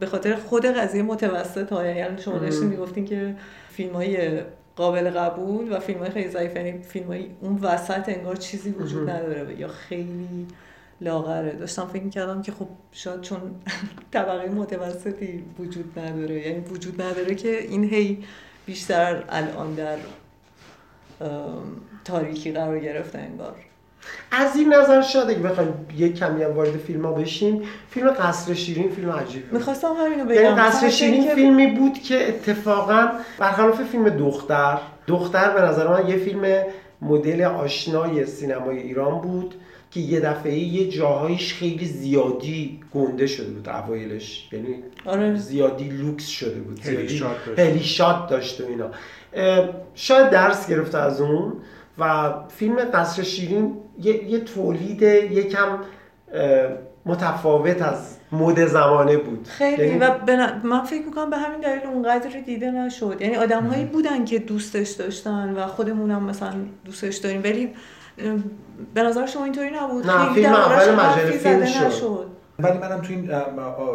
به 0.00 0.06
خاطر 0.06 0.34
خود 0.34 0.66
قضیه 0.66 1.02
متوسط 1.02 1.72
ها 1.72 1.86
یعنی 1.86 2.22
شما 2.22 2.38
داشتین 2.38 2.68
می‌گفتین 2.68 3.04
که 3.04 3.34
فیلم 3.70 3.92
های 3.92 4.40
قابل 4.78 5.10
قبول 5.10 5.72
و 5.72 5.80
فیلم 5.80 5.98
های 5.98 6.10
خیلی 6.10 6.28
ضعیف 6.28 6.56
یعنی 6.56 6.82
فیلم 6.82 7.06
های 7.06 7.26
اون 7.40 7.58
وسط 7.62 8.08
انگار 8.08 8.36
چیزی 8.36 8.70
وجود 8.70 9.10
نداره 9.10 9.60
یا 9.60 9.68
خیلی 9.68 10.46
لاغره. 11.00 11.52
داشتم 11.52 11.86
فکر 11.86 12.02
می‌کردم 12.02 12.42
که 12.42 12.52
خب 12.52 12.68
شاید 12.92 13.20
چون 13.20 13.40
طبقه 14.12 14.48
متوسطی 14.48 15.44
وجود 15.58 15.98
نداره. 15.98 16.46
یعنی 16.46 16.60
وجود 16.60 17.02
نداره 17.02 17.34
که 17.34 17.62
این 17.62 17.84
هی 17.84 18.24
بیشتر 18.66 19.24
الان 19.28 19.74
در 19.74 19.98
تاریکی 22.04 22.52
قرار 22.52 22.80
گرفته 22.80 23.18
انگار. 23.18 23.56
از 24.30 24.56
این 24.56 24.74
نظر 24.74 25.02
شاید 25.02 25.30
اگه 25.30 25.38
بخوایم 25.38 25.74
یک 25.96 26.18
کمی 26.18 26.42
هم 26.42 26.54
وارد 26.54 26.76
فیلم 26.76 27.06
ها 27.06 27.12
بشیم 27.12 27.62
فیلم 27.90 28.10
قصر 28.10 28.54
شیرین 28.54 28.90
فیلم 28.90 29.10
عجیبی 29.10 29.44
می‌خواستم 29.52 29.88
همینو 29.88 30.34
یعنی 30.34 30.48
بگم. 30.48 30.62
قصر 30.62 30.80
فقط 30.80 30.90
شیرین 30.90 31.34
فیلمی 31.34 31.66
بود 31.66 31.98
که 31.98 32.28
اتفاقا 32.28 33.08
برخلاف 33.38 33.82
فیلم 33.82 34.08
دختر 34.08 34.78
دختر 35.06 35.50
به 35.50 35.60
نظر 35.60 35.88
من 35.88 36.08
یه 36.08 36.16
فیلم 36.16 36.62
مدل 37.02 37.42
آشنای 37.42 38.26
سینمای 38.26 38.78
ایران 38.78 39.20
بود 39.20 39.54
که 39.90 40.00
یه 40.00 40.20
دفعه 40.20 40.54
یه 40.58 40.88
جاهایش 40.88 41.54
خیلی 41.54 41.86
زیادی 41.86 42.80
گنده 42.94 43.26
شده 43.26 43.50
بود 43.50 43.68
اوایلش. 43.68 44.48
یعنی 44.52 44.74
آره. 45.04 45.36
زیادی 45.36 45.88
لوکس 45.88 46.26
شده 46.26 46.60
بود 46.60 46.80
heli 46.80 46.96
زیادی 46.96 47.16
shot 47.16 47.36
داشت. 47.46 47.58
heli 47.58 47.84
shot 47.84 48.28
داشت 48.28 48.60
و 48.60 48.64
اینا. 48.66 48.90
شاید 49.94 50.30
درس 50.30 50.68
گرفته 50.68 50.98
از 50.98 51.20
اون. 51.20 51.52
و 51.98 52.34
فیلم 52.48 52.76
قصر 52.94 53.22
شیرین 53.22 53.74
یه, 54.02 54.30
یه 54.30 54.40
تولید 54.40 55.02
یکم 55.02 55.78
متفاوت 57.06 57.82
از 57.82 58.16
مد 58.32 58.66
زمانه 58.66 59.16
بود. 59.16 59.46
خیلی 59.48 59.86
یعنی- 59.86 59.98
و 59.98 60.10
ن- 60.28 60.60
من 60.66 60.84
فکر 60.84 61.04
می‌کنم 61.06 61.30
به 61.30 61.36
همین 61.36 61.60
دلیل 61.60 61.86
اونقدر 61.86 62.40
دیده 62.46 62.70
نشد. 62.70 63.16
یعنی 63.20 63.36
آدم 63.36 63.64
هایی 63.66 63.84
بودن 63.84 64.24
که 64.24 64.38
دوستش 64.38 64.90
داشتن 64.90 65.54
و 65.56 65.66
خودمونم 65.66 66.24
مثلا 66.24 66.52
دوستش 66.84 67.16
داریم 67.16 67.40
ولی 67.44 67.68
به 68.94 69.02
نظر 69.02 69.26
شما 69.26 69.44
اینطوری 69.44 69.70
نبود؟ 69.70 70.06
نه، 70.06 70.18
خیلی 70.18 70.34
فیلم 70.34 70.52
اول 70.52 70.94
مجله 70.94 71.30
فیلم 71.30 71.90
شد. 71.90 72.26
ولی 72.58 72.78
منم 72.78 73.00
تو 73.00 73.12
این 73.12 73.30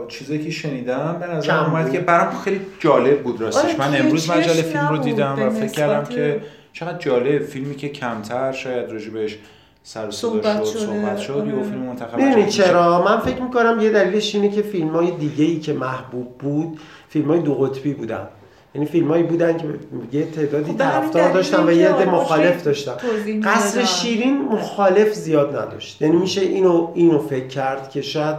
چیزایی 0.07 0.43
که 0.43 0.51
شنیدم 0.51 1.17
به 1.19 1.27
نظر 1.27 1.59
اومد. 1.59 1.91
که 1.91 1.99
برام 1.99 2.33
خیلی 2.33 2.61
جالب 2.79 3.23
بود 3.23 3.41
راستش. 3.41 3.79
آره، 3.79 3.89
من 3.89 3.99
امروز 3.99 4.31
مجله 4.31 4.61
فیلم 4.61 4.87
رو 4.89 4.97
دیدم 4.97 5.39
و 5.39 5.49
فکر 5.49 5.71
کردم 5.71 6.03
که 6.03 6.41
چقدر 6.73 6.97
جالب 6.97 7.43
فیلمی 7.43 7.75
که 7.75 7.89
کمتر 7.89 8.51
شاید 8.51 8.91
راجبش 8.91 9.37
سر 9.83 10.07
و 10.07 10.11
صدا 10.11 10.29
صحبت 10.29 10.65
شد 10.65 10.79
صحبت 10.79 11.17
شد 11.17 11.33
آره. 11.33 11.47
یه 11.47 11.63
فیلم 11.63 11.79
منتخب 11.79 12.19
میشه. 12.19 12.49
چرا 12.49 13.03
من 13.03 13.19
فکر 13.19 13.41
می‌کنم 13.41 13.79
یه 13.81 13.89
دلیلش 13.89 14.35
اینه 14.35 14.49
که 14.49 14.61
فیلم 14.61 14.89
های 14.89 15.11
دیگه 15.11 15.45
ای 15.45 15.59
که 15.59 15.73
محبوب 15.73 16.37
بود 16.37 16.79
فیلم 17.09 17.27
های 17.27 17.39
دو 17.39 17.55
قطبی 17.55 17.93
بودن 17.93 18.27
یعنی 18.75 18.87
فیلم 18.87 19.07
هایی 19.07 19.23
بودن 19.23 19.57
که 19.57 19.65
یه 20.11 20.25
تعدادی 20.25 20.71
خب 20.71 20.77
طرفدار 20.77 21.31
داشتن 21.31 21.67
و 21.67 21.71
یه 21.71 21.89
عده 21.89 22.11
مخالف 22.11 22.63
داشتن 22.63 22.95
قصر. 23.43 23.83
شیرین 23.83 24.41
مخالف 24.41 25.13
زیاد 25.13 25.55
نداشت 25.55 26.01
یعنی 26.01 26.17
میشه 26.17 26.41
اینو 26.41 26.91
اینو 26.93 27.19
فکر 27.19 27.47
کرد 27.47 27.89
که 27.89 28.01
شاید 28.01 28.35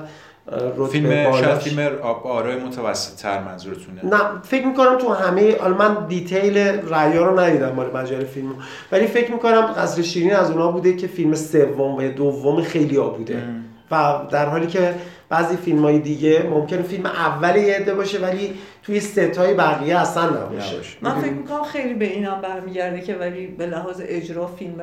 فیلم 0.92 1.32
شاید 1.32 1.58
فیلم 1.58 1.98
آب- 2.02 2.26
آرای 2.26 2.56
متوسط 2.56 3.22
تر 3.22 3.42
منظورتونه. 3.44 4.04
نه 4.04 4.40
فکر 4.42 4.66
می‌کنم 4.66 4.98
تو 4.98 5.12
همه 5.12 5.56
حالا 5.58 5.74
من 5.76 6.06
دیتیل 6.06 6.58
رأیا 6.58 7.24
رو 7.24 7.40
ندیدم 7.40 7.72
مال 7.72 7.90
مجله 7.96 8.24
فیلم 8.24 8.54
ولی 8.92 9.06
فکر 9.06 9.32
می‌کنم 9.32 9.60
قصر 9.76 10.02
شیرین 10.02 10.36
از 10.36 10.50
اونا 10.50 10.70
بوده 10.72 10.96
که 10.96 11.06
فیلم 11.06 11.34
سوم 11.34 11.94
و 11.94 12.02
یا 12.02 12.10
دوم 12.10 12.62
خیلی 12.62 12.96
ها 12.96 13.08
بوده. 13.08 13.42
و 13.90 14.20
در 14.30 14.46
حالی 14.46 14.66
که 14.66 14.94
بعضی 15.28 15.56
فیلم 15.56 15.82
های 15.84 15.98
دیگه 15.98 16.42
ممکنه 16.50 16.82
فیلم 16.82 17.06
اول 17.06 17.56
یه 17.56 17.74
عده 17.74 17.94
باشه 17.94 18.18
ولی 18.18 18.54
توی 18.82 19.00
ست 19.00 19.18
های 19.18 19.54
بقیه 19.54 19.98
اصلا 19.98 20.28
نباشه. 20.30 20.76
من 21.02 21.14
فکر 21.20 21.32
می‌کنم 21.32 21.62
خیلی 21.62 21.94
به 21.94 22.04
اینم 22.04 22.40
برمیگرده 22.40 23.00
که 23.00 23.14
ولی 23.14 23.46
به 23.46 23.66
لحاظ 23.66 24.02
اجرا 24.04 24.46
فیلم 24.46 24.82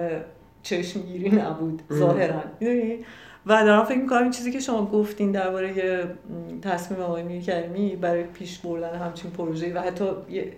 چشمگیری 0.64 1.30
نبود 1.30 1.82
ظاهرا. 1.94 2.34
و 3.46 3.64
دارم 3.66 3.84
فکر 3.84 3.98
می‌کنم 3.98 4.22
این 4.22 4.32
چیزی 4.32 4.52
که 4.52 4.60
شما 4.60 4.86
گفتین 4.86 5.32
درباره 5.32 5.74
تصمیم 6.62 7.02
آقای 7.02 7.24
میر 7.24 7.42
کریمی 7.42 7.96
برای 7.96 8.24
پیش 8.24 8.60
بردن 8.60 8.96
همچین 8.96 9.32
پروژه‌ای 9.32 9.72
و 9.72 9.82
حتی 9.82 10.06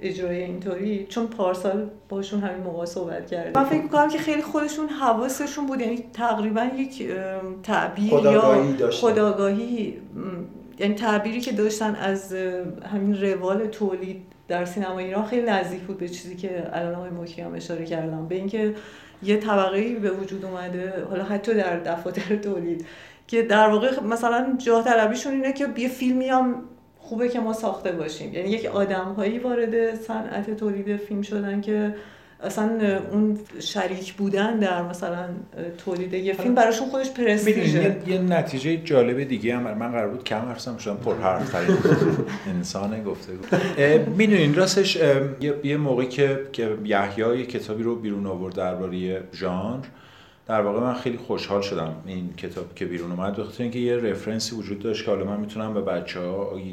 اجرای 0.01 0.43
اینطوری 0.43 1.05
چون 1.09 1.27
پارسال 1.27 1.89
باشون 2.09 2.39
همین 2.39 2.63
موقع 2.63 2.85
صحبت 2.85 3.27
کردیم 3.27 3.51
من 3.55 3.63
فکر 3.63 3.81
می‌کنم 3.81 4.09
که 4.09 4.17
خیلی 4.17 4.41
خودشون 4.41 4.89
حواسشون 4.89 5.65
بود 5.65 5.81
یعنی 5.81 6.03
تقریبا 6.13 6.63
یک 6.77 7.11
تعبیر 7.63 8.13
یا 8.13 8.71
داشتن. 8.79 9.07
خداگاهی 9.07 9.97
یعنی 10.79 10.93
تعبیری 10.93 11.41
که 11.41 11.51
داشتن 11.51 11.95
از 11.95 12.33
همین 12.93 13.21
روال 13.21 13.67
تولید 13.67 14.21
در 14.47 14.65
سینما 14.65 14.99
ایران 14.99 15.25
خیلی 15.25 15.47
نزدیک 15.47 15.79
بود 15.79 15.97
به 15.97 16.09
چیزی 16.09 16.35
که 16.35 16.69
الان 16.73 16.95
آقای 16.95 17.09
مکی 17.09 17.41
هم 17.41 17.53
اشاره 17.53 17.85
کردم 17.85 18.27
به 18.27 18.35
اینکه 18.35 18.75
یه 19.23 19.37
طبقه 19.37 19.95
به 19.95 20.11
وجود 20.11 20.45
اومده 20.45 21.05
حالا 21.09 21.23
حتی 21.23 21.53
در 21.53 21.79
دفاتر 21.79 22.35
تولید 22.35 22.85
که 23.27 23.41
در 23.41 23.69
واقع 23.69 23.99
مثلا 23.99 24.55
جاه 24.57 24.83
طلبیشون 24.83 25.33
اینه 25.33 25.53
که 25.53 25.67
یه 25.77 25.87
فیلمی 25.87 26.29
هم 26.29 26.63
خوبه 26.99 27.29
که 27.29 27.39
ما 27.39 27.53
ساخته 27.53 27.91
باشیم. 27.91 28.33
یعنی 28.33 28.49
یک 28.49 28.65
آدم 28.65 29.13
هایی 29.17 29.39
وارد 29.39 29.95
صنعت 29.95 30.49
تولید 30.57 30.97
فیلم 30.97 31.21
شدن 31.21 31.61
که 31.61 31.95
اصلا 32.43 32.97
اون 33.11 33.39
شریک 33.59 34.13
بودن 34.13 34.59
در 34.59 34.81
مثلا 34.81 35.25
تولید 35.85 36.13
یه 36.13 36.33
فیلم 36.33 36.55
براشون 36.55 36.89
خودش 36.89 37.11
پرستیژه. 37.11 37.83
یه, 37.83 38.13
یه 38.13 38.21
نتیجه 38.21 38.77
جالب 38.77 39.23
دیگه 39.23 39.55
هم 39.55 39.77
من 39.77 39.91
قرار 39.91 40.07
بود. 40.07 40.23
کم 40.23 40.39
حرف 40.39 40.59
زدم 40.59 40.77
شدم 40.77 40.97
پر 40.97 41.15
حرف 41.15 41.51
ترین 41.51 41.77
انسان 42.55 43.03
گفته 43.03 43.33
می‌دونین 44.17 44.55
راستش 44.55 44.95
یه, 44.95 45.53
یه 45.63 45.77
موقعی 45.77 46.07
که 46.07 46.39
که 46.51 46.77
یحیی 46.85 47.45
کتابی 47.45 47.83
رو 47.83 47.95
بیرون 47.95 48.25
آورد 48.25 48.55
درباره 48.55 49.23
ژانر. 49.33 49.85
در 50.47 50.61
واقع 50.61 50.79
من 50.79 50.93
خیلی 50.93 51.17
خوشحال 51.17 51.61
شدم 51.61 51.95
این 52.05 52.33
کتاب 52.37 52.75
که 52.75 52.85
بیرون 52.85 53.11
اومد 53.11 53.35
بخاطر 53.35 53.63
اینکه 53.63 53.79
یه 53.79 53.95
رفرنسی 53.95 54.55
وجود 54.55 54.79
داشت 54.79 55.05
که 55.05 55.11
حالا 55.11 55.25
من 55.25 55.39
می‌تونم 55.39 55.73
به 55.73 55.81
بچه 55.81 56.19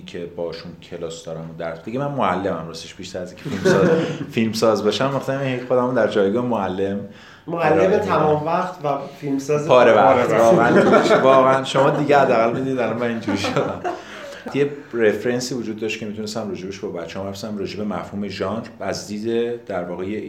که 0.06 0.26
باشون 0.36 0.72
کلاس 0.82 1.24
دارم 1.24 1.50
و 1.50 1.54
درس 1.58 1.84
دیگه 1.84 1.98
من 1.98 2.10
معلمم 2.10 2.68
راستش 2.68 2.94
بیشتر 2.94 3.18
از 3.18 3.32
اینکه 3.32 3.50
فیلم 3.50 3.62
ساز 3.64 3.88
فیلم 4.34 4.52
ساز 4.52 4.84
باشم 4.84 5.10
وقتی 5.14 5.60
خودم 5.68 5.94
در 5.94 6.08
جایگاه 6.08 6.46
معلم. 6.46 7.00
معلم 7.46 7.98
تمام 7.98 8.46
وقت 8.46 8.84
و 8.84 8.98
فیلمساز 9.20 9.68
پاره 9.68 9.92
پاره 9.92 10.24
وقت. 10.56 11.12
واقعا 11.22 11.64
شما 11.64 11.90
دیگه 11.90 12.18
حداقل 12.18 12.60
می‌دید 12.60 12.78
الان 12.78 12.96
من 12.96 13.08
اینجوری 13.08 13.38
شدم. 13.38 13.80
یه 14.54 14.70
رفرنسی 14.94 15.54
وجود 15.54 15.80
داشت 15.80 16.00
که 16.00 16.06
می‌تونستم 16.06 16.48
راجبش 16.48 16.78
با 16.78 16.88
بچه‌ها 16.88 17.26
حرف 17.26 17.34
بزنم 17.34 17.58
راجب 17.58 17.80
مفهوم 17.80 18.28
ژانر. 18.28 18.66
از 18.80 19.08
دید 19.08 19.64
در 19.64 19.84
واقع 19.84 20.20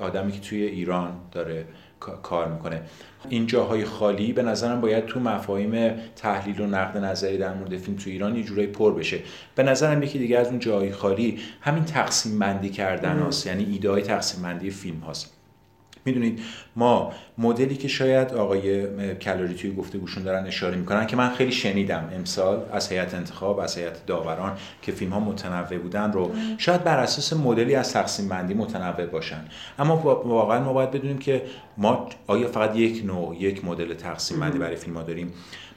آدمی 0.00 0.32
که 0.32 0.40
توی 0.40 0.62
ایران 0.62 1.12
داره 1.32 1.64
کار 2.00 2.48
می‌کنه. 2.48 2.80
این 3.28 3.46
جاهای 3.46 3.84
خالی 3.84 4.32
به 4.32 4.42
نظرم 4.42 4.80
باید 4.80 5.06
تو 5.06 5.20
مفاهیم 5.20 5.94
تحلیل 6.16 6.60
و 6.60 6.66
نقد 6.66 6.96
نظری 6.98 7.38
در 7.38 7.54
مورد 7.54 7.76
فیلم 7.76 7.96
تو 7.96 8.10
ایران 8.10 8.36
یه 8.36 8.42
جورایی 8.42 8.68
پر 8.68 8.94
بشه. 8.94 9.18
به 9.54 9.62
نظرم 9.62 10.02
یکی 10.02 10.18
دیگه 10.18 10.38
از 10.38 10.46
اون 10.46 10.58
جاهای 10.58 10.92
خالی 10.92 11.38
همین 11.60 11.84
تقسیم 11.84 12.38
بندی 12.38 12.70
کردن 12.70 13.18
هاست 13.18 13.46
یعنی 13.46 13.64
ایده 13.64 13.90
های 13.90 14.02
تقسیم 14.02 14.42
بندی 14.42 14.70
فیلم 14.70 15.00
هاست. 15.00 15.37
می‌دونید 16.08 16.40
ما 16.76 17.12
مدلی 17.38 17.76
که 17.76 17.88
شاید 17.88 18.34
آقای 18.34 18.86
کلاری 19.14 19.54
توی 19.54 19.72
گفتگوشون 19.74 20.22
دارن 20.22 20.46
اشاره 20.46 20.76
می‌کنن 20.76 21.06
که 21.06 21.16
من 21.16 21.30
خیلی 21.34 21.52
شنیدم 21.52 22.10
امسال 22.16 22.62
از 22.72 22.88
هیئت 22.92 23.14
انتخاب 23.14 23.58
از 23.58 23.78
هیئت 23.78 24.06
داوران 24.06 24.52
که 24.82 24.92
فیلم 24.92 25.12
ها 25.12 25.20
متنوع 25.20 25.78
بودن 25.78 26.12
رو. 26.12 26.32
شاید 26.58 26.84
بر 26.84 26.98
اساس 26.98 27.32
مدلی 27.32 27.74
از 27.74 27.92
تقسیم 27.92 28.28
بندی 28.28 28.54
متنوع 28.54 29.06
باشن. 29.06 29.44
اما 29.78 29.96
وا- 29.96 30.28
واقعا 30.28 30.64
ما 30.64 30.72
باید 30.72 30.90
بدونیم 30.90 31.18
که 31.18 31.42
ما 31.76 32.08
آیا 32.26 32.48
فقط 32.48 32.76
یک 32.76 33.04
نوع 33.06 33.36
یک 33.36 33.64
مدل 33.64 33.94
تقسیم 33.94 34.40
بندی 34.40 34.58
برای 34.58 34.76
فیلم 34.76 34.96
ها 34.96 35.02
داریم؟ 35.02 35.32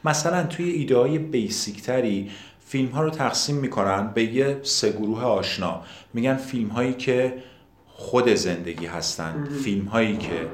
مثلا 0.05 0.43
توی 0.43 0.69
ایده 0.69 0.97
های 0.97 1.17
بیسیک 1.17 1.81
تری 1.81 2.31
فیلم 2.65 2.89
ها 2.89 3.01
رو 3.01 3.09
تقسیم 3.09 3.55
می‌کنن 3.55 4.07
به 4.13 4.23
یه 4.23 4.57
سه 4.63 4.91
گروه 4.91 5.23
آشنا. 5.23 5.81
میگن 6.13 6.35
فیلم 6.35 6.67
هایی 6.69 6.93
که 6.93 7.33
خود 8.01 8.29
زندگی 8.29 8.85
هستند 8.85 9.49
فیلم 9.63 9.85
هایی 9.85 10.17
که 10.17 10.47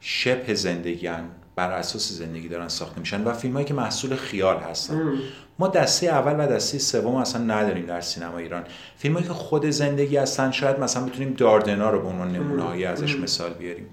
شبه 0.00 0.54
زندگی 0.54 1.10
بر 1.56 1.70
اساس 1.70 2.12
زندگی 2.12 2.48
دارن 2.48 2.68
ساخته 2.68 3.00
میشن 3.00 3.24
و 3.24 3.32
فیلم 3.32 3.54
هایی 3.54 3.66
که 3.66 3.74
محصول 3.74 4.16
خیال 4.16 4.56
هستن. 4.56 5.12
ما 5.58 5.68
دسته 5.68 6.06
اول 6.06 6.44
و 6.44 6.48
دسته 6.52 6.78
سوم 6.78 7.14
اصلا 7.14 7.42
نداریم 7.42 7.86
در 7.86 8.00
سینما 8.00 8.38
ایران. 8.38 8.64
فیلم 8.96 9.14
هایی 9.14 9.26
که 9.26 9.32
خود 9.32 9.66
زندگی 9.66 10.16
هستن 10.16 10.50
شاید 10.50 10.78
مثلا 10.78 11.04
بتونیم 11.04 11.34
داردنا 11.34 11.90
رو 11.90 12.00
به 12.02 12.08
عنوان 12.08 12.32
نمونه 12.32 12.62
هایی 12.62 12.84
ازش 12.84 13.16
مثال 13.16 13.52
بیاریم. 13.52 13.86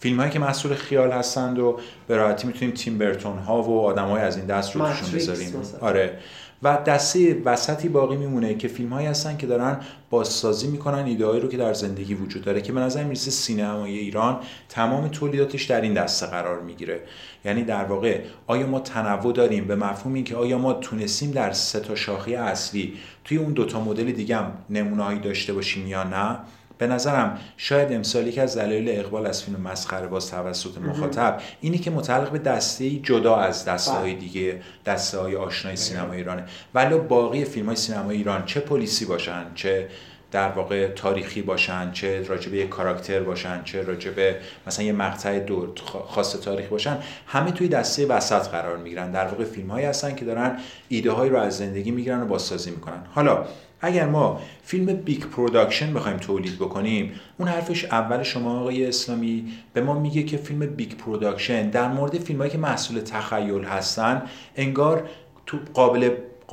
فیلم 0.00 0.20
هایی 0.20 0.30
که 0.30 0.38
محصول 0.38 0.74
خیال 0.74 1.10
هستند 1.10 1.58
و 1.58 1.78
به 2.08 2.16
راحتی 2.16 2.46
می‌تونیم 2.46 2.74
تیم 2.74 2.98
برتون 2.98 3.38
ها 3.38 3.62
و 3.62 3.80
آدم 3.80 4.08
های 4.08 4.22
از 4.22 4.36
این 4.36 4.46
دست 4.46 4.76
رو 4.76 4.88
توشون 4.88 5.18
بذاریم. 5.18 5.62
آره. 5.80 6.18
و 6.62 6.78
دسته 6.86 7.42
وسطی 7.44 7.88
باقی 7.88 8.16
میمونه 8.16 8.54
که 8.54 8.68
فیلم 8.68 8.92
هایی 8.92 9.06
هستن 9.06 9.36
که 9.36 9.46
دارن 9.46 9.80
بازسازی 10.10 10.68
می‌کنن 10.68 11.04
ایده 11.04 11.38
رو 11.38 11.48
که 11.48 11.56
در 11.56 11.74
زندگی 11.74 12.14
وجود 12.14 12.42
داره 12.42 12.60
که 12.60 12.72
به 12.72 12.80
نظر 12.80 13.04
می‌رسه 13.04 13.30
سینمای 13.30 13.98
ایران 13.98 14.40
تمام 14.68 15.08
تولیداتش 15.08 15.64
در 15.64 15.80
این 15.80 15.94
دسته 15.94 16.26
قرار 16.26 16.60
می‌گیره. 16.60 17.00
یعنی 17.44 17.64
در 17.64 17.84
واقع 17.84 18.20
آیا 18.46 18.66
ما 18.66 18.80
تنوع 18.80 19.32
داریم 19.32 19.64
به 19.64 19.76
مفهوم 19.76 20.14
اینکه 20.14 20.36
آیا 20.36 20.58
ما 20.58 20.72
تونستیم 20.72 21.30
در 21.30 21.52
سه 21.52 21.80
تا 21.80 21.94
شاخه 21.94 22.32
اصلی 22.32 22.94
توی 23.24 23.38
اون 23.38 23.52
دوتا 23.52 23.80
مدل 23.80 24.12
دیگه 24.12 24.36
هم 24.36 24.52
نمونه 24.70 25.02
هایی 25.02 25.18
داشته 25.18 25.52
باشیم 25.52 25.86
یا 25.86 26.04
نه؟ 26.04 26.38
به 26.78 26.86
نظرم 26.86 27.38
شاید 27.56 27.92
امسال 27.92 28.26
یکی 28.26 28.40
از 28.40 28.58
دلایل 28.58 28.88
اقبال 28.88 29.26
از 29.26 29.42
فیلم 29.42 29.60
مسخره 29.60 30.06
باز 30.06 30.30
توسط 30.30 30.78
مخاطب 30.78 31.40
اینی 31.60 31.78
که 31.78 31.90
متعلق 31.90 32.30
به 32.30 32.38
دسته 32.38 32.90
جدا 32.90 33.36
از 33.36 33.64
دسته 33.64 33.92
های 33.92 34.14
دیگه 34.14 34.60
دسته 34.86 35.18
های 35.18 35.36
آشنای 35.36 35.76
سینما 35.76 36.12
ایرانه. 36.12 36.44
ولی 36.74 36.98
باقی 36.98 37.44
فیلم 37.44 37.66
های 37.66 37.76
سینما 37.76 38.10
ایران 38.10 38.44
چه 38.44 38.60
پلیسی 38.60 39.04
باشن 39.04 39.44
چه 39.54 39.88
در 40.30 40.48
واقع 40.48 40.88
تاریخی 40.88 41.42
باشن 41.42 41.92
چه 41.92 42.22
راجبه 42.22 42.56
یک 42.56 42.68
کاراکتر 42.68 43.20
باشن 43.20 43.62
چه 43.64 43.82
راجبه 43.82 44.36
مثلا 44.66 44.84
یه 44.84 44.92
مقطع 44.92 45.38
دور 45.38 45.68
خاص 46.08 46.40
تاریخی 46.40 46.68
باشن 46.68 46.98
همه 47.26 47.50
توی 47.50 47.68
دسته 47.68 48.06
وسط 48.06 48.48
قرار 48.48 48.76
می‌گیرن. 48.76 49.10
در 49.10 49.26
واقع 49.26 49.44
فیلم 49.44 49.70
هایی 49.70 49.86
هستن 49.86 50.14
که 50.14 50.24
دارن 50.24 50.58
ایده 50.88 51.10
هایی 51.10 51.30
رو 51.30 51.38
از 51.38 51.58
زندگی 51.58 51.90
می‌گیرن 51.90 52.22
و 52.22 52.26
بازسازی 52.26 52.70
می‌کنن. 52.70 53.06
حالا 53.14 53.44
اگر 53.82 54.06
ما 54.06 54.40
فیلم 54.62 54.86
big 54.86 55.22
production 55.22 55.94
بخوایم 55.94 56.16
تولید 56.16 56.56
بکنیم 56.56 57.12
اون 57.38 57.48
حرفش 57.48 57.84
اول 57.84 58.22
شما 58.22 58.60
آقای 58.60 58.86
اسلامی 58.86 59.44
به 59.72 59.80
ما 59.80 59.98
میگه 59.98 60.22
که 60.22 60.36
فیلم 60.36 60.66
big 60.66 60.92
production 60.92 61.70
در 61.70 61.88
مورد 61.88 62.18
فیلم 62.18 62.38
هایی 62.38 62.50
که 62.50 62.58
محصول 62.58 63.00
تخیل 63.00 63.64
هستن 63.64 64.22
انگار 64.56 65.08
تو 65.46 65.58
قابل 65.74 66.10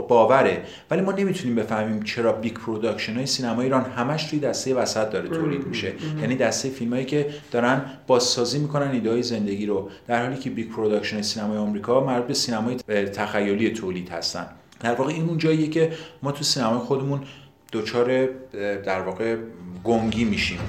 باوره. 0.08 0.64
ولی 0.92 1.02
ما 1.02 1.12
نمی‌تونیم 1.12 1.56
بفهمیم 1.56 2.04
چرا 2.04 2.32
big 2.32 2.54
production 2.54 3.16
های 3.16 3.26
سینما 3.26 3.62
ایران 3.62 3.86
همش 3.86 4.24
توی 4.24 4.40
دسته 4.40 4.74
وسط 4.74 5.10
داره 5.10 5.30
تولید 5.30 5.68
میشه. 5.68 5.94
یعنی 6.22 6.36
دسته 6.36 6.70
فیلم 6.70 6.94
هایی 6.94 7.06
که 7.06 7.30
دارن 7.52 7.82
بازسازی 8.08 8.60
می‌کنن 8.60 8.92
ایده 8.92 9.12
های 9.12 9.24
زندگی 9.24 9.66
رو 9.66 9.90
در 10.08 10.26
حالی 10.26 10.38
که 10.38 10.50
big 10.50 10.70
production 10.70 11.22
سینمای 11.22 11.58
آمریکا 11.58 12.06
مربوط 12.06 12.28
به 12.28 12.34
سینمای 12.34 12.76
تخیلی 13.14 13.70
تولید 13.70 14.10
هستن. 14.10 14.48
در 14.80 14.96
واقع 14.96 15.14
این 15.14 15.30
اون 15.30 15.38
جاییه 15.38 15.68
که 15.68 15.92
ما 16.24 16.32
تو 16.32 16.44
سینمای 16.44 16.80
خودمون 16.80 17.22
دچار 17.72 18.26
در 18.86 19.02
واقع 19.02 19.36
گنگی 19.84 20.24
میشیم. 20.26 20.60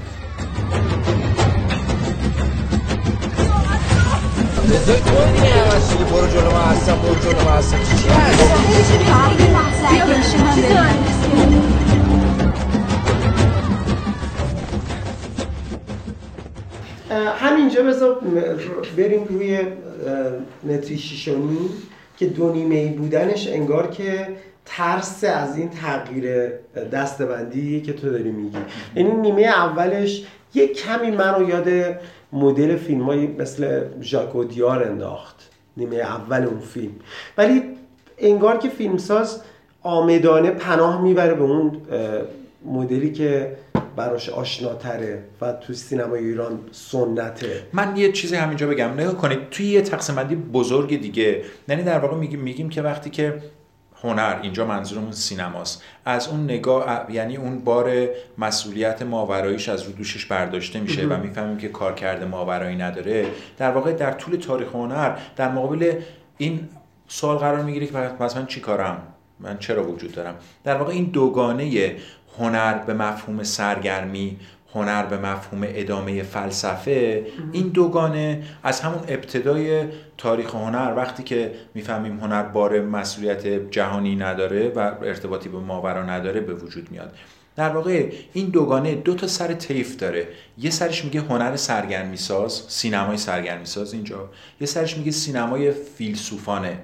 همینجا 17.41 17.83
بذار 17.83 18.21
بریم 18.97 19.25
روی 19.25 19.61
متری 20.63 20.99
شیشونی 20.99 21.59
که 22.21 22.27
دو 22.27 22.53
نیمه 22.53 22.93
بودنش 22.93 23.49
انگار 23.49 23.87
که 23.91 24.29
ترس 24.64 25.25
از 25.25 25.57
این 25.57 25.71
تغییر 25.71 26.51
دستبندی 26.93 27.81
که 27.81 27.93
تو 27.93 28.11
داری 28.11 28.31
میگی. 28.31 28.59
یعنی 28.97 29.11
نیمه 29.11 29.43
اولش 29.43 30.25
یه 30.55 30.66
کمی 30.66 31.11
منو 31.11 31.49
یاد 31.49 31.68
مدل 32.33 32.77
فیلم 32.77 33.03
های 33.03 33.27
مثل 33.27 33.81
ژاکودیار 34.03 34.85
انداخت. 34.85 35.51
نیمه 35.77 35.97
اول 35.97 36.43
اون 36.43 36.59
فیلم. 36.59 36.93
ولی 37.39 37.62
انگار 38.18 38.59
که 38.59 38.68
فیلمساز 38.68 39.43
آمدانه 39.83 40.51
پناه 40.51 41.03
می‌بره 41.03 41.35
به 41.35 41.43
اون 41.43 41.73
مدلی 42.64 43.12
که 43.12 43.57
براش 43.97 44.28
آشناتره 44.28 45.24
و 45.41 45.53
تو 45.53 45.72
سینما 45.72 46.14
ایران 46.14 46.59
سنته. 46.72 47.62
من 47.72 47.97
یه 47.97 48.12
چیزی 48.12 48.36
همینجا 48.36 48.66
بگم. 48.66 48.91
نگاه 48.91 49.14
کنید 49.14 49.51
توی 49.51 49.66
یه 49.66 49.82
تقسیم 49.82 50.16
بندی 50.16 50.34
بزرگ 50.34 51.01
دیگه 51.01 51.43
یعنی 51.68 51.82
در 51.82 51.99
واقع 51.99 52.16
میگیم 52.16 52.41
میگیم 52.41 52.68
که 52.68 52.82
وقتی 52.82 53.11
که 53.11 53.43
هنر 54.03 54.38
اینجا 54.43 54.66
منظورمون 54.66 55.12
سینماست. 55.12 55.82
از 56.05 56.28
اون 56.28 56.45
نگاه 56.45 57.07
یعنی 57.11 57.36
اون 57.36 57.59
بار 57.59 58.09
مسئولیت 58.38 59.03
ماوراییش 59.03 59.68
از 59.68 59.82
رو 59.82 59.93
دوشش 59.93 60.26
برداشته 60.26 60.80
میشه 60.80 61.07
و 61.07 61.16
می‌فهمیم 61.16 61.57
که 61.59 61.68
کار 61.68 61.95
کرده 61.95 62.24
ماورایی 62.24 62.76
نداره. 62.76 63.26
در 63.59 63.70
واقع 63.70 63.93
در 63.93 64.12
طول 64.12 64.36
تاریخ 64.36 64.68
هنر 64.68 65.18
در 65.36 65.53
مقابل 65.53 65.95
این 66.38 66.68
سوال 67.09 67.36
قرار 67.36 67.62
می‌گیره 67.62 67.86
که 67.86 67.93
من 68.20 68.47
چی 68.47 68.61
کارم؟ 68.61 69.03
من 69.41 69.59
چرا 69.59 69.88
وجود 69.88 70.12
دارم؟ 70.12 70.34
در 70.64 70.76
واقع 70.76 70.93
این 70.93 71.05
دوگانه 71.05 71.95
هنر 72.41 72.74
به 72.78 72.95
مفهوم 72.95 73.43
سرگرمی 73.43 74.36
هنر 74.74 75.07
به 75.07 75.18
مفهوم 75.18 75.62
ادامه 75.66 76.22
فلسفه 76.22 77.26
این 77.53 77.68
دوگانه 77.68 78.43
از 78.62 78.80
همون 78.80 79.01
ابتدای 79.09 79.84
تاریخ 80.18 80.55
هنر 80.55 80.93
وقتی 80.97 81.22
که 81.22 81.55
می‌فهمیم 81.74 82.20
هنر 82.20 82.43
بار 82.43 82.80
مسئولیت 82.80 83.47
جهانی 83.47 84.16
نداره 84.16 84.68
و 84.68 84.78
ارتباطی 84.78 85.49
به 85.49 85.59
ماورا 85.59 86.03
نداره 86.03 86.41
به 86.41 86.55
وجود 86.55 86.91
میاد. 86.91 87.14
در 87.57 87.68
واقع 87.68 88.12
این 88.32 88.49
دوگانه 88.49 88.95
دو 88.95 89.14
تا 89.14 89.26
سر 89.26 89.55
طیف 89.55 89.97
داره. 89.97 90.28
یه 90.59 90.70
سرش 90.70 91.05
میگه 91.05 91.20
هنر 91.20 91.57
سرگرمی 91.57 92.16
ساز 92.16 92.62
سینمای 92.68 93.16
سرگرمی 93.16 93.66
ساز 93.66 93.95
اینجا. 93.95 94.30
یه 94.61 94.66
سرش 94.66 94.97
میگه 94.97 95.11
سینمای 95.11 95.72
فیلسوفانه. 95.72 96.78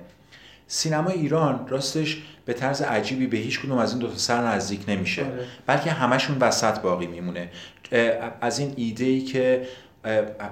سینما 0.66 1.10
ایران 1.10 1.68
راستش 1.68 2.22
به 2.44 2.52
طرز 2.52 2.82
عجیبی 2.82 3.26
به 3.26 3.36
هیچ 3.36 3.60
کدوم 3.60 3.78
از 3.78 3.90
این 3.90 3.98
دو 3.98 4.08
تا 4.08 4.16
سر 4.16 4.46
نزدیک 4.46 4.80
نمیشه. 4.88 5.24
بلکه 5.66 5.90
همشون 5.90 6.38
وسط 6.40 6.80
باقی 6.80 7.06
میمونه. 7.06 7.50
از 8.40 8.58
این 8.58 8.72
ایده 8.76 9.04
ای 9.04 9.20
که 9.20 9.66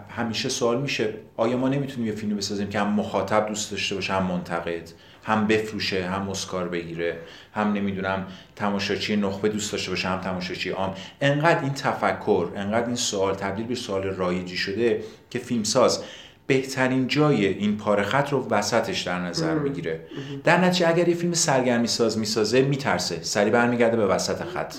همیشه 0.09 0.49
سوال 0.49 0.81
میشه 0.81 1.15
آیا 1.37 1.57
ما 1.57 1.69
نمی‌تونیم 1.69 2.07
یه 2.07 2.15
فیلمی 2.15 2.35
بسازیم 2.35 2.69
که 2.69 2.81
هم 2.81 2.93
مخاطب 2.93 3.47
دوست 3.49 3.71
داشته 3.71 3.95
باشه 3.95 4.12
هم 4.12 4.23
منتقد 4.23 4.91
هم 5.25 5.47
بفروشه 5.47 6.07
هم 6.07 6.29
اسکار 6.29 6.69
بگیره 6.69 7.19
هم 7.55 7.73
نمی‌دونم 7.73 8.27
تماشاچی 8.57 9.17
نخبه 9.17 9.49
دوست 9.49 9.73
داشته 9.73 9.91
باشه 9.91 10.09
هم 10.09 10.21
تماشاچی 10.21 10.71
عام. 10.71 10.95
انقدر 11.21 11.61
این 11.62 11.73
تفکر 11.73 12.49
انقدر 12.57 12.87
این 12.87 12.97
سوال 12.97 13.35
تبدیل 13.35 13.67
به 13.67 13.75
سوال 13.75 14.03
رایجی 14.03 14.57
شده 14.57 15.03
که 15.31 15.39
فیلمساز. 15.39 16.03
بهترین 16.47 17.09
جای 17.09 17.47
این 17.47 17.76
پاره 17.76 18.03
خط 18.03 18.32
رو 18.32 18.49
وسطش 18.51 19.03
در 19.03 19.20
نظر 19.20 19.55
می‌گیره. 19.55 20.01
در 20.45 20.64
نتیجه 20.64 20.88
اگر 20.88 21.09
یه 21.09 21.14
فیلم 21.14 21.32
سرگرمی 21.32 21.86
ساز 21.86 22.18
می‌سازه 22.18 22.62
میترسه. 22.62 23.18
سری 23.22 23.51
برمیگرده 23.51 23.97
به 23.97 24.07
وسط 24.07 24.42
خط. 24.45 24.74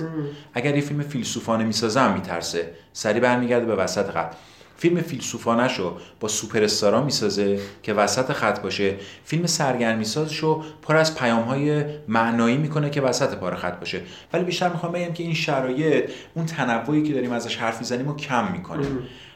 اگر 0.53 0.76
یه 0.76 0.82
فیلم 0.82 1.01
فیلسوفانه 1.01 1.63
می‌سازه 1.63 1.99
هم 1.99 2.13
میترسه. 2.13 2.72
سری 2.93 3.20
برمیگرده 3.20 3.66
به 3.66 3.76
وسط 3.76 4.11
خط. 4.11 4.34
فیلم 4.78 5.01
فیلسوفانه 5.01 5.68
شو 5.68 5.97
با 6.20 6.28
سوپر 6.28 6.63
استارا 6.63 7.03
می‌سازه 7.03 7.59
که 7.84 7.93
وسط 7.93 8.32
خط 8.32 8.61
باشه. 8.61 8.95
فیلم 9.24 9.45
سرگرمی 9.45 10.05
سازشو 10.05 10.63
پر 10.82 10.95
از 10.95 11.18
پیام 11.18 11.43
های 11.43 11.86
معنایی 12.07 12.57
می‌کنه 12.57 12.89
که 12.89 13.01
وسط 13.01 13.36
پاره 13.36 13.55
خط 13.55 13.80
باشه. 13.80 14.01
ولی 14.34 14.43
بیشتر 14.43 14.70
می‌خوام 14.70 14.91
بگم 14.91 15.13
که 15.13 15.24
این 15.24 15.34
شرایط 15.34 16.09
اون 16.34 16.45
تنوعی 16.45 17.03
که 17.03 17.13
داریم 17.13 17.32
ازش 17.32 17.55
حرف 17.57 17.80
می‌زنیم 17.80 18.07
رو 18.07 18.16
کم 18.16 18.51
می‌کنه. 18.51 18.88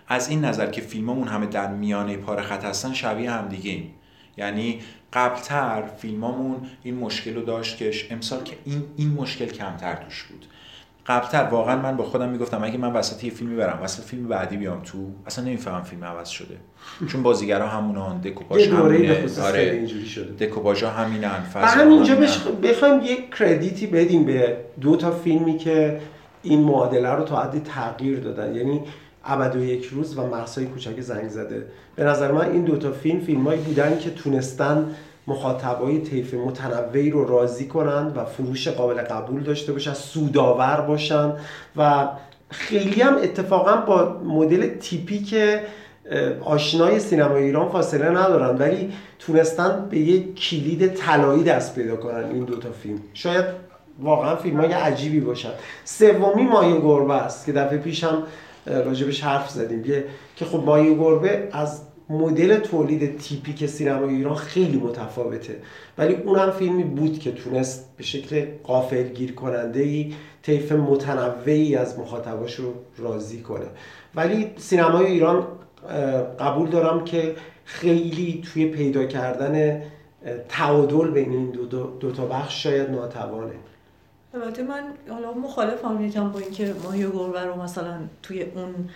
از 0.09 0.29
این 0.29 0.45
نظر 0.45 0.67
که 0.67 0.81
فیلممون 0.81 1.27
همه 1.27 1.45
در 1.45 1.73
میانه 1.73 2.17
پاره 2.17 2.41
خط 2.41 2.65
هستن 2.65 2.93
شبیه 2.93 3.31
هم 3.31 3.47
دیگه 3.47 3.71
ایم. 3.71 3.93
یعنی 4.37 4.79
قبلتر 5.13 5.83
فیلمامون 5.97 6.57
این 6.83 6.95
مشکل 6.95 7.35
رو 7.35 7.41
داشت 7.41 7.77
که 7.77 7.91
امسال 8.11 8.43
که 8.43 8.55
این 8.65 8.83
این 8.97 9.09
مشکل 9.09 9.45
کمتر 9.45 9.95
توش 9.95 10.23
بود. 10.23 10.45
قبلتر 11.07 11.43
واقعا 11.43 11.81
من 11.81 11.97
با 11.97 12.03
خودم 12.03 12.29
می‌گفتم 12.29 12.63
اگه 12.63 12.77
من 12.77 12.93
وسط 12.93 13.23
یه 13.23 13.31
فیلمی 13.31 13.55
برم 13.55 13.79
وسط 13.83 14.03
فیلم 14.03 14.27
بعدی 14.27 14.57
بیام 14.57 14.81
تو 14.81 14.97
اصلا 15.25 15.45
نمی‌فهمم 15.45 15.83
فیلم 15.83 16.03
عوض 16.03 16.29
شده. 16.29 16.57
چون 17.11 17.23
بازیگرا 17.23 17.67
همونان 17.67 18.21
دکوپاژ 18.21 18.67
همونه 18.67 19.25
آره. 19.43 19.61
اینجوری 19.61 20.05
شده. 20.05 20.45
دکوپاژا 20.45 20.89
همینن 20.89 21.43
و 21.55 21.67
همینجا 21.67 22.15
بخوایم 22.63 23.01
یک 23.03 23.35
کردیتی 23.35 23.87
بدیم 23.87 24.25
به 24.25 24.57
دو 24.81 24.95
تا 24.95 25.11
فیلمی 25.11 25.57
که 25.57 26.01
این 26.43 26.59
معادله 26.59 27.09
رو 27.09 27.23
تا 27.23 27.41
حدی 27.41 27.59
تغییر 27.59 28.19
دادن. 28.19 28.55
یعنی 28.55 28.81
ابد 29.25 29.55
و 29.55 29.63
یک 29.63 29.85
روز 29.85 30.17
و 30.17 30.27
مغزهای 30.27 30.67
کوچک 30.67 31.01
زنگ 31.01 31.29
زده. 31.29 31.65
به 31.95 32.03
نظر 32.03 32.31
من 32.31 32.51
این 32.51 32.63
دوتا 32.63 32.91
فیلم 32.91 33.19
فیلمایی 33.19 33.61
بودن 33.61 33.99
که 33.99 34.09
تونستن 34.09 34.95
مخاطبای 35.27 35.99
طیف 35.99 36.33
متنوعی 36.33 37.09
رو 37.09 37.27
راضی 37.27 37.67
کنند 37.67 38.17
و 38.17 38.25
فروش 38.25 38.67
قابل 38.67 39.01
قبول 39.01 39.43
داشته 39.43 39.73
باشن 39.73 39.93
سودآور 39.93 40.81
باشن 40.81 41.33
و 41.77 42.07
خیلی 42.49 43.01
هم 43.01 43.17
اتفاقا 43.17 43.75
با 43.75 44.19
مدل 44.23 44.67
تیپی 44.67 45.19
که 45.23 45.63
آشنای 46.41 46.99
سینما 46.99 47.35
ایران 47.35 47.69
فاصله 47.69 48.09
ندارن 48.09 48.57
ولی 48.57 48.93
تونستن 49.19 49.87
به 49.89 49.97
یک 49.97 50.35
کلید 50.35 50.93
طلایی 50.93 51.43
دست 51.43 51.75
پیدا 51.75 51.95
کنن 51.95 52.23
این 52.23 52.43
دوتا 52.43 52.71
فیلم. 52.71 52.99
شاید 53.13 53.45
واقعا 53.99 54.35
فیلم 54.35 54.59
های 54.59 54.71
عجیبی 54.71 55.19
باشن. 55.19 55.49
سومی 55.85 56.43
مایه 56.43 56.81
گربه 56.81 57.13
است 57.13 57.45
که 57.45 57.51
دفعه 57.51 57.77
پیش 57.77 58.03
هم 58.03 58.23
راجبش 58.65 59.23
حرف 59.23 59.49
زدیم. 59.49 59.83
که 60.35 60.45
خب 60.45 60.63
مایه 60.65 60.95
گربه 60.95 61.49
از 61.51 61.81
مدل 62.09 62.57
تولید 62.59 63.17
تیپیک 63.17 63.65
سینما 63.65 64.07
ایران 64.07 64.35
خیلی 64.35 64.77
متفاوته. 64.77 65.55
ولی 65.97 66.13
اونم 66.13 66.51
فیلمی 66.51 66.83
بود 66.83 67.19
که 67.19 67.31
تونست 67.31 67.89
به 67.97 68.03
شکل 68.03 68.45
قافل 68.63 69.03
گیر 69.03 69.33
کننده 69.33 69.79
ای 69.79 70.13
طیف 70.43 70.71
متنوعی 70.71 71.75
از 71.75 71.99
مخاطباش 71.99 72.55
رو 72.55 72.73
راضی 72.97 73.41
کنه. 73.41 73.65
ولی 74.15 74.51
سینمای 74.57 75.05
ایران 75.05 75.47
قبول 76.39 76.69
دارم 76.69 77.03
که 77.03 77.35
خیلی 77.65 78.43
توی 78.53 78.65
پیدا 78.65 79.05
کردن 79.05 79.81
تعادل 80.49 81.11
بین 81.11 81.31
این 81.31 81.49
دو, 81.49 81.65
دو, 81.99 82.11
تا 82.11 82.25
بخش 82.25 82.63
شاید 82.63 82.89
ناتوانه. 82.89 83.53
البته 84.33 84.63
من 84.63 84.83
حالا 85.09 85.33
مخالفم 85.33 86.05
یکم 86.05 86.31
با 86.31 86.39
اینکه 86.39 86.75
ماهی 86.83 87.03
گربه 87.03 87.43
رو 87.43 87.61
مثلا 87.61 87.99
توی 88.23 88.43
اون 88.43 88.89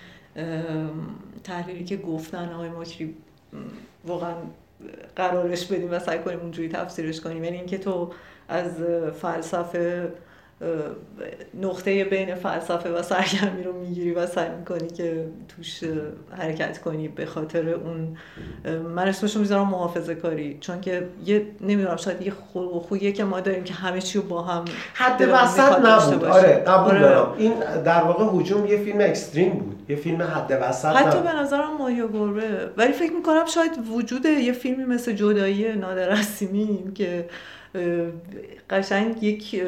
تحلیلی 1.44 1.84
که 1.84 1.98
گفتن 1.98 2.54
آقای 2.54 2.70
ماکری 2.70 3.16
واقعا 4.06 4.34
قرارش 5.16 5.66
بدیم 5.66 5.92
و 5.92 6.00
سعی 6.00 6.20
کنیم 6.20 6.40
اونجوری 6.40 6.70
تفسیرش 6.70 7.22
کنیم. 7.22 7.44
یعنی 7.44 7.58
اینکه 7.58 7.78
تو 7.78 8.12
از 8.50 8.72
فلسفه 9.22 10.14
نقطه 11.62 12.04
بین 12.04 12.36
فلسفه 12.36 12.90
و 12.90 13.02
سرگرمی 13.02 13.64
رو 13.64 13.74
می‌گیری 13.74 14.12
و 14.12 14.28
سعی 14.28 14.50
می‌کنی 14.60 14.88
که 14.88 15.26
توش 15.48 15.84
حرکت 16.38 16.82
کنی 16.82 17.08
به 17.08 17.26
خاطر 17.26 17.70
اون 17.70 18.18
من 18.96 19.08
اسمشو 19.08 19.40
می‌ذارم 19.40 19.70
محافظه 19.70 20.16
کاری 20.16 20.58
چون 20.60 20.82
که 20.82 21.08
یه 21.26 21.46
نمی‌دونم 21.62 21.96
شاید 21.96 22.22
یه 22.22 22.34
خویه 22.88 23.12
که 23.12 23.24
ما 23.24 23.40
داریم 23.40 23.64
که 23.64 23.74
همه 23.74 24.02
چی 24.02 24.18
رو 24.18 24.24
با 24.26 24.42
هم 24.42 24.66
حد 24.94 25.22
وسط 25.34 25.80
نبود. 25.86 26.26
آره 26.26 26.54
قبول 26.54 26.92
آره. 26.92 27.00
دارم. 27.00 27.36
این 27.38 27.54
در 27.86 28.04
واقع 28.04 28.40
هجوم 28.40 28.66
یه 28.66 28.78
فیلم 28.78 29.02
اکستریم 29.02 29.52
بود 29.52 29.86
یه 29.90 29.96
فیلم 29.96 30.22
حد 30.22 30.60
وسط 30.62 30.96
حتی 30.96 31.22
به 31.22 31.34
نظرم 31.34 31.78
ماهی 31.78 32.02
و 32.02 32.08
گربه 32.08 32.72
ولی 32.78 32.94
فکر 32.94 33.14
می‌کنم 33.14 33.46
شاید 33.46 33.72
وجود 33.96 34.26
یه 34.26 34.54
فیلمی 34.54 34.86
مثل 34.86 35.12
جدایی 35.12 35.74
نادر 35.74 36.18
که 36.96 37.26
قشنگ 38.70 39.24
یک 39.24 39.64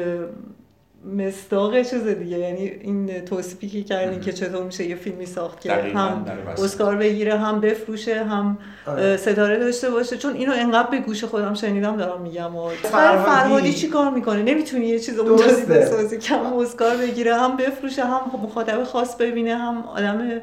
مستاق 1.14 1.82
چیز 1.82 2.06
دیگه. 2.06 2.38
یعنی 2.38 2.60
این 2.60 3.24
توصیفی 3.24 3.68
که 3.68 3.82
کردین 3.82 4.20
که 4.20 4.32
چطور 4.32 4.62
میشه 4.62 4.84
یه 4.84 4.96
فیلمی 4.96 5.26
ساخت 5.26 5.60
که 5.60 5.72
هم 5.72 6.26
اسکار 6.58 6.96
بگیره 6.96 7.38
هم 7.38 7.60
بفروشه 7.60 8.24
هم 8.24 8.58
آره. 8.86 9.16
ستاره 9.16 9.58
داشته 9.58 9.90
باشه. 9.90 10.16
چون 10.16 10.34
اینو 10.34 10.52
انقدر 10.56 10.90
به 10.90 10.98
گوش 10.98 11.24
خودم 11.24 11.54
شنیدم 11.54 11.96
دارم 11.96 12.22
میگم 12.22 12.56
و 12.56 12.68
فرهادی 12.68 13.72
چی 13.72 13.88
کار 13.88 14.10
می‌کنه؟ 14.10 14.42
نمی‌تونی 14.42 14.86
یه 14.86 14.98
چیز 14.98 15.18
اونجوری 15.18 15.62
بسازی 15.62 16.18
که 16.18 16.34
هم 16.34 16.58
اسکار 16.58 16.96
بگیره 16.96 17.34
هم 17.34 17.56
بفروشه 17.56 18.04
هم 18.04 18.20
مخاطب 18.42 18.84
خاص 18.84 19.16
ببینه 19.16 19.54
هم 19.54 19.82
آدم 19.82 20.40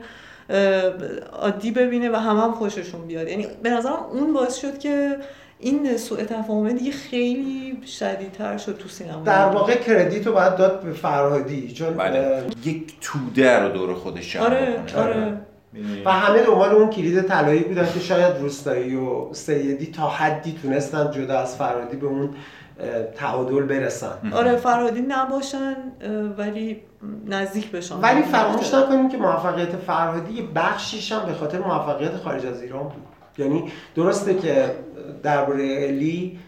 عادی 1.34 1.72
ببینه 1.72 2.09
و 2.09 2.16
هم 2.16 2.38
هم 2.38 2.51
خوششون 2.51 3.07
بیاد. 3.07 3.28
یعنی 3.28 3.47
به 3.64 3.70
نظرم 3.70 3.97
اون 4.14 4.34
باعث 4.34 4.55
شد 4.55 4.80
که 4.80 5.18
این 5.64 5.97
سوء 5.97 6.24
تفاهم 6.24 6.72
دیگه 6.72 6.91
خیلی 6.91 7.78
شدیدتر 7.86 8.57
شد 8.57 8.78
تو 8.78 8.89
سینما. 8.89 9.24
در 9.24 9.45
واقع 9.45 9.76
کردیت 9.76 10.28
رو 10.28 10.34
باید 10.34 10.55
داد 10.55 10.82
به 10.82 10.91
فرهادی 10.93 11.72
چون 11.72 11.93
بله. 11.93 12.43
یک 12.66 12.93
توده 13.01 13.59
رو 13.59 13.70
دور 13.70 13.93
خودش 13.93 14.34
جمع 14.34 14.43
آره 14.43 14.84
آره. 14.97 15.38
و 16.05 16.11
همه 16.11 16.43
دنبال 16.43 16.72
اون 16.72 16.89
کلید 16.89 17.22
طلایی 17.22 17.64
بودن 17.64 17.88
که 17.93 17.99
شاید 17.99 18.38
روستایی 18.38 18.95
و 18.95 19.34
سیدی 19.34 19.86
تا 19.86 20.07
حدی 20.07 20.59
تونستن 20.61 21.11
جدا 21.11 21.39
از 21.39 21.55
فرهادی 21.55 21.97
به 21.97 22.07
اون 22.07 22.30
تعادل 23.16 23.64
برسن. 23.64 24.34
آره 24.34 24.55
فرهادی 24.55 25.01
نباشن 25.01 25.76
ولی 26.38 26.82
نزدیک 27.26 27.72
بشن 27.72 27.95
ولی 27.95 28.22
فراموش 28.22 28.74
نکنیم 28.74 29.09
که 29.09 29.18
موفقیت 29.18 29.76
فرهادی 29.76 30.49
بخشیش 30.55 31.11
هم 31.11 31.26
به 31.26 31.34
خاطر 31.34 31.59
موفقیت 31.59 32.18
خارج 32.18 32.45
از 32.45 32.61
ایران 32.61 32.84
بود. 32.84 33.12
یعنی 33.38 33.71
درسته 33.95 34.36
که 34.36 34.75
درباره 35.23 35.63
الی 35.63 36.39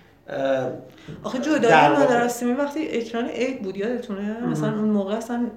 آخه 1.23 1.39
جدایی 1.39 1.97
مادرستمی 1.97 2.51
وقتی 2.51 2.87
اکران 2.87 3.27
عید 3.27 3.61
بود 3.61 3.77
یادتونه؟ 3.77 4.47
مثلا 4.47 4.79
اون 4.79 4.89
موقع 4.89 5.15
اصلا 5.15 5.47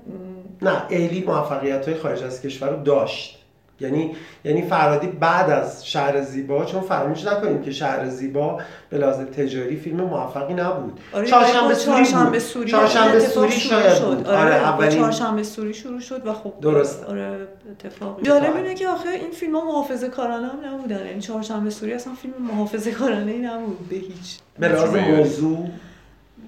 نه 0.63 0.83
الی 0.91 1.25
موفقیت 1.27 1.89
های 1.89 1.97
خارج 1.97 2.23
از 2.23 2.43
کشور 2.43 2.69
رو 2.69 2.83
داشت. 2.83 3.38
یعنی 3.81 4.15
یعنی 4.45 4.63
فرادی 4.63 5.07
بعد 5.07 5.51
از 5.51 5.87
شهر 5.87 6.23
زیبا 6.23 6.65
چون 6.65 6.81
فراموش 6.81 7.25
نکنیم 7.25 7.63
که 7.63 7.71
شهر 7.71 8.09
زیبا 8.09 8.61
به 8.91 8.99
لحاظ 8.99 9.17
تجاری 9.21 9.77
فیلم 9.77 10.01
موفقی 10.01 10.55
نبود. 10.55 11.01
آره 11.13 11.27
چهارشنبه 11.27 11.75
سوری 11.75 12.07
چهارشنبه 12.07 12.39
سوری 12.39 12.71
چهارشنبه 12.71 13.21
سوری 13.21 13.53
شاید 13.53 13.95
شد. 13.95 14.05
بود. 14.05 14.27
آره, 14.27 14.39
آره 14.39 14.55
اولین 14.55 14.99
چهارشنبه 14.99 15.43
سوری 15.43 15.75
شروع 15.75 16.01
شد 16.01 16.27
و 16.27 16.33
خب 16.33 16.53
درست 16.63 17.05
آره 17.05 17.49
اتفاق 17.71 18.23
جالب 18.23 18.57
اینه 18.57 18.75
که 18.75 18.89
آخه 18.89 19.09
این 19.09 19.31
فیلم 19.31 19.57
ها 19.57 19.65
محافظه 19.65 20.09
کارانه 20.09 20.47
هم 20.47 20.75
نبودن. 20.75 21.07
یعنی 21.07 21.21
چهارشنبه 21.21 21.71
سوری 21.71 21.93
اصلا 21.93 22.13
فیلم 22.15 22.35
محافظه 22.53 22.91
کارانه 22.91 23.33
ای 23.33 23.39
نبود 23.39 23.89
به 23.89 23.97
هیچ 23.97 24.39
به 24.59 24.69
لحاظ 24.69 24.95
موضوع. 24.97 25.69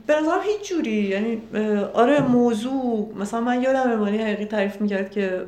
به 0.06 0.14
نظرم 0.20 0.40
هیچ 0.42 0.68
جوری. 0.68 0.90
یعنی 0.90 1.42
آره 1.94 2.20
موضوع 2.20 3.12
مثلا 3.16 3.40
من 3.40 3.62
یادم 3.62 3.94
مانی 3.94 4.18
حقیقی 4.18 4.44
تعریف 4.44 4.80
می‌کرد 4.80 5.10
که 5.10 5.40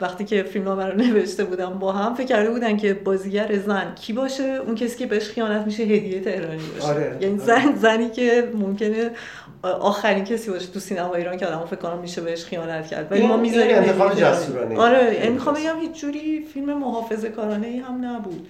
وقتی 0.00 0.24
که 0.24 0.42
فیلم 0.42 0.68
رو 0.68 0.96
نوشته 0.96 1.44
بودم 1.44 1.78
با 1.78 1.92
هم 1.92 2.14
فکر 2.14 2.26
کرده 2.26 2.50
بودن 2.50 2.76
که 2.76 2.94
بازیگر 2.94 3.58
زن 3.58 3.94
کی 3.94 4.12
باشه؟ 4.12 4.60
اون 4.66 4.74
کسی 4.74 4.98
که 4.98 5.06
بهش 5.06 5.28
خیانت 5.28 5.66
میشه 5.66 5.82
هدیه 5.82 6.20
تهرانی 6.20 6.62
باشه. 6.74 6.86
آره. 6.86 7.18
یعنی 7.20 7.38
زن 7.38 7.74
زنی 7.76 8.10
که 8.10 8.50
ممکنه 8.54 9.10
آخرین 9.62 10.24
کسی 10.24 10.50
باشه 10.50 10.72
تو 10.72 10.80
سینما 10.80 11.14
ایران 11.14 11.36
که 11.36 11.46
آدمو 11.46 11.66
فکر 11.66 11.76
کنم 11.76 11.98
میشه 11.98 12.20
بهش 12.20 12.44
خیانت 12.44 12.86
کرد. 12.86 13.12
ولی 13.12 13.26
ما 13.26 13.36
می‌ذاریم 13.36 13.76
انتخاب 13.76 14.14
جسورانه 14.14 14.78
آره 14.78 15.14
یعنی 15.14 15.28
می‌خوام 15.28 15.54
بگم 15.54 15.80
هیچ 15.80 16.00
جوری 16.00 16.46
فیلم 16.54 16.78
محافظه 16.78 17.28
کارانه 17.28 17.66
ای 17.66 17.78
هم 17.78 18.04
نبود. 18.04 18.48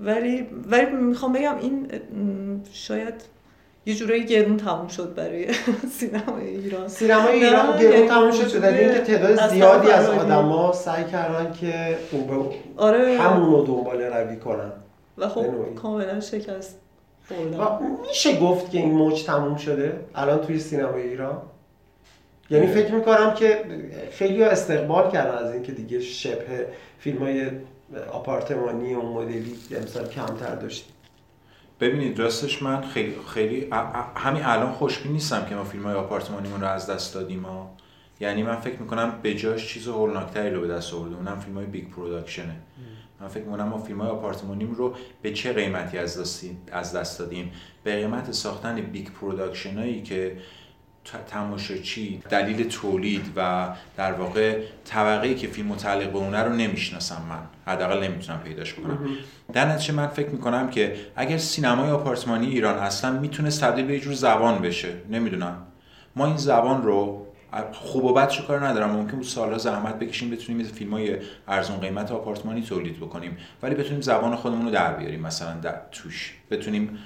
ولی 0.00 0.46
ولی 0.66 0.86
می‌خوام 0.86 1.32
بگم 1.32 1.58
این 1.60 1.88
شاید 2.72 3.14
یه 3.86 3.94
جورایی 3.94 4.24
گرون 4.24 4.56
تموم 4.56 4.88
شد 4.88 5.14
برای 5.14 5.52
سینما 5.98 6.38
ایران. 6.38 6.88
سینما 6.88 7.28
ایران 7.28 7.78
گرون 7.78 7.92
یعنی 7.92 8.08
تموم 8.08 8.32
شد 8.32 8.60
به 8.60 8.80
اینکه 8.80 9.00
تعداد 9.00 9.50
زیادی 9.50 9.90
از 9.90 10.08
آدما 10.08 10.72
سعی 10.72 11.04
کردن 11.04 11.52
که 11.52 11.98
آره. 12.76 13.18
همون 13.18 13.50
رو 13.50 13.64
دنبال 13.64 14.00
روی 14.00 14.36
کنن. 14.36 14.72
و 15.18 15.28
خب 15.28 15.74
کاملا 15.74 16.20
شکست 16.20 16.78
خوردن. 17.28 17.98
میشه 18.08 18.40
گفت 18.40 18.70
که 18.70 18.78
این 18.78 18.92
موج 18.92 19.24
تموم 19.24 19.56
شده 19.56 20.00
الان 20.14 20.40
توی 20.40 20.58
سینما 20.58 20.96
ایران؟ 20.96 21.42
یعنی 22.50 22.66
فکر 22.66 22.94
می‌کنم 22.94 23.34
که 23.34 23.64
خیلی 24.10 24.42
استقبال 24.42 25.10
کردن 25.10 25.44
از 25.44 25.52
اینکه 25.52 25.72
دیگه 25.72 26.00
شبه 26.00 26.66
فیلم 26.98 27.18
های 27.18 27.50
آپارتمانی 28.12 28.94
و 28.94 29.02
مدلی 29.02 29.56
امسال 29.76 30.08
کمتر 30.08 30.54
داشتیم. 30.54 30.91
ببینید 31.82 32.18
راستش 32.18 32.62
من 32.62 32.82
خیلی 32.82 33.14
خیلی 33.34 33.68
همین 34.16 34.44
الان 34.44 34.72
خوشبین 34.72 35.12
نیستم 35.12 35.46
که 35.46 35.54
ما 35.54 35.64
فیلم 35.64 35.82
های 35.82 35.94
آپارتمانیمون 35.94 36.60
رو 36.60 36.66
از 36.66 36.90
دست 36.90 37.14
دادیم 37.14 37.42
ها 37.42 37.76
یعنی 38.20 38.42
من 38.42 38.56
فکر 38.56 38.78
می‌کنم 38.78 39.18
به 39.22 39.34
جاش 39.34 39.68
چیز 39.68 39.88
هولناکتری 39.88 40.50
رو 40.50 40.60
به 40.60 40.68
دست 40.68 40.94
آورده 40.94 41.16
اونم 41.16 41.40
فیلم 41.40 41.56
های 41.56 41.66
big 41.66 41.88
production 41.88 42.45
ه. 42.45 42.56
من 43.20 43.28
فکر 43.28 43.44
می‌کنم 43.44 43.68
ما 43.68 43.78
فیلم 43.78 44.00
های 44.00 44.10
آپارتمانیم 44.10 44.72
رو 44.72 44.94
به 45.22 45.32
چه 45.32 45.52
قیمتی 45.52 45.98
از, 45.98 46.42
از 46.72 46.92
دست 46.96 47.18
دادیم؟ 47.18 47.52
به 47.84 47.96
قیمت 47.96 48.32
ساختن 48.32 48.80
big 48.80 49.08
production 49.08 49.78
هایی 49.78 50.02
که 50.02 50.36
تماشاچی 51.30 52.22
دلیل 52.30 52.68
تولید 52.68 53.26
و 53.36 53.68
در 53.96 54.12
واقع 54.12 54.60
طبقه 54.84 55.34
که 55.34 55.46
فیلم 55.46 55.68
متعلق 55.68 56.12
به 56.12 56.18
اونه 56.18 56.42
رو 56.42 56.52
نمی‌شناسم 56.52 57.22
من. 57.28 57.72
حداقل 57.72 58.04
نمی‌تونم 58.04 58.38
پیداش 58.38 58.74
کنم. 58.74 58.98
در 59.52 59.66
نتیجه 59.66 59.94
من 59.94 60.06
فکر 60.06 60.28
می‌کنم 60.28 60.70
که 60.70 60.96
اگر 61.16 61.38
سینمای 61.38 61.90
آپارتمانی 61.90 62.46
ایران 62.46 62.78
اصلا 62.78 63.20
می‌تونه 63.20 63.50
تبدیل 63.50 63.84
به 63.86 63.92
یه 63.92 64.00
جور 64.00 64.14
زبان 64.14 64.58
بشه. 64.58 64.88
نمی‌دونم. 65.10 65.56
ما 66.16 66.26
این 66.26 66.36
زبان 66.36 66.82
رو 66.82 67.26
خوب 67.72 68.04
و 68.04 68.14
بدشو 68.14 68.46
کار 68.46 68.66
ندارم. 68.66 68.90
ممکن 68.90 69.16
بود 69.16 69.26
سالها 69.26 69.58
زحمت 69.58 69.98
بکشیم 69.98 70.30
بتونیم 70.30 70.66
فیلم 70.66 70.90
های 70.92 71.16
ارزون 71.48 71.80
قیمت 71.80 72.12
آپارتمانی 72.12 72.62
تولید 72.62 72.96
بکنیم. 72.96 73.36
ولی 73.62 73.74
بتونیم 73.74 74.00
زبان 74.00 74.36
خودمون 74.36 74.64
رو 74.64 74.70
در 74.70 74.94
بیاریم 74.94 75.20
مثلا 75.20 75.54
در 75.54 75.80
توش. 75.92 76.34
بتونیم 76.50 76.98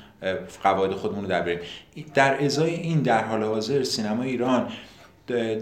قواعد 0.62 0.92
خودمون 0.92 1.22
رو 1.22 1.30
در 1.30 1.42
بیاریم. 1.42 1.64
در 2.14 2.44
ازای 2.44 2.74
این 2.74 3.02
در 3.02 3.24
حال 3.24 3.42
حاضر 3.42 3.82
سینما 3.82 4.22
ایران 4.22 4.68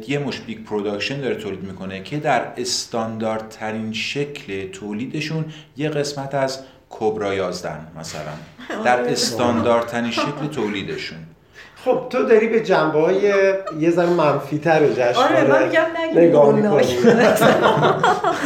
یه 0.08 0.18
مشت 0.18 0.40
big 0.40 0.64
production 0.64 1.20
داره 1.20 1.34
تولید 1.34 1.62
می‌کنه 1.62 2.02
که 2.02 2.18
در 2.18 2.52
استانداردترین 2.56 3.92
شکل 3.92 4.70
تولیدشون 4.70 5.44
یه 5.76 5.88
قسمت 5.88 6.34
از 6.34 6.58
کبرا 6.90 7.34
یازده‌ن 7.34 7.86
مثلا. 7.98 8.32
در 8.84 9.00
استانداردترین 9.00 10.10
شکل 10.10 10.46
تولیدشون. 10.52 11.18
خب 11.85 11.99
تو 12.11 12.22
داری 12.22 12.49
به 12.49 12.61
جنبه 12.61 13.01
های 13.01 13.32
یه 13.80 13.91
ذره 13.91 14.11
منفی 14.11 14.59
تر 14.59 14.87
جشنواره 14.87 15.37
آره 15.37 15.49
من 15.49 15.68
میگم 15.68 15.87
نگاه 16.14 16.61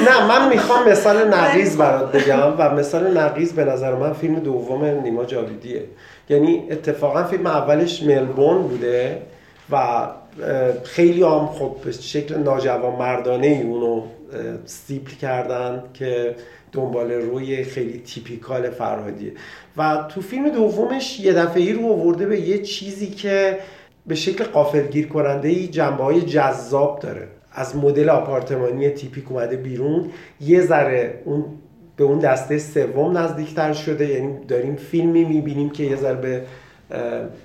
نه 0.06 0.26
من 0.28 0.48
می‌خوام 0.48 0.88
مثال 0.88 1.28
نقیض 1.34 1.76
برات 1.76 2.12
بگم 2.12 2.54
و 2.58 2.74
مثال 2.74 3.18
نقیض 3.18 3.52
به 3.52 3.64
نظر 3.64 3.94
من 3.94 4.12
فیلم 4.12 4.34
دوم 4.34 4.84
نیما 4.84 5.24
جاویدیه. 5.24 5.82
یعنی 6.28 6.64
اتفاقا 6.70 7.24
فیلم 7.24 7.46
اولش 7.46 8.02
ملبون 8.02 8.62
بوده 8.62 9.22
و 9.70 10.06
خیلی 10.84 11.22
هم 11.22 11.46
خب 11.46 11.76
به 11.84 11.92
شکل 11.92 12.38
ناجوان 12.38 12.96
مردانه 12.96 13.46
ای 13.46 13.62
اونو 13.62 14.02
سیپل 14.66 15.14
کردن 15.14 15.82
که 15.94 16.34
دنبال 16.72 17.12
روی 17.12 17.64
خیلی 17.64 17.98
تیپیکال 17.98 18.70
فرهادیه 18.70 19.32
و 19.76 20.06
تو 20.08 20.20
فیلم 20.20 20.48
دومش 20.48 21.20
یه 21.20 21.32
دفعه 21.32 21.62
ای 21.62 21.72
رو 21.72 21.92
آورده 21.92 22.26
به 22.26 22.40
یه 22.40 22.58
چیزی 22.58 23.06
که 23.06 23.58
به 24.06 24.14
شکل 24.14 24.44
قافلگیر 24.44 25.08
کننده 25.08 25.48
ای 25.48 25.68
جنبه 25.68 26.04
های 26.04 26.22
جذاب 26.22 27.00
داره. 27.00 27.28
از 27.52 27.76
مدل 27.76 28.08
آپارتمانی 28.08 28.90
تیپیک 28.90 29.32
اومده 29.32 29.56
بیرون. 29.56 30.10
یه 30.40 30.60
ذره 30.60 31.22
اون 31.24 31.44
به 31.96 32.04
اون 32.04 32.18
دسته 32.18 32.58
سوم 32.58 33.18
نزدیکتر 33.18 33.72
شده. 33.72 34.08
یعنی 34.08 34.38
داریم 34.48 34.76
فیلمی 34.76 35.24
می‌بینیم 35.24 35.70
که 35.70 35.82
یه 35.84 35.96
ذره 35.96 36.20
به 36.20 36.42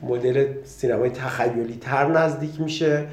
مدل 0.01 0.45
سینمای 0.63 1.09
تخیلی 1.09 1.77
تر 1.81 2.07
نزدیک 2.07 2.61
میشه. 2.61 3.05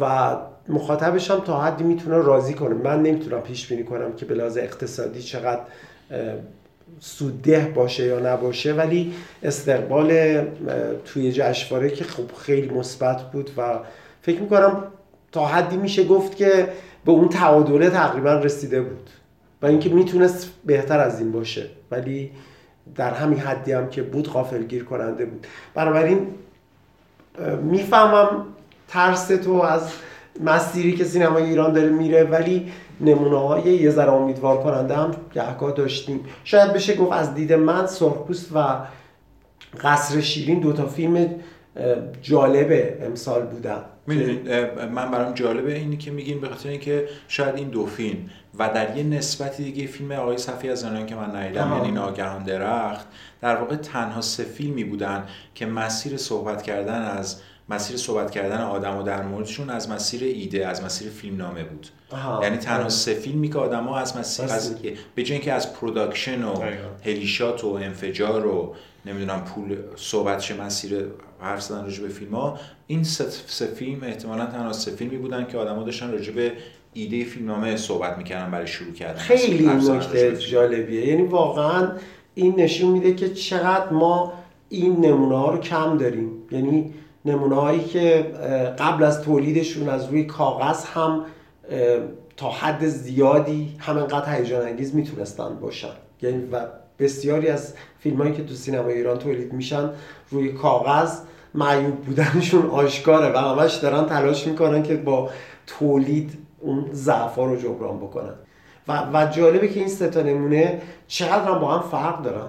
و 0.00 0.36
مخاطبش 0.70 1.30
هم 1.30 1.40
تا 1.40 1.60
حدی 1.60 1.84
می‌تونه 1.84 2.16
راضی 2.16 2.54
کنه. 2.54 2.74
من 2.74 3.02
نمی‌تونم 3.02 3.40
پیش 3.40 3.66
بینی 3.66 3.84
کنم 3.84 4.12
که 4.12 4.24
به 4.24 4.34
لحاظ 4.34 4.56
اقتصادی 4.56 5.22
چقدر 5.22 5.60
سودده 7.00 7.72
باشه 7.74 8.06
یا 8.06 8.18
نباشه 8.18 8.72
ولی 8.72 9.14
استقبال 9.42 10.40
توی 11.04 11.32
جشنواره 11.32 11.90
که 11.90 12.04
خب 12.04 12.36
خیلی 12.36 12.68
مثبت 12.68 13.22
بود 13.22 13.50
و 13.56 13.78
فکر 14.22 14.40
می‌کنم 14.40 14.82
تا 15.32 15.46
حدی 15.46 15.76
میشه 15.76 16.04
گفت 16.04 16.36
که 16.36 16.68
به 17.04 17.12
اون 17.12 17.28
تعادله 17.28 17.90
تقریبا 17.90 18.34
رسیده 18.34 18.82
بود 18.82 19.10
و 19.62 19.66
اینکه 19.66 19.88
می‌تونست 19.88 20.50
بهتر 20.64 20.98
از 21.00 21.20
این 21.20 21.32
باشه. 21.32 21.66
ولی 21.90 22.30
در 22.96 23.14
همین 23.14 23.38
حدی 23.38 23.72
هم 23.72 23.88
که 23.88 24.02
بود 24.02 24.28
غافلگیر 24.28 24.84
کننده 24.84 25.24
بود. 25.24 25.46
بنابراین 25.74 26.26
می‌فهمم 27.62 28.46
ترس 28.88 29.26
تو 29.28 29.52
از 29.52 29.92
مسیری 30.44 30.92
که 30.92 31.04
سینمای 31.04 31.42
ایران 31.42 31.72
داره 31.72 31.88
میره 31.88 32.24
ولی 32.24 32.72
نمونه 33.00 33.38
های 33.38 33.62
یه 33.62 33.90
ذره 33.90 34.12
امیدوار 34.12 34.62
کننده 34.62 34.96
هم 34.96 35.10
گهگاه 35.34 35.72
داشتیم. 35.72 36.20
شاید 36.44 36.72
بشه 36.72 36.96
گفت 36.96 37.12
از 37.12 37.34
دید 37.34 37.52
من 37.52 37.86
سرخپوست 37.86 38.50
و 38.54 38.76
قصر 39.82 40.20
شیرین 40.20 40.60
دوتا 40.60 40.86
فیلم 40.86 41.34
جالب 42.22 42.98
امسال 43.02 43.42
بودن. 43.42 43.84
می‌دونید 44.06 44.50
من 44.92 45.10
برام 45.10 45.34
جالبه 45.34 45.74
اینی 45.74 45.96
که 45.96 46.10
میگین 46.10 46.40
به 46.40 46.48
خاطر 46.48 46.68
اینکه 46.68 47.08
شاید 47.28 47.54
این 47.54 47.68
دو 47.68 47.86
فیلم 47.86 48.18
و 48.58 48.68
در 48.74 48.96
یه 48.96 49.02
نسبتی 49.02 49.64
دیگه 49.64 49.86
فیلم 49.86 50.12
آقای 50.12 50.38
صفی 50.38 50.68
یزدانیان 50.68 51.06
که 51.06 51.14
من 51.14 51.36
ندیدم 51.36 51.72
یعنی 51.76 51.90
ناگهان 51.90 52.42
درخت 52.42 53.06
در 53.40 53.56
واقع 53.56 53.76
تنها 53.76 54.20
سه 54.20 54.44
فیلمی 54.44 54.84
بودن 54.84 55.24
که 55.54 55.66
مسیر 55.66 56.16
صحبت 56.16 56.62
کردن 56.62 57.02
از 57.02 57.40
مسیر 57.70 57.96
صحبت 57.96 58.30
کردن 58.30 58.60
آدم 58.60 58.96
و 58.96 59.02
در 59.02 59.22
موردشون 59.22 59.70
از 59.70 59.90
مسیر 59.90 60.24
ایده 60.24 60.66
از 60.66 60.84
مسیر 60.84 61.10
فیلم 61.10 61.36
نامه 61.36 61.64
بود 61.64 61.86
یعنی 62.42 62.56
تنها 62.56 62.88
سه 62.88 63.14
فیلمی 63.14 63.50
که 63.50 63.58
آدما 63.58 63.98
از 63.98 64.16
مسیر 64.16 64.44
از 64.44 64.74
به 65.14 65.22
جای 65.22 65.32
اینکه 65.32 65.52
از 65.52 65.74
production 65.74 66.44
و 66.44 66.62
heli 67.04 67.34
shot 67.34 67.64
و 67.64 67.68
انفجار 67.68 68.46
و 68.46 68.74
نمی‌دونم 69.06 69.44
پول 69.44 69.76
صحبتش 69.96 70.52
مسیر 70.52 71.04
حرف 71.40 71.62
زدن 71.62 71.84
راجع 71.84 72.02
به 72.02 72.08
فیلم 72.08 72.34
ها 72.34 72.58
این 72.86 73.04
سه 73.04 73.66
فیلم 73.66 74.02
احتمالا 74.02 74.46
تنها 74.46 74.72
سه 74.72 74.90
فیلمی 74.90 75.16
بودن 75.16 75.46
که 75.46 75.58
آدما 75.58 75.82
داشتن 75.82 76.12
راجع 76.12 76.32
به 76.32 76.52
ایده 76.92 77.24
فیلمنامه 77.24 77.76
صحبت 77.76 78.18
می‌کردن 78.18 78.50
برای 78.50 78.66
شروع 78.66 78.92
کردن. 78.92 79.18
خیلی 79.18 79.66
نکته 79.66 80.36
جالبیه. 80.36 81.06
یعنی 81.06 81.22
واقعا 81.22 81.92
این 82.34 82.60
نشون 82.60 82.90
میده 82.90 83.14
که 83.14 83.28
چقدر 83.28 83.90
ما 83.90 84.32
این 84.68 85.04
نمونه 85.04 85.36
ها 85.36 85.50
رو 85.50 85.60
کم 85.60 85.98
داریم. 85.98 86.30
یعنی 86.50 86.94
نمونه 87.24 87.54
هایی 87.54 87.84
که 87.84 88.32
قبل 88.78 89.04
از 89.04 89.22
تولیدشون 89.22 89.88
از 89.88 90.08
روی 90.08 90.24
کاغذ 90.24 90.84
هم 90.84 91.24
تا 92.36 92.50
حد 92.50 92.86
زیادی 92.86 93.76
همینقدر 93.78 94.36
هیجان 94.36 94.66
انگیز 94.66 94.94
می‌تونستن 94.94 95.56
باشن. 95.60 95.88
یعنی 96.22 96.44
و 96.52 96.60
بسیاری 96.98 97.48
از 97.48 97.74
فیلم 97.98 98.16
هایی 98.16 98.32
که 98.32 98.44
تو 98.44 98.54
سینما 98.54 98.88
ایران 98.88 99.18
تولید 99.18 99.52
میشن 99.52 99.90
روی 100.30 100.52
کاغذ 100.52 101.18
معیوب 101.54 101.96
بودنشون 101.96 102.70
آشکاره 102.70 103.32
و 103.32 103.38
همش 103.38 103.74
دارن 103.74 104.06
تلاش 104.06 104.46
می‌کنن 104.46 104.82
که 104.82 104.96
با 104.96 105.30
تولید 105.66 106.38
اون 106.60 106.86
ضعفا 106.92 107.44
رو 107.44 107.56
جبران 107.56 107.98
بکنن. 107.98 108.34
و, 108.88 109.02
و 109.12 109.30
جالبه 109.30 109.68
که 109.68 109.80
این 109.80 109.88
ستا 109.88 110.22
نمونه 110.22 110.80
چقدر 111.08 111.44
هم 111.44 111.58
با 111.58 111.74
هم 111.74 111.90
فرق 111.90 112.22
دارن. 112.22 112.48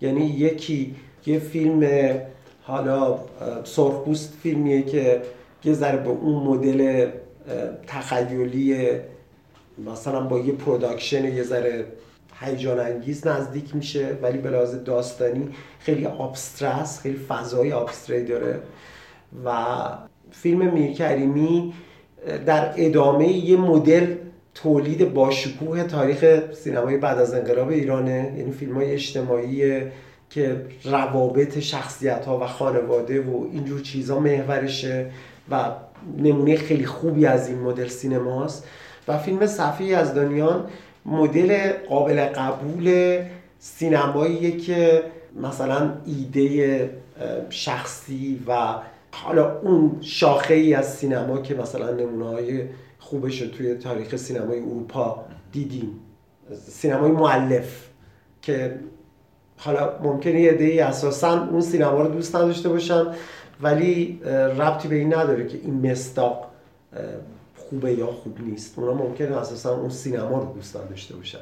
یعنی 0.00 0.26
یکی 0.26 0.94
یه 1.26 1.38
فیلم 1.38 1.80
حالا 2.68 3.18
سرخپوست 3.64 4.34
فیلمیه 4.42 4.82
که 4.82 5.22
یه 5.64 5.72
ذره 5.72 5.96
به 5.96 6.08
اون 6.08 6.42
مدل 6.42 7.10
تخیلی 7.86 8.90
مثلا 9.86 10.20
با 10.20 10.38
یه 10.38 10.52
production 10.52 11.24
یه 11.24 11.42
ذره 11.42 11.84
هیجان 12.40 12.80
انگیز 12.80 13.26
نزدیک 13.26 13.74
میشه 13.74 14.18
ولی 14.22 14.38
به 14.38 14.50
لحاظ 14.50 14.74
داستانی 14.74 15.48
خیلی 15.80 16.06
آبستره‌س 16.06 17.00
خیلی 17.00 17.18
فضای 17.18 17.72
آبستره‌ای 17.72 18.24
داره. 18.24 18.60
و 19.44 19.52
فیلم 20.30 20.72
میرکریمی 20.72 21.74
در 22.46 22.74
ادامه 22.76 23.28
یه 23.32 23.56
مدل 23.56 24.14
تولید 24.54 25.14
باشکوه 25.14 25.82
تاریخ 25.82 26.52
سینمای 26.54 26.96
بعد 26.96 27.18
از 27.18 27.34
انقلاب 27.34 27.68
ایرانه. 27.68 28.34
یعنی 28.36 28.52
فیلم 28.52 28.74
های 28.74 28.92
اجتماعی 28.92 29.82
که 30.30 30.66
روابط 30.84 31.58
شخصیت 31.58 32.24
ها 32.24 32.38
و 32.38 32.46
خانواده 32.46 33.20
و 33.20 33.46
اینجور 33.52 33.80
چیزها 33.80 34.20
محورشه 34.20 35.10
و 35.50 35.70
نمونه 36.18 36.56
خیلی 36.56 36.86
خوبی 36.86 37.26
از 37.26 37.48
این 37.48 37.58
مدل 37.58 37.88
سینماست. 37.88 38.64
و 39.08 39.18
فیلم 39.18 39.46
صفی 39.46 39.94
از 39.94 40.14
دانیان 40.14 40.68
مدل 41.06 41.72
قابل 41.88 42.24
قبول 42.24 43.18
سینماییه 43.58 44.56
که 44.56 45.02
مثلا 45.42 45.94
ایده 46.06 46.90
شخصی 47.50 48.42
و 48.48 48.74
حالا 49.12 49.58
اون 49.58 49.96
شاخه 50.00 50.54
ای 50.54 50.74
از 50.74 50.94
سینما 50.94 51.38
که 51.38 51.54
مثلا 51.54 51.90
نمونه 51.90 52.24
های 52.24 52.62
خوبش 52.98 53.38
توی 53.38 53.74
تاریخ 53.74 54.16
سینمای 54.16 54.58
اروپا 54.58 55.24
دیدیم. 55.52 56.00
سینمای 56.68 57.10
معلف 57.10 57.88
که 58.42 58.78
حالا 59.58 59.90
ممکنه 60.02 60.40
یه 60.40 60.50
عده‌ای 60.50 60.80
اساسا 60.80 61.48
اون 61.50 61.60
سینما 61.60 62.02
رو 62.02 62.08
دوست 62.08 62.36
نداشته 62.36 62.68
باشن 62.68 63.06
ولی 63.62 64.20
ربطی 64.58 64.88
به 64.88 64.96
این 64.96 65.14
نداره 65.14 65.46
که 65.46 65.58
این 65.62 65.90
مستاق 65.90 66.50
خوبه 67.56 67.92
یا 67.92 68.06
خوب 68.06 68.40
نیست. 68.40 68.78
اونا 68.78 68.94
ممکنه 68.94 69.36
اساسا 69.36 69.76
اون 69.76 69.90
سینما 69.90 70.38
رو 70.38 70.52
دوست 70.54 70.76
نداشته 70.76 71.16
باشن. 71.16 71.38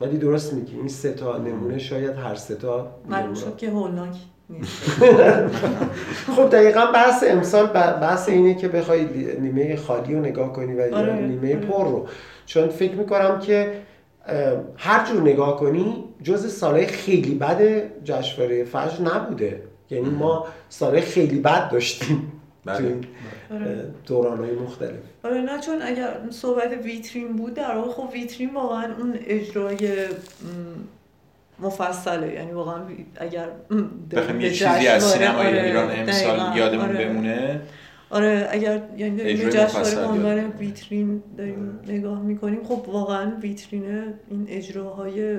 ولی 0.00 0.18
درست 0.18 0.52
میگی 0.52 0.76
این 0.76 0.88
سه 0.88 1.12
تا 1.12 1.38
نمونه 1.38 1.78
شاید 1.78 2.16
هر 2.16 2.34
سه 2.34 2.54
تا 2.54 2.90
شد 3.34 3.56
که 3.56 3.70
هولناک 3.70 4.16
خب 6.36 6.50
دقیقا 6.50 6.86
بحث 6.94 7.24
امسال 7.26 7.66
بحث 7.66 8.28
اینه 8.28 8.54
که 8.54 8.68
بخوای 8.68 9.04
نیمه 9.40 9.76
خالی 9.76 10.14
رو 10.14 10.20
نگاه 10.20 10.52
کنی 10.52 10.74
و 10.74 10.94
آره. 10.94 11.14
نیمه 11.14 11.56
پر 11.56 11.84
رو. 11.84 12.06
چون 12.46 12.68
فکر 12.68 12.94
می‌کنم 12.94 13.38
که 13.40 13.72
هر 14.76 15.06
جور 15.06 15.22
نگاه 15.22 15.56
کنی 15.56 16.04
جز 16.22 16.52
سالهای 16.52 16.86
خیلی 16.86 17.34
بد 17.34 17.82
جشنواره 18.04 18.64
فجر 18.64 19.02
نبوده. 19.02 19.62
یعنی 19.90 20.10
ما 20.10 20.46
سالهای 20.68 21.00
خیلی 21.00 21.40
بد 21.40 21.70
داشتیم. 21.70 22.32
بله. 22.64 22.96
دوران 24.06 24.38
های 24.38 24.52
مختلف. 24.54 24.92
آره 25.24 25.40
نه 25.40 25.60
چون 25.60 25.82
اگر 25.82 26.08
صحبت 26.30 26.72
ویترین 26.84 27.36
بود 27.36 27.54
در 27.54 27.76
واقع 27.76 27.90
خب 27.90 28.12
ویترین 28.12 28.54
واقعا 28.54 28.94
اون 28.98 29.18
اجرای 29.26 30.06
مفصله. 31.58 32.32
یعنی 32.34 32.52
واقعا 32.52 32.82
اگر 33.16 33.48
بخوایم 34.12 34.40
یه 34.40 34.50
چیزی 34.50 34.86
از 34.88 35.04
سینمای 35.04 35.46
آره 35.46 35.62
ایران 35.62 35.90
امسال 35.90 36.56
یادمون 36.56 36.88
آره. 36.88 37.04
بمونه. 37.04 37.60
آره 38.10 38.48
اگر 38.50 38.82
یعنی 38.96 39.16
به 39.16 39.34
جشنواره 39.34 39.98
عنوان 39.98 40.50
ویترین 40.58 41.22
داریم 41.38 41.80
نگاه 41.88 42.22
می‌کنیم 42.22 42.64
خب 42.64 42.88
واقعا 42.88 43.32
ویترین 43.40 43.84
این 44.30 44.46
اجراهای 44.48 45.38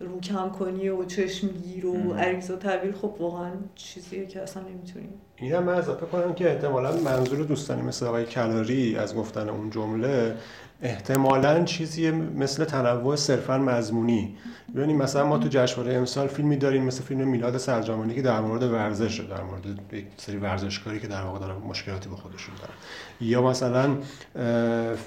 رو 0.00 0.20
کم 0.20 0.50
کنی 0.50 0.88
و 0.88 1.04
چشمگیر 1.04 1.86
و 1.86 2.12
عریض 2.12 2.50
و 2.50 2.56
طویل 2.56 2.92
خب 2.92 3.14
واقعا 3.18 3.50
چیزیه 3.74 4.26
که 4.26 4.42
اصلا 4.42 4.62
نمی‌تونیم 4.62 5.08
این 5.38 5.52
هم 5.52 5.62
من 5.62 5.74
اضافه 5.74 6.06
کنم 6.06 6.34
که 6.34 6.50
احتمالا 6.50 6.92
منظور 6.96 7.44
دوستانی 7.44 7.82
مثل 7.82 8.06
آقای 8.06 8.24
کلاری 8.24 8.96
از 8.96 9.14
گفتن 9.14 9.48
اون 9.48 9.70
جمله 9.70 10.34
احتمالا 10.82 11.64
چیزی 11.64 12.10
مثل 12.10 12.64
تنوع 12.64 13.16
صرفا 13.16 13.58
مضمونی. 13.58 14.36
ببینیم 14.74 14.96
مثلا 14.96 15.26
ما 15.26 15.38
تو 15.38 15.48
جشنواره 15.48 15.94
امسال 15.94 16.28
فیلمی 16.28 16.56
داریم 16.56 16.84
مثل 16.84 17.02
فیلم 17.02 17.28
میلاد 17.28 17.58
سرجامانی 17.58 18.14
که 18.14 18.22
در 18.22 18.40
مورد 18.40 18.62
ورزشه 18.62 19.22
در 19.22 19.42
مورد 19.42 19.64
یک 19.92 20.06
سری 20.16 20.36
ورزشکاری 20.36 21.00
که 21.00 21.06
در 21.06 21.22
واقع 21.22 21.38
دارن 21.38 21.56
مشکلاتی 21.56 22.08
به 22.08 22.16
خودشون 22.16 22.54
دارن. 22.54 22.74
یا 23.20 23.42
مثلا 23.42 23.96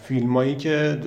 فیلمایی 0.04 0.56
که 0.56 1.00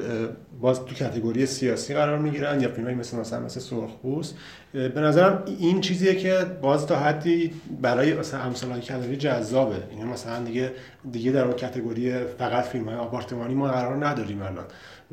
باز 0.61 0.85
تو 0.85 0.95
کاتگوری 0.95 1.47
سیاسی 1.47 1.95
قرار 1.95 2.19
می‌گیرن 2.19 2.61
یا 2.61 2.69
فیلمایی 2.69 2.97
مثل 2.97 3.17
مثلا 3.17 3.41
مثل 3.41 3.61
سرخپوست 3.61 4.35
به 4.73 5.01
نظرم 5.01 5.43
این 5.59 5.81
چیزیه 5.81 6.15
که 6.15 6.39
باز 6.63 6.87
تا 6.87 6.97
حدی 6.97 7.53
برای 7.83 8.15
مثلا 8.15 8.41
امثال 8.41 8.81
کلاری 8.81 9.17
جذابه. 9.17 9.77
یعنی 9.97 10.11
مثلا 10.11 10.45
دیگه 10.45 10.73
دیگه 11.13 11.33
در 11.33 11.45
اون 11.45 11.57
کاتگوری 11.57 12.13
فقط 12.39 12.65
فیلم 12.65 12.85
های 12.85 12.97
آپارتمانی 12.97 13.55
ما 13.55 13.69
قرار 13.69 14.07
نداریم 14.07 14.43
الان. 14.43 14.65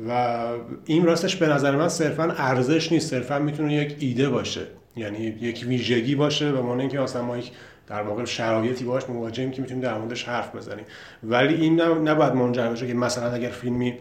و 0.08 0.46
این 0.84 1.04
راستش 1.04 1.36
به 1.36 1.48
نظر 1.48 1.76
من 1.76 1.88
صرفا 1.88 2.24
ارزش 2.24 2.92
نیست. 2.92 3.10
صرفا 3.10 3.38
می‌تونه 3.38 3.74
یک 3.74 3.96
ایده 3.98 4.28
باشه. 4.28 4.60
یعنی 4.96 5.18
یک 5.18 5.64
ویژگی 5.68 6.14
باشه 6.14 6.50
و 6.50 6.62
معنی 6.62 6.80
اینکه 6.80 6.98
مثلا 6.98 7.22
ما 7.22 7.38
یک 7.38 7.52
در 7.86 8.02
واقع 8.02 8.24
شرایطی 8.24 8.84
باش 8.84 9.08
مواجهیم 9.08 9.50
که 9.50 9.62
می‌تونیم 9.62 9.82
در 9.82 9.98
موردش 9.98 10.24
حرف 10.24 10.56
بزنیم. 10.56 10.84
ولی 11.22 11.54
این 11.54 11.80
نباید 11.80 12.32
منجر 12.32 12.68
بشه 12.68 12.86
که 12.86 12.94
مثلا 12.94 13.32
اگر 13.32 13.48
فیلمی 13.48 13.94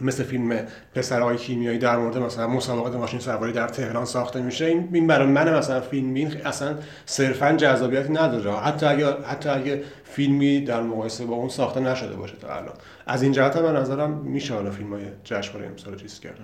مثل 0.00 0.22
فیلم 0.22 0.58
پسرهای 0.94 1.36
کیمیایی 1.36 1.78
در 1.78 1.96
مورد 1.96 2.18
مثلا 2.18 2.48
مسابقات 2.48 2.94
ماشین 2.94 3.20
سواری 3.20 3.52
در 3.52 3.68
تهران 3.68 4.04
ساخته 4.04 4.42
میشه. 4.42 4.64
این 4.64 4.88
این 4.92 5.06
برای 5.06 5.26
من 5.26 5.58
مثلا 5.58 5.80
فیلمی 5.80 6.26
اصلا 6.44 6.74
صرفا 7.06 7.52
جذابیتی 7.52 8.12
نداره. 8.12 8.52
حتی 8.52 8.86
اگه 8.86 9.06
حتی 9.22 9.48
اگه 9.48 9.82
فیلمی 10.04 10.60
در 10.60 10.82
مقایسه 10.82 11.24
با 11.24 11.34
اون 11.34 11.48
ساخته 11.48 11.80
نشده 11.80 12.16
باشه 12.16 12.34
تا 12.36 12.48
الان. 12.48 12.74
از 13.06 13.22
این 13.22 13.32
جهت 13.32 13.56
من 13.56 13.76
نظرم 13.76 14.10
میشه 14.10 14.54
حالا 14.54 14.70
فیلم 14.70 14.92
های 14.92 15.04
جشنواره 15.24 15.66
امسال 15.66 15.96
چیز 15.96 16.20
کرد. 16.20 16.38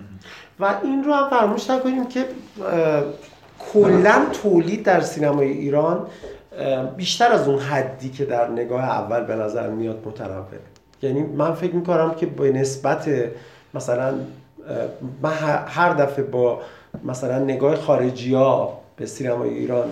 و 0.61 0.74
این 0.82 1.05
رو 1.05 1.14
هم 1.14 1.30
فراموش 1.30 1.70
نکنیم 1.70 2.07
که 2.07 2.24
کلا 3.72 4.26
تولید 4.42 4.82
در 4.82 5.00
سینمای 5.00 5.48
ایران 5.48 6.07
بیشتر 6.96 7.32
از 7.32 7.48
اون 7.48 7.59
حدی 7.59 8.11
که 8.11 8.24
در 8.24 8.48
نگاه 8.48 8.84
اول 8.84 9.20
به 9.24 9.34
نظر 9.34 9.70
میاد 9.70 10.07
متنوع 10.07 10.44
یعنی 11.03 11.22
من 11.22 11.53
فکر 11.53 11.74
می‌کنم 11.74 12.14
که 12.14 12.26
به 12.26 12.53
نسبت 12.53 13.11
مثلا 13.74 14.14
من 15.22 15.32
هر 15.66 15.94
دفعه 15.94 16.24
با 16.24 16.61
مثلا 17.05 17.38
نگاه 17.38 17.76
خارجی 17.76 18.34
ها 18.34 18.80
به 18.96 19.07
سینمای 19.07 19.50
ایران 19.50 19.88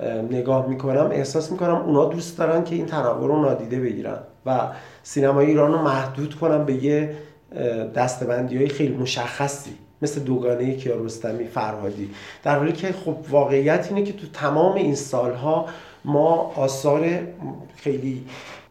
اه، 0.00 0.12
نگاه 0.12 0.68
می‌کنم 0.68 1.08
احساس 1.12 1.52
می‌کنم 1.52 1.76
اونا 1.76 2.04
دوست 2.04 2.38
دارن 2.38 2.64
که 2.64 2.74
این 2.74 2.86
تنوع 2.86 3.28
رو 3.28 3.42
نادیده 3.42 3.80
بگیرن 3.80 4.18
و 4.46 4.60
سینمای 5.02 5.46
ایران 5.46 5.72
رو 5.72 5.82
محدود 5.82 6.34
کنم 6.34 6.64
به 6.64 6.84
یه 6.84 7.16
دستبندی 7.94 8.56
های 8.56 8.68
خیلی 8.68 8.94
مشخصی 8.94 9.70
مثل 10.02 10.20
دوگانه 10.20 10.76
کیارستمی 10.76 11.44
فرهادی. 11.44 12.10
در 12.42 12.58
حالی 12.58 12.72
که 12.72 12.92
خب 13.04 13.16
واقعیت 13.30 13.86
اینه 13.90 14.02
که 14.02 14.12
تو 14.12 14.26
تمام 14.32 14.74
این 14.74 14.94
سالها 14.94 15.66
ما 16.04 16.52
آثار 16.56 17.08
خیلی 17.76 18.24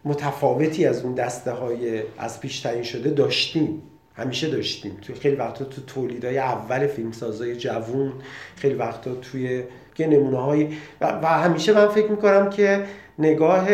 متفاوتی 0.05 0.85
از 0.85 1.03
اون 1.03 1.13
دسته 1.13 1.51
های 1.51 2.01
از 2.17 2.39
پیش 2.39 2.59
تعیین 2.59 2.83
شده 2.83 3.09
داشتیم. 3.09 3.81
همیشه 4.17 4.49
داشتیم. 4.49 4.97
توی 5.01 5.15
خیلی 5.15 5.35
وقتا 5.35 5.65
تو 5.65 5.81
تولیدهای 5.81 6.37
اول 6.37 6.87
فیلمسازای 6.87 7.55
جوون 7.55 8.13
خیلی 8.55 8.75
وقتا 8.75 9.15
توی 9.15 9.63
یه 9.99 10.07
نمونه 10.07 10.37
های 10.37 10.67
و, 11.01 11.19
و 11.23 11.25
همیشه 11.25 11.73
من 11.73 11.87
فکر 11.87 12.11
می‌کنم 12.11 12.49
که 12.49 12.83
نگاه 13.19 13.67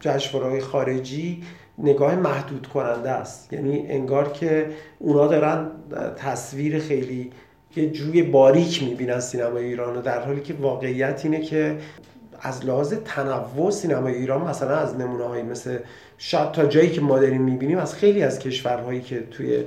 جشنواره‌های 0.00 0.60
خارجی 0.60 1.42
نگاه 1.78 2.16
محدود 2.16 2.66
کننده 2.66 3.10
است. 3.10 3.52
یعنی 3.52 3.86
انگار 3.88 4.32
که 4.32 4.66
اونا 4.98 5.26
دارن 5.26 5.70
تصویر 6.16 6.78
خیلی 6.78 7.30
یه 7.76 7.90
جوی 7.90 8.22
باریک 8.22 8.82
می‌بینن 8.82 9.20
سینمای 9.20 9.64
ایران 9.64 9.96
و 9.96 10.02
در 10.02 10.20
حالی 10.20 10.40
که 10.40 10.54
واقعیت 10.54 11.20
اینه 11.24 11.40
که 11.40 11.76
از 12.40 12.66
لحاظ 12.66 12.94
تنوع 13.04 13.70
سینمای 13.70 14.14
ایران 14.14 14.48
مثلا 14.48 14.76
از 14.76 14.96
نمونه 14.96 15.24
هایی 15.24 15.42
مثل 15.42 15.78
شاید 16.18 16.52
تا 16.52 16.66
جایی 16.66 16.90
که 16.90 17.00
ما 17.00 17.18
داریم 17.18 17.42
می‌بینیم 17.42 17.78
از 17.78 17.94
خیلی 17.94 18.22
از 18.22 18.38
کشورهایی 18.38 19.00
که 19.00 19.20
توی 19.30 19.64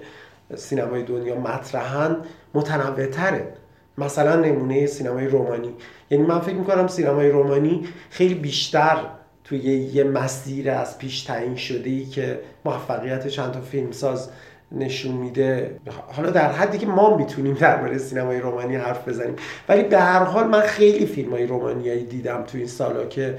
سینمای 0.55 1.03
دنیا 1.03 1.35
مطرحن 1.39 2.17
متنوع 2.53 3.05
تره 3.05 3.53
مثلا 3.97 4.35
نمونه 4.35 4.85
سینمای 4.85 5.27
رومانی. 5.27 5.73
یعنی 6.09 6.23
من 6.23 6.39
فکر 6.39 6.55
می‌کنم 6.55 6.87
سینمای 6.87 7.29
رومانی 7.29 7.87
خیلی 8.09 8.33
بیشتر 8.33 8.97
توی 9.43 9.59
یه 9.93 10.03
مسیر 10.03 10.71
از 10.71 10.97
پیش 10.97 11.21
تعیین 11.21 11.55
شده 11.55 11.89
ای 11.89 12.05
که 12.05 12.39
موفقیت 12.65 13.27
چند 13.27 13.51
تا 13.51 13.61
فیلمساز 13.61 14.29
نشون 14.71 15.15
میده. 15.15 15.79
حالا 16.11 16.29
در 16.29 16.51
حدی 16.51 16.77
که 16.77 16.87
ما 16.87 17.17
می‌تونیم 17.17 17.53
درباره 17.53 17.97
سینمای 17.97 18.39
رومانی 18.39 18.75
حرف 18.75 19.07
بزنیم. 19.07 19.35
ولی 19.69 19.83
به 19.83 19.99
هر 19.99 20.23
حال 20.23 20.47
من 20.47 20.61
خیلی 20.61 21.05
فیلم 21.05 21.31
های 21.31 21.45
رومانیایی 21.45 22.03
دیدم 22.03 22.43
توی 22.43 22.59
این 22.59 22.69
سالا 22.69 23.05
که 23.05 23.37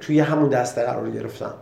توی 0.00 0.20
همون 0.20 0.48
دسته 0.48 0.82
قرار 0.82 1.10
گرفتم. 1.10 1.54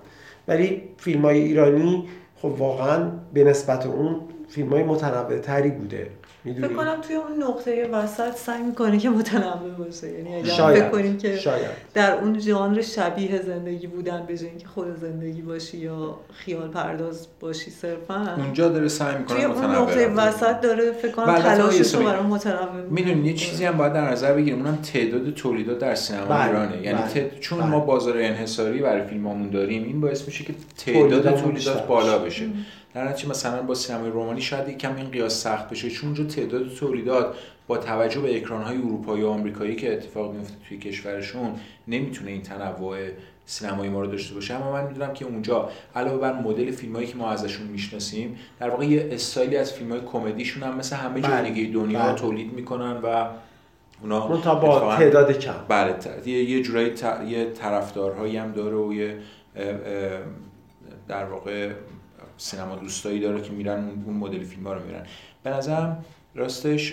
ولی 0.48 0.82
فیلم 0.96 1.22
های 1.22 1.38
ایرانی 1.38 2.08
خب 2.36 2.54
واقعا 2.58 3.10
به 3.34 3.44
نسبت 3.44 3.86
اون 3.86 4.20
فیلم 4.48 4.68
های 4.68 4.82
متنوع 4.82 5.38
تری 5.38 5.70
بوده. 5.70 6.06
فکر 6.44 6.68
کنم 6.68 7.00
توی 7.00 7.16
اون 7.16 7.42
نقطه 7.42 7.88
وسط 7.92 8.34
سعی 8.34 8.62
می‌کنه 8.62 8.98
که 8.98 9.10
متنوع 9.10 9.70
باشه 9.78 10.10
یعنی 10.10 10.34
اگر 10.34 10.48
شاید. 10.48 10.82
فکر 10.82 10.90
کنیم 10.90 11.18
که 11.18 11.36
شاید. 11.36 11.70
در 11.94 12.14
اون 12.14 12.38
ژانر 12.38 12.82
شبیه 12.82 13.42
زندگی 13.42 13.86
بودن 13.86 14.24
به 14.26 14.38
جای 14.38 14.48
اینکه 14.48 14.66
خود 14.66 14.86
زندگی 15.00 15.42
باشی 15.42 15.76
یا 15.76 16.18
خیال 16.32 16.68
پرداز 16.68 17.26
باشی 17.40 17.70
صرفا 17.70 18.34
اونجا 18.36 18.68
داره 18.68 18.88
سعی 18.88 19.18
می‌کنه 19.18 19.36
توی 19.36 19.44
اون 19.44 19.64
نقطه 19.64 20.06
وسط 20.06 20.60
داره 20.60 20.92
فکر 20.92 21.12
کنم 21.12 21.38
تلاشش 21.38 21.94
رو 21.94 22.04
برای 22.04 22.22
متنوع 22.22 22.82
می‌دونید 22.90 23.26
یه 23.26 23.34
چیزی 23.34 23.64
هم 23.64 23.76
باید 23.76 23.92
در 23.92 24.10
نظر 24.10 24.34
بگیریم 24.34 24.58
اونم 24.58 24.76
تعداد 24.76 25.34
تولیدات 25.34 25.78
در 25.78 25.94
سینما 25.94 26.26
بله، 26.26 26.46
ایرانه 26.46 26.82
یعنی 26.82 26.98
بله، 27.14 27.30
چون 27.40 27.58
بله. 27.58 27.68
ما 27.68 27.80
بازار 27.80 28.18
انحصاری 28.18 28.78
برای 28.78 29.06
فیلمامون 29.06 29.50
داریم 29.50 29.84
این 29.84 30.00
باعث 30.00 30.26
میشه 30.26 30.44
که 30.44 30.54
تعداد 30.78 31.36
تولیدات 31.36 31.86
بالا 31.86 32.18
بشه. 32.18 32.44
در 32.94 33.08
نتیجه 33.08 33.30
مثلا 33.30 33.62
با 33.62 33.74
سینمای 33.74 34.10
رومانی 34.10 34.40
شاید 34.40 34.68
یکم 34.68 34.96
این 34.96 35.10
قیاس 35.10 35.42
سخت 35.42 35.70
بشه. 35.70 35.90
چون 35.90 36.08
اونجا 36.08 36.24
تعداد 36.24 36.74
تولیدات 36.74 37.36
با 37.66 37.78
توجه 37.78 38.20
به 38.20 38.36
اکرانهای 38.36 38.76
اروپایی 38.78 39.22
و 39.22 39.28
آمریکایی 39.28 39.76
که 39.76 39.92
اتفاق 39.92 40.34
میفته 40.34 40.54
توی 40.68 40.78
کشورشون 40.78 41.54
نمی‌تونه 41.88 42.30
این 42.30 42.42
تنوع 42.42 42.96
سینمایی 43.46 43.90
ما 43.90 44.00
رو 44.00 44.06
داشته 44.06 44.34
باشه. 44.34 44.54
اما 44.54 44.72
من 44.72 44.86
می‌دونم 44.86 45.12
که 45.12 45.24
اونجا 45.24 45.68
علاوه 45.96 46.18
بر 46.18 46.32
مدل 46.32 46.70
فیلمایی 46.70 47.06
که 47.06 47.16
ما 47.16 47.30
ازشون 47.30 47.66
می‌شناسیم 47.66 48.38
در 48.60 48.70
واقع 48.70 48.84
یه 48.84 49.08
استایلی 49.12 49.56
از 49.56 49.72
فیلمای 49.72 50.00
کمدیشون 50.00 50.62
هم 50.62 50.76
مثل 50.76 50.96
همه 50.96 51.20
جای 51.20 51.30
بله، 51.30 51.50
دیگه 51.50 51.72
دنیا 51.72 52.02
بله. 52.02 52.14
تولید 52.14 52.52
می‌کنن 52.52 53.00
و 53.02 53.28
اونا 54.02 54.26
با 54.26 54.96
تعداد 54.96 55.38
کم. 55.38 55.54
بله 55.68 55.94
یه 56.26 56.44
یه 56.44 56.62
جورایی 56.62 56.92
یه 57.28 57.50
طرفدارهایی 57.50 58.36
هم 58.36 58.52
داره 58.52 58.76
و 58.76 58.92
یه 58.92 59.18
در 61.08 61.24
واقع 61.24 61.70
سینما 62.36 62.76
دوستایی 62.76 63.20
داره 63.20 63.40
که 63.42 63.50
میرن 63.52 63.88
اون- 64.06 64.16
مدل 64.16 64.44
فیلم 64.44 64.66
ها 64.66 64.72
رو 64.72 64.86
میرن 64.86 65.02
به 65.42 65.50
نظرم 65.50 66.04
راستش 66.34 66.92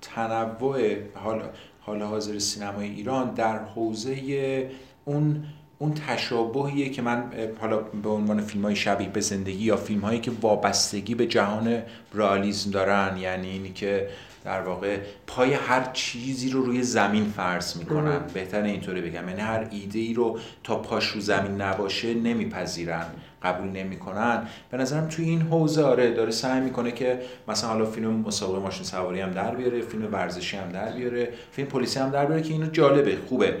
تنوع 0.00 0.78
حال 1.14 1.42
حال 1.80 2.02
حاضر 2.02 2.38
سینمای 2.38 2.88
ایران 2.88 3.34
در 3.34 3.58
حوزه 3.64 4.70
اون 5.04 5.44
اون 5.78 5.94
تشابهیه 5.94 6.88
که 6.90 7.02
من 7.02 7.24
حالا 7.60 7.76
به 7.78 8.08
عنوان 8.08 8.40
فیلم 8.40 8.64
های 8.64 8.76
شبیه 8.76 9.08
به 9.08 9.20
زندگی 9.20 9.64
یا 9.64 9.76
فیلم 9.76 10.00
هایی 10.00 10.20
که 10.20 10.30
وابستگی 10.40 11.14
به 11.14 11.26
جهان 11.26 11.82
رئالیسم 12.14 12.70
دارن 12.70 13.16
یعنی 13.16 13.48
اینی 13.48 13.72
که 13.72 14.08
در 14.44 14.60
واقع 14.60 14.98
پای 15.26 15.52
هر 15.52 15.90
چیزی 15.92 16.50
رو 16.50 16.62
روی 16.62 16.82
زمین 16.82 17.24
فرض 17.24 17.76
می‌کنن. 17.76 18.20
بهتر 18.34 18.62
اینطوری 18.62 19.00
بگم. 19.00 19.28
یعنی 19.28 19.40
هر 19.40 19.66
ایده 19.70 19.98
ای 19.98 20.14
رو 20.14 20.38
تا 20.64 20.76
پاش 20.76 21.06
رو 21.08 21.20
زمین 21.20 21.60
نباشه 21.60 22.14
نمیپذیرن 22.14 23.06
قبول 23.42 23.68
نمی‌کنن. 23.68 24.46
به 24.70 24.76
نظرم 24.76 25.08
توی 25.08 25.24
این 25.24 25.42
حوزه 25.42 25.82
آره 25.82 26.10
داره 26.10 26.30
سعی 26.30 26.60
می‌کنه 26.60 26.92
که 26.92 27.20
مثلا 27.48 27.70
حالا 27.70 27.86
فیلم 27.86 28.12
مسابقه 28.12 28.58
ماشین 28.58 28.84
سواری 28.84 29.20
هم 29.20 29.30
در 29.30 29.54
بیاره 29.54 29.80
فیلم 29.80 30.12
ورزشی 30.12 30.56
هم 30.56 30.68
در 30.68 30.92
بیاره 30.92 31.28
فیلم 31.52 31.68
پلیسی 31.68 31.98
هم 31.98 32.10
در 32.10 32.26
بیاره 32.26 32.42
که 32.42 32.52
اینو 32.52 32.66
جالبه 32.66 33.16
خوبه. 33.28 33.56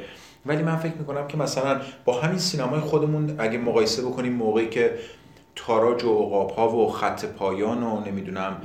ولی 0.46 0.62
من 0.62 0.76
فکر 0.76 0.94
می‌کنم 0.94 1.28
که 1.28 1.36
مثلا 1.36 1.80
با 2.04 2.20
همین 2.20 2.38
سینمای 2.38 2.80
خودمون 2.80 3.34
اگه 3.38 3.58
مقایسه 3.58 4.02
بکنیم 4.02 4.32
موقعی 4.32 4.68
که 4.68 4.98
تاراج 5.56 6.04
و 6.04 6.08
عقاب 6.08 6.50
ها 6.50 6.76
و 6.76 6.88
خط 6.88 7.24
پایان 7.24 7.82
و 7.82 8.04
نمی‌دونم 8.04 8.56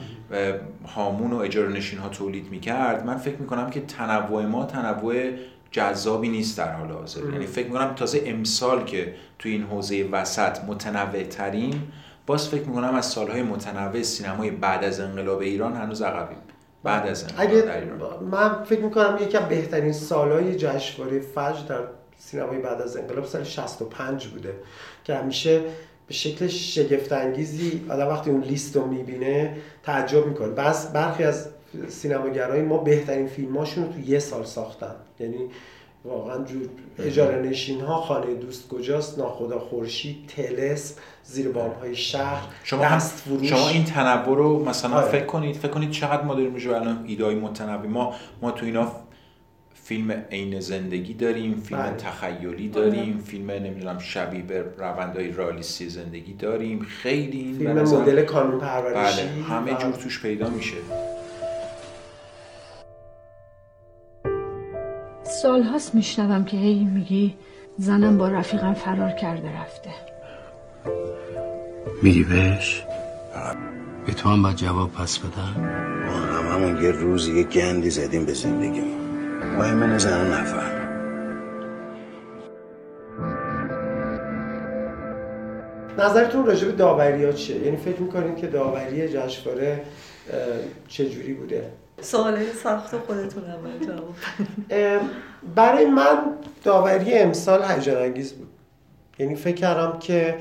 هامون 0.95 1.33
و 1.33 1.37
اجاره 1.37 1.69
نشین 1.69 1.99
ها 1.99 2.09
تولید 2.09 2.49
می‌کرد. 2.49 3.05
من 3.05 3.17
فکر 3.17 3.35
می‌کنم 3.35 3.69
که 3.69 3.81
تنوع 3.81 4.45
ما 4.45 4.65
تنوع 4.65 5.31
جذابی 5.71 6.29
نیست 6.29 6.57
در 6.57 6.73
حال 6.73 6.91
حاضر. 6.91 7.21
یعنی 7.33 7.45
فکر 7.45 7.67
می‌کنم 7.67 7.93
تازه 7.95 8.21
امسال 8.25 8.83
که 8.83 9.13
توی 9.39 9.51
این 9.51 9.63
حوزه 9.63 10.09
وسط 10.11 10.63
متنوع 10.67 11.23
ترین 11.23 11.81
باز 12.27 12.49
فکر 12.49 12.63
می‌کنم 12.63 12.95
از 12.95 13.05
سالهای 13.05 13.43
متنوع 13.43 14.01
سینمای 14.01 14.51
بعد 14.51 14.83
از 14.83 14.99
انقلاب 14.99 15.39
ایران 15.39 15.73
هنوز 15.73 16.01
عقبیم. 16.01 16.37
بعد 16.83 17.07
از 17.07 17.23
انقلاب 17.23 17.49
اگه 17.49 17.61
در 17.61 17.81
ایران. 17.81 18.23
من 18.23 18.63
فکر 18.63 18.81
می‌کنم 18.81 19.17
یکی 19.21 19.37
از 19.37 19.49
بهترین 19.49 19.93
سالهای 19.93 20.55
جشنواره 20.55 21.19
فجر 21.19 21.67
در 21.69 21.79
سینمای 22.17 22.57
بعد 22.59 22.81
از 22.81 22.97
انقلاب 22.97 23.25
سال 23.25 23.43
65 23.43 24.27
بوده 24.27 24.53
که 25.03 25.15
همیشه 25.15 25.61
به 26.07 26.13
شکل 26.13 26.47
شگفت 26.47 27.11
انگیزی 27.11 27.81
آدم 27.89 28.07
وقتی 28.07 28.29
اون 28.29 28.41
لیست 28.41 28.75
رو 28.75 28.85
می‌بینه 28.85 29.57
تعجب 29.83 30.27
می‌کنه. 30.27 30.47
بس 30.47 30.87
برخی 30.87 31.23
از 31.23 31.47
سینماگرای 31.87 32.61
ما 32.61 32.77
بهترین 32.77 33.27
فیلماشون 33.27 33.83
رو 33.85 33.91
تو 33.93 33.99
یه 33.99 34.19
سال 34.19 34.43
ساختن. 34.43 34.95
یعنی 35.19 35.37
واقعا 36.05 36.43
جور 36.43 36.69
اجاره 36.99 37.41
نشین 37.41 37.81
ها 37.81 38.01
خانه 38.01 38.33
دوست 38.33 38.69
کجاست 38.69 39.19
ناخدا 39.19 39.59
خورشید 39.59 40.17
تلس 40.27 40.95
زیر 41.23 41.49
بام 41.49 41.71
های 41.71 41.95
شهر 41.95 42.43
شما 42.63 42.85
دست 42.85 43.15
فروش. 43.15 43.49
شما 43.49 43.69
این 43.69 43.83
تنوع 43.83 44.37
رو 44.37 44.65
مثلا 44.65 44.95
آره. 44.95 45.07
فکر 45.07 45.25
کنید؟ 45.25 45.55
فکر 45.55 45.71
کنید 45.71 45.91
چقدر 45.91 46.23
ما 46.23 46.33
داریم 46.33 46.53
به 46.53 46.75
الان 46.75 47.03
ایدای 47.07 47.35
متنوع 47.35 47.87
ما 47.87 48.13
ما 48.41 48.51
تو 48.51 48.65
اینا 48.65 48.91
فیلم 49.85 50.11
عین 50.31 50.59
زندگی 50.59 51.13
داریم 51.13 51.55
فیلم 51.55 51.81
بله. 51.81 51.95
تخیلی 51.97 52.69
داریم 52.69 53.17
فیلم 53.17 53.51
نمی‌دونم 53.51 53.99
شبیه 53.99 54.41
به 54.41 54.65
روندهای 54.77 55.31
رالیستی 55.31 55.89
زندگی 55.89 56.33
داریم. 56.33 56.79
خیلی 56.79 57.37
این 57.39 57.57
فیلم 57.57 57.81
مدل 57.81 58.21
کانون 58.25 58.59
پرورشی 58.59 59.21
بله 59.21 59.43
همه 59.43 59.73
و- 59.73 59.77
جور 59.81 59.91
توش 59.91 60.21
پیدا 60.21 60.49
میشه. 60.49 60.75
سالهاست 65.23 65.95
میشنوم 65.95 66.45
که 66.45 66.57
هی 66.57 66.83
میگی 66.83 67.35
زنم 67.77 68.17
با 68.17 68.27
رفیقم 68.27 68.73
فرار 68.73 69.11
کرده 69.11 69.49
رفته. 69.61 69.89
میری 72.03 72.23
بهش؟ 72.23 72.83
به 74.05 74.13
تو 74.13 74.29
هم 74.29 74.43
باید 74.43 74.55
جواب 74.55 74.91
پس 74.91 75.19
بدم؟ 75.19 75.61
ما 76.05 76.13
هممون 76.13 76.83
یه 76.83 76.91
روز 76.91 77.27
یه 77.27 77.43
گندی 77.43 77.89
زدیم 77.89 78.25
به 78.25 78.33
زندگی 78.33 78.81
ما 79.55 79.63
من 79.63 79.97
زنان 79.97 80.33
نفهم 80.33 80.85
نظرتون 85.97 86.45
راجع 86.45 86.67
به 86.67 86.71
داوری 86.71 87.25
ها 87.25 87.31
چیه؟ 87.31 87.65
یعنی 87.65 87.77
فکر 87.77 87.99
می‌کنین 87.99 88.35
که 88.35 88.47
داوری 88.47 89.09
جشنواره 89.09 89.81
چجوری 90.87 91.33
بوده؟ 91.33 91.71
سوال 92.01 92.45
سخت 92.63 92.97
خودتون 92.97 93.43
اول 93.43 93.87
جواب 93.87 94.15
برای 95.55 95.85
من 95.85 96.17
داوری 96.63 97.13
امسال 97.13 97.63
هیجان 97.63 98.01
انگیز 98.01 98.33
بود. 98.33 98.47
یعنی 99.19 99.35
فکر 99.35 99.55
کردم 99.55 99.99
که 99.99 100.37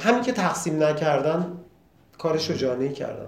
همین 0.00 0.22
که 0.22 0.32
تقسیم 0.32 0.82
نکردن 0.82 1.56
کار 2.18 2.38
شجاعانه 2.38 2.84
ای 2.84 2.92
کردن 2.92 3.26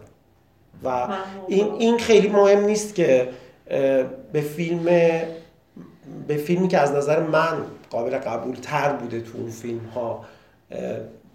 و 0.85 1.09
این 1.49 1.73
این 1.73 1.99
خیلی 1.99 2.29
مهم 2.29 2.61
نیست 2.61 2.95
که 2.95 3.29
به 4.33 4.41
فیلم 4.41 4.85
به 6.29 6.37
فیلمی 6.37 6.69
که 6.69 6.79
از 6.79 6.93
نظر 6.93 7.21
من 7.21 7.59
قابل 7.91 8.19
قبول 8.19 8.57
تر 8.57 8.93
بوده 8.93 9.21
تو 9.21 9.39
اون 9.39 9.51
فیلم 9.51 9.85
ها 9.95 10.25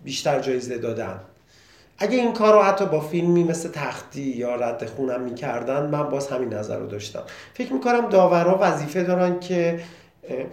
بیشتر 0.04 0.40
جایزه 0.40 0.78
دادن. 0.78 1.20
اگه 1.98 2.18
این 2.18 2.34
کار 2.34 2.54
رو 2.54 2.62
حتی 2.62 2.86
با 2.86 3.00
فیلمی 3.00 3.44
مثل 3.44 3.70
تختی 3.70 4.22
یا 4.22 4.56
رد 4.56 4.86
خونم 4.86 5.22
می‌کردن 5.22 5.90
من 5.90 6.10
باز 6.10 6.28
همین 6.28 6.54
نظر 6.54 6.78
رو 6.78 6.88
داشتم. 6.88 7.24
فکر 7.54 7.74
می‌کنم 7.74 8.10
داورها 8.10 8.58
وظیفه 8.62 9.04
دارن 9.04 9.40
که 9.40 9.80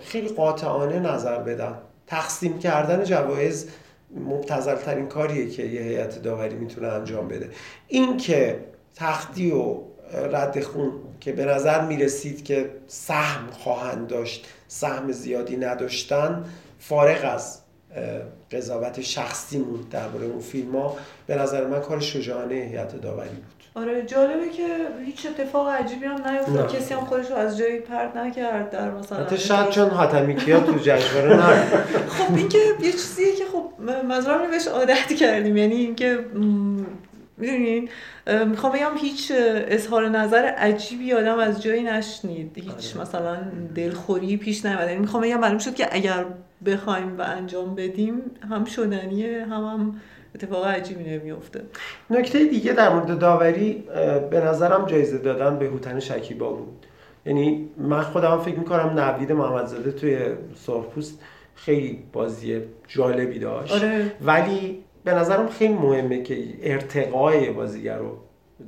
خیلی 0.01 0.29
قاطعانه 0.29 0.99
نظر 0.99 1.39
بدن. 1.39 1.75
تقسیم 2.07 2.59
کردن 2.59 3.05
جوایز 3.05 3.69
مبتزل 4.17 4.75
ترین 4.75 5.07
کاریه 5.07 5.51
که 5.51 5.63
یه 5.63 5.81
هیئت 5.81 6.23
داوری 6.23 6.55
می‌تونه 6.55 6.89
انجام 6.89 7.29
بده. 7.29 7.51
این 7.89 8.17
که 8.17 8.59
تختی 8.97 9.51
و 9.51 9.77
رد 10.13 10.61
خون 10.61 10.93
که 11.21 11.33
به 11.33 11.45
نظر 11.45 11.81
می‌رسید 11.81 12.45
که 12.45 12.71
سهم 12.87 13.51
خواهند 13.51 14.07
داشت 14.07 14.47
سهم 14.69 15.13
زیادی 15.13 15.57
نداشتن 15.57 16.45
فارغ 16.79 17.35
از 17.35 17.59
قضاوت 18.53 19.01
شخصیمون 19.01 19.81
درباره 19.91 20.27
اون 20.27 20.41
فیلم 20.41 20.77
ها 20.77 20.97
به 21.27 21.37
نظر 21.37 21.67
من 21.67 21.81
کار 21.81 22.01
شجاعانه 22.01 22.55
هیئت 22.55 23.01
داوری 23.01 23.29
بود. 23.29 23.61
آره 23.75 24.03
جالبه 24.03 24.49
که 24.49 24.67
هیچ 25.07 25.27
اتفاق 25.27 25.69
عجیبی 25.69 26.07
هم 26.07 26.29
نیفتاد. 26.29 26.77
کسی 26.77 26.95
هم 26.95 27.01
خودش 27.01 27.31
رو 27.31 27.37
از 27.37 27.59
جایی 27.59 27.79
پرت 27.79 28.17
نکرد 28.17 28.71
در 28.71 28.91
مثلا 28.91 29.19
حتی 29.19 29.39
شاید 29.39 29.71
چون 29.71 29.91
حاتمی 29.91 30.37
کیا 30.37 30.61
تو 30.61 30.79
جشنواره 30.85 31.37
نه 31.37 31.67
خب 32.09 32.35
این 32.37 32.49
که 32.49 32.59
یه 32.81 32.93
چیزیه 32.93 33.37
که 33.37 33.45
خب 33.53 33.83
مزرعه 34.05 34.49
بهش 34.49 34.67
عادت 34.67 35.13
کردیم. 35.13 35.57
یعنی 35.57 35.75
اینکه 35.75 36.19
می‌دونین؟ 37.41 37.89
می‌خوام 38.47 38.73
بگم 38.73 38.97
هیچ 39.01 39.33
اظهار 39.37 40.09
نظر 40.09 40.45
عجیبی 40.45 41.13
آدم 41.13 41.39
از 41.39 41.63
جایی 41.63 41.83
نشنید. 41.83 42.59
هیچ 42.59 42.97
مثلا 42.97 43.37
دلخوری 43.75 44.37
پیش 44.37 44.67
نیومد. 44.67 44.89
یعنی 44.89 45.01
می‌خوام 45.01 45.23
بگم 45.23 45.41
معلوم 45.41 45.59
شد 45.59 45.75
که 45.75 45.89
اگر 45.91 46.25
بخوایم 46.67 47.19
و 47.19 47.23
انجام 47.23 47.75
بدیم 47.75 48.23
هم 48.51 48.65
شدنیه 48.65 49.45
هم 49.45 49.65
هم 49.65 50.01
اتفاق 50.35 50.67
عجیبی 50.67 51.05
نمیفته 51.05 51.63
نکته 52.11 52.45
دیگه 52.45 52.73
در 52.73 52.95
مورد 52.95 53.19
داوری 53.19 53.85
به 54.31 54.41
نظرم 54.41 54.87
جایزه 54.87 55.19
دادن 55.19 55.59
به 55.59 55.67
هوتن 55.67 56.01
شکیبا 56.01 56.53
بود. 56.53 56.87
یعنی 57.27 57.69
من 57.77 58.03
خودم 58.03 58.39
فکر 58.39 58.59
می‌کنم 58.59 59.01
نوید 59.01 59.33
محمدزاده 59.33 59.93
توی 59.93 60.19
سرخپوست 60.55 61.21
خیلی 61.55 62.03
بازی 62.13 62.61
جالبی 62.89 63.39
داشت. 63.39 63.73
آره. 63.73 64.13
ولی 64.25 64.85
به 65.05 65.15
نظرم 65.15 65.49
خیلی 65.49 65.75
مهمه 65.75 66.23
که 66.23 66.45
ارتقای 66.63 67.51
بازیگر 67.51 67.99
رو 67.99 68.17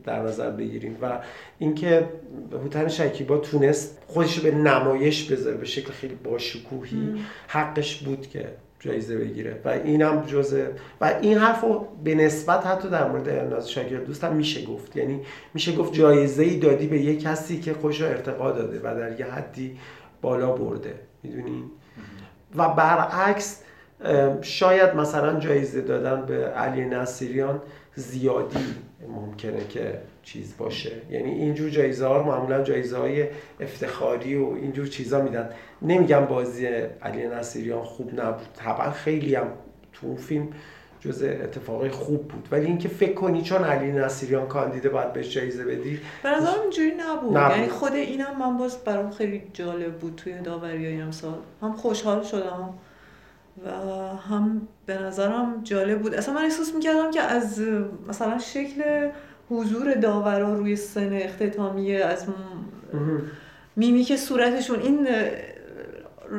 در 0.05 0.23
نظر 0.23 0.51
بگیریم 0.51 0.97
و 1.03 1.19
اینکه 1.59 2.09
هوتن 2.53 2.89
شکیبا 2.89 3.39
تونست 3.39 3.99
خودش 4.07 4.39
رو 4.39 4.43
به 4.45 4.51
نمایش 4.51 5.33
بذاره 5.33 5.57
به 5.57 5.67
شکل 5.67 5.91
خیلی 5.91 6.15
باشکوهی. 6.15 7.15
حقش 7.49 7.97
بود 7.97 8.27
که 8.27 8.49
جایزه 8.81 9.19
بگیره 9.19 9.61
و 9.65 9.69
اینم 9.69 10.23
جزء 10.27 10.67
و 11.01 11.15
این 11.23 11.39
حرف 11.39 11.61
رو 11.61 11.89
به 12.05 12.15
نسبت 12.15 12.67
حتی 12.67 12.89
در 12.89 13.09
مورد 13.09 13.29
الناز 13.29 13.71
شاکر 13.71 13.97
دوست 13.97 14.25
هم 14.25 14.37
میشه 14.37 14.65
گفت. 14.65 14.97
یعنی 14.97 15.21
میشه 15.55 15.73
گفت 15.73 15.93
جایزه 15.93 16.43
ای 16.43 16.57
دادی 16.57 16.87
به 16.87 17.01
یه 17.01 17.17
کسی 17.17 17.61
که 17.61 17.75
خوش 17.75 18.01
رو 18.01 18.07
ارتقا 18.07 18.53
داده 18.53 18.79
و 18.79 18.99
در 18.99 19.21
یه 19.21 19.27
حدی 19.27 19.79
بالا 20.23 20.53
برده. 20.53 20.95
می‌دونی؟ 21.23 21.65
و 22.57 22.69
برعکس 22.69 23.63
شاید 24.43 24.95
مثلا 24.95 25.41
جایزه 25.41 25.81
دادن 25.81 26.27
به 26.27 26.47
علی 26.47 26.85
نصیریان 26.85 27.63
زیادی 27.95 28.75
ممکنه 29.09 29.67
که 29.69 29.99
چیز 30.23 30.55
باشه. 30.59 30.93
یعنی 31.11 31.31
اینجور 31.31 31.71
جایزه 31.71 32.07
ها 32.07 32.17
رو 32.17 32.25
معمولا 32.25 32.63
جایزه 32.63 32.97
های 32.97 33.27
افتخاری 33.61 34.37
و 34.37 34.47
اینجور 34.47 34.87
چیزا 34.87 35.23
میدن. 35.23 35.51
نمیگم 35.83 36.25
بازی 36.25 36.67
علی 37.03 37.27
نصیریان 37.27 37.85
خوب 37.85 38.21
نبود. 38.21 38.47
طبعا 38.57 38.91
خیلی 38.91 39.35
هم 39.35 39.47
تو 39.93 40.07
اون 40.07 40.17
فیلم 40.17 40.49
جز 41.01 41.23
اتفاقای 41.23 41.91
خوب 41.91 42.29
بود. 42.29 42.49
ولی 42.51 42.67
اینکه 42.67 42.89
فکر 42.89 43.15
کنی 43.15 43.43
چون 43.43 43.65
علی 43.65 43.93
نصیریان 43.93 44.47
کاندیده 44.47 44.89
باید 44.89 45.13
بهش 45.13 45.35
جایزه 45.35 45.65
بدی 45.65 46.01
نظرم 46.25 46.61
اینجوری 46.63 46.93
نبود. 46.99 47.37
یعنی 47.37 47.69
خود 47.69 47.93
اینم 47.93 48.39
من 48.39 48.59
باز 48.59 48.85
برام 48.85 49.11
خیلی 49.11 49.43
جالب 49.53 49.99
بود 49.99 50.15
توی 50.17 50.33
داوری 50.41 51.01
امسال. 51.01 51.39
هم 51.63 51.73
خوشحال 51.73 52.23
شدم 52.23 52.75
و 53.67 53.71
هم 54.17 54.69
به 54.87 54.99
نظرم 54.99 55.61
جالب 55.65 56.03
بود. 56.03 56.15
اصلا 56.15 56.35
من 56.35 56.43
احساس 56.43 56.75
می‌کردم 56.75 57.11
که 57.11 57.21
از 57.21 57.61
مثلا 58.09 58.39
شکل 58.39 59.09
حضور 59.51 59.95
داورا 59.95 60.55
روی 60.55 60.77
سن 60.77 61.13
اختتامیه 61.13 62.05
از 62.05 62.29
م- 62.29 62.33
میمیک 63.77 64.17
صورتشون 64.17 64.81
این 64.81 65.09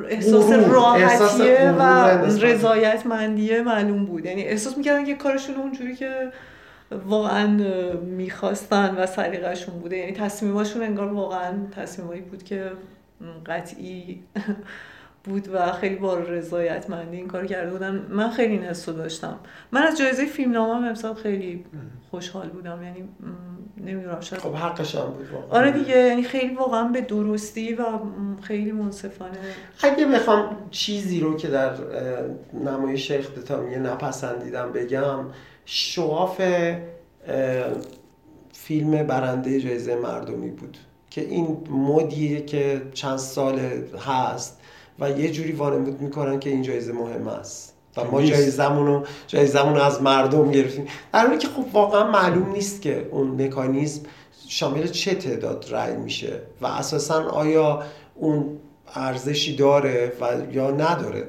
احساس 0.09 0.51
راحتیه 0.51 1.72
و 1.72 2.03
غرور 2.03 2.28
نسبت. 2.28 2.43
رضایتمندیه 2.43 3.61
معلوم 3.61 4.05
بود. 4.05 4.26
یعنی 4.26 4.43
احساس 4.43 4.78
می‌کردن 4.78 5.05
که 5.05 5.16
کارشون 5.16 5.55
اونجوری 5.55 5.95
که 5.95 6.32
واقعا 7.05 7.47
می‌خواستن 8.05 8.95
و 8.97 9.05
سلیقه‌شون 9.05 9.80
بوده. 9.80 9.97
یعنی 9.97 10.11
تصمیماشون 10.11 10.82
انگار 10.82 11.14
واقعا 11.14 11.53
تصمیمایی 11.76 12.22
بود 12.22 12.43
که 12.43 12.72
قطعی 13.45 14.24
بود 15.24 15.49
و 15.53 15.71
خیلی 15.71 15.95
با 15.95 16.17
رضایتمندی 16.17 17.17
این 17.17 17.28
کار 17.28 17.45
کرده 17.45 17.71
بودن 17.71 18.07
من 18.09 18.30
خیلی 18.30 18.53
این 18.53 18.63
حس 18.63 18.89
داشتم. 18.89 19.39
من 19.71 19.84
از 19.84 19.97
جایزه 19.97 20.26
فیلم 20.26 20.51
نامم 20.51 20.86
امسال 20.86 21.13
خیلی 21.13 21.65
خوشحال 22.11 22.49
بودم. 22.49 22.84
یعنی 22.84 23.03
نمی‌دونم 23.78 24.19
شاید 24.19 24.41
خب 24.41 24.53
حقش 24.53 24.95
هم 24.95 25.05
بود 25.05 25.32
واقعا. 25.32 25.59
آره 25.59 25.71
دیگه 25.71 25.97
یعنی 25.97 26.24
خیلی 26.24 26.55
واقعا 26.55 26.84
به 26.84 27.01
درستی 27.01 27.74
و 27.74 27.84
خیلی 28.41 28.71
منصفانه. 28.71 29.38
اگه 29.82 30.05
بخوام 30.05 30.57
چیزی 30.71 31.19
رو 31.19 31.38
که 31.38 31.47
در 31.47 31.74
نمایش 32.53 33.11
اختتامیه 33.11 33.80
نپسندیدم 33.80 34.71
بگم 34.71 35.26
شواف 35.65 36.41
فیلم 38.53 39.03
برنده 39.03 39.59
جایزه 39.59 39.95
مردمی 39.95 40.49
بود. 40.49 40.78
که 41.09 41.21
این 41.21 41.57
مدیه 41.69 42.45
که 42.45 42.82
چند 42.93 43.17
سال 43.17 43.59
هست 44.07 44.59
و 45.00 45.10
یه 45.10 45.32
جوری 45.32 45.52
وانمود 45.52 46.02
می‌کنن 46.02 46.39
که 46.39 46.50
این 46.50 46.62
جایزه 46.62 46.94
مهم 46.94 47.28
است. 47.28 47.74
و 47.98 48.04
ما. 48.04 48.22
جایزمون 48.22 48.88
رو 48.88 49.04
جایزمون 49.28 49.78
از 49.78 50.02
مردم 50.02 50.52
گرفتیم. 50.52 50.88
در 51.14 51.28
حالی 51.28 51.38
که 51.38 51.48
خب 51.48 51.66
واقعا 51.74 52.12
معلوم 52.12 52.52
نیست 52.52 52.82
که 52.82 53.08
اون 53.12 53.46
مکانیزم 53.46 54.02
شامل 54.48 54.88
چه 54.88 55.16
تعداد 55.16 55.66
رأی 55.70 55.96
میشه 55.96 56.39
و 56.62 56.68
اساسا 56.68 57.24
آیا 57.24 57.84
اون 58.16 58.46
ارزشی 58.96 59.56
داره 59.56 60.14
و 60.22 60.54
یا 60.54 60.72
نداره. 60.72 61.28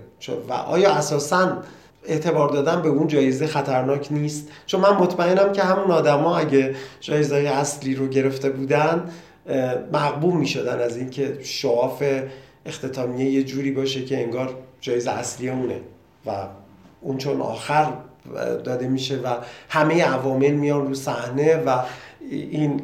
و 0.49 0.53
آیا 0.53 0.91
اساسا 0.91 1.59
اعتبار 2.05 2.49
دادن 2.49 2.83
به 2.83 2.89
اون 2.89 3.07
جایزه 3.07 3.47
خطرناک 3.47 4.13
نیست؟ 4.13 4.49
چون 4.67 4.81
من 4.81 4.93
مطمئنم 4.97 5.53
که 5.53 5.63
همون 5.63 5.91
آدما 5.91 6.37
اگه 6.37 6.75
جایزه 7.01 7.37
اصلی 7.37 7.95
رو 7.95 8.09
گرفته 8.09 8.51
بودن 8.51 9.11
مغبون 9.93 10.37
می‌شدن 10.37 10.79
از 10.79 10.97
اینکه 10.97 11.39
شعاف 11.43 12.03
اختتامیه 12.67 13.31
یه 13.31 13.43
جوری 13.43 13.71
باشه 13.71 14.05
که 14.05 14.23
انگار 14.23 14.55
جایزه 14.81 15.11
اصلی 15.11 15.49
اونه 15.49 15.81
و 16.27 16.31
اون 17.01 17.19
چون 17.19 17.41
آخر 17.41 17.93
داده 18.65 18.89
میشه 18.89 19.17
و 19.17 19.37
همه 19.69 20.05
عوامل 20.05 20.51
میان 20.51 20.87
رو 20.87 20.95
صحنه 20.95 21.57
و 21.57 21.79
این 22.31 22.81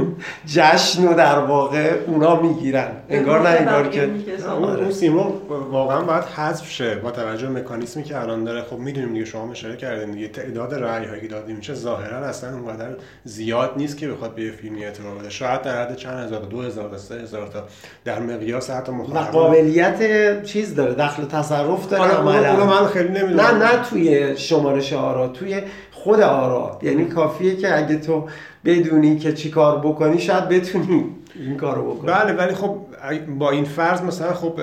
جشن 0.54 1.06
رو 1.06 1.14
در 1.14 1.38
واقع 1.38 1.92
اونا 2.06 2.40
می‌گیرن. 2.40 2.88
انگار 3.10 3.42
نه 3.42 3.48
انگار 3.48 3.88
که 3.88 4.10
اون 4.58 4.64
اون 4.76 4.90
سیمون 4.90 5.32
واقعا 5.70 6.00
باید 6.02 6.24
حذف 6.24 6.70
شه 6.70 6.94
با 6.94 7.10
توجه 7.10 7.46
به 7.46 7.60
مکانیزمی 7.60 8.02
که 8.02 8.20
الان 8.20 8.44
داره. 8.44 8.62
خب 8.62 8.78
می‌دونیم 8.78 9.12
دیگه 9.12 9.24
شما 9.24 9.50
اشاره 9.50 9.76
کردین 9.76 10.10
دیگه. 10.10 10.28
تعداد 10.28 10.74
رأی 10.74 11.06
هایی 11.06 11.20
که 11.20 11.28
داده 11.28 11.52
میشه 11.52 11.74
ظاهرا 11.74 12.16
اصلا 12.16 12.50
اونقدر 12.50 12.86
زیاد 13.24 13.72
نیست 13.76 13.98
که 13.98 14.08
بخواد 14.08 14.34
به 14.34 14.42
یه 14.42 14.50
فیلمی 14.50 14.84
اعتبار 14.84 15.14
بده. 15.14 15.30
شاید 15.30 15.62
در 15.62 15.82
حد 15.82 15.96
چند 15.96 16.26
هزار 16.26 16.42
دو 16.42 16.62
هزار 16.62 16.88
تا 16.90 16.98
سه 16.98 17.14
هزار 17.14 17.46
تا. 17.46 17.64
در 18.04 18.18
مقیاس 18.18 18.70
حتی 18.70 18.92
مخاطب 18.92 19.30
قابلیت 19.30 20.42
چیز 20.44 20.74
داره. 20.74 20.94
دخل 20.94 21.24
تصرف 21.24 21.88
داره 21.88 22.02
آره، 22.02 22.38
عملاً. 22.48 22.66
من 22.66 22.86
خیلی 22.86 23.08
نمی‌دونم. 23.08 23.40
نه 23.40 23.52
نه 23.52 23.82
توی 23.90 24.36
شمارش 24.36 24.92
آرا 24.92 25.28
توی 25.28 25.62
خود 25.92 26.20
آرا. 26.20 26.78
یعنی 26.82 27.04
کافیه 27.04 27.56
که 27.56 27.78
اگه 27.78 27.96
تو 27.98 28.26
بدونی 28.64 29.18
که 29.18 29.32
چی 29.32 29.50
کار 29.50 29.78
بکنی 29.78 30.18
شاید 30.18 30.48
بتونی 30.48 31.06
این 31.34 31.56
کارو 31.56 31.94
بکنی. 31.94 32.06
بله 32.06 32.32
ولی 32.32 32.54
خب 32.54 32.78
با 33.38 33.50
این 33.50 33.64
فرض 33.64 34.02
مثلا 34.02 34.34
خب 34.34 34.60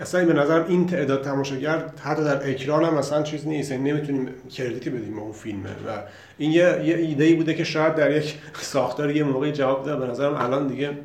اصلا 0.00 0.24
به 0.24 0.32
نظرم 0.32 0.64
این 0.68 0.86
تعداد 0.86 1.24
تماشاگر 1.24 1.84
حتی 2.02 2.24
در 2.24 2.50
اکران 2.50 2.84
هم 2.84 2.94
مثلا 2.94 3.22
چیز 3.22 3.46
نیست. 3.46 3.70
یعنی 3.70 3.92
نمی‌تونیم 3.92 4.28
کردیتی 4.50 4.90
بدیم 4.90 5.14
به 5.14 5.20
اون 5.20 5.32
فیلمه 5.32 5.70
و 5.70 6.02
این 6.38 6.50
یه, 6.50 6.82
یه 6.84 6.96
ایده 6.96 7.24
ای 7.24 7.34
بوده 7.34 7.54
که 7.54 7.64
شاید 7.64 7.94
در 7.94 8.16
یک 8.16 8.38
ساختار 8.72 9.16
یه 9.16 9.24
موقعی 9.24 9.52
جواب 9.52 9.82
بده 9.82 9.96
به 9.96 10.06
نظرم 10.06 10.34
الان 10.34 10.66
دیگه 10.66 10.98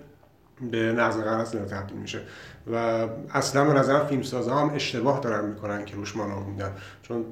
به 0.71 0.77
نقض 0.77 1.17
قرص 1.17 1.51
تبدیل 1.51 1.97
میشه 1.97 2.19
و 2.73 3.07
اصلا 3.33 3.65
به 3.65 3.73
نظرم 3.73 4.07
فیلمسازها 4.07 4.59
هم 4.59 4.73
اشتباه 4.75 5.19
دارن 5.19 5.45
می‌کنن 5.45 5.85
که 5.85 5.95
روش 5.95 6.15
مانور 6.15 6.43
میدن 6.43 6.71
چون 7.01 7.25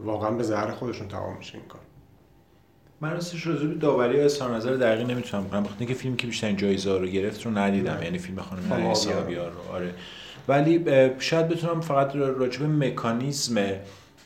واقعا 0.00 0.30
به 0.30 0.42
ضرر 0.42 0.70
خودشون 0.70 1.08
تمام 1.08 1.36
میشه 1.36 1.54
این 1.54 1.66
کار. 1.68 1.80
من 3.00 3.10
راستش 3.10 3.46
راجع 3.46 3.66
به 3.66 3.74
داوری 3.74 4.20
اظهار 4.20 4.56
نظر 4.56 4.76
دقیقی 4.76 5.14
نمی‌تونم 5.14 5.44
بکنم 5.44 5.62
بخاطر 5.62 5.76
اینکه 5.78 5.94
فیلمی 5.94 6.16
که 6.16 6.26
بیشترین 6.26 6.56
جایزه 6.56 6.98
رو 6.98 7.06
گرفت 7.06 7.46
رو 7.46 7.58
ندیدم. 7.58 8.02
یعنی 8.02 8.18
فیلم 8.18 8.40
خانم 8.40 8.72
نرگس 8.72 9.06
آبیار. 9.06 9.22
آبیار 9.22 9.50
رو. 9.50 9.74
آره. 9.74 9.94
ولی 10.48 10.84
شاید 11.18 11.48
بتونم 11.48 11.80
فقط 11.80 12.16
راجع 12.16 12.60
به 12.60 12.66
مکانیزم 12.66 13.58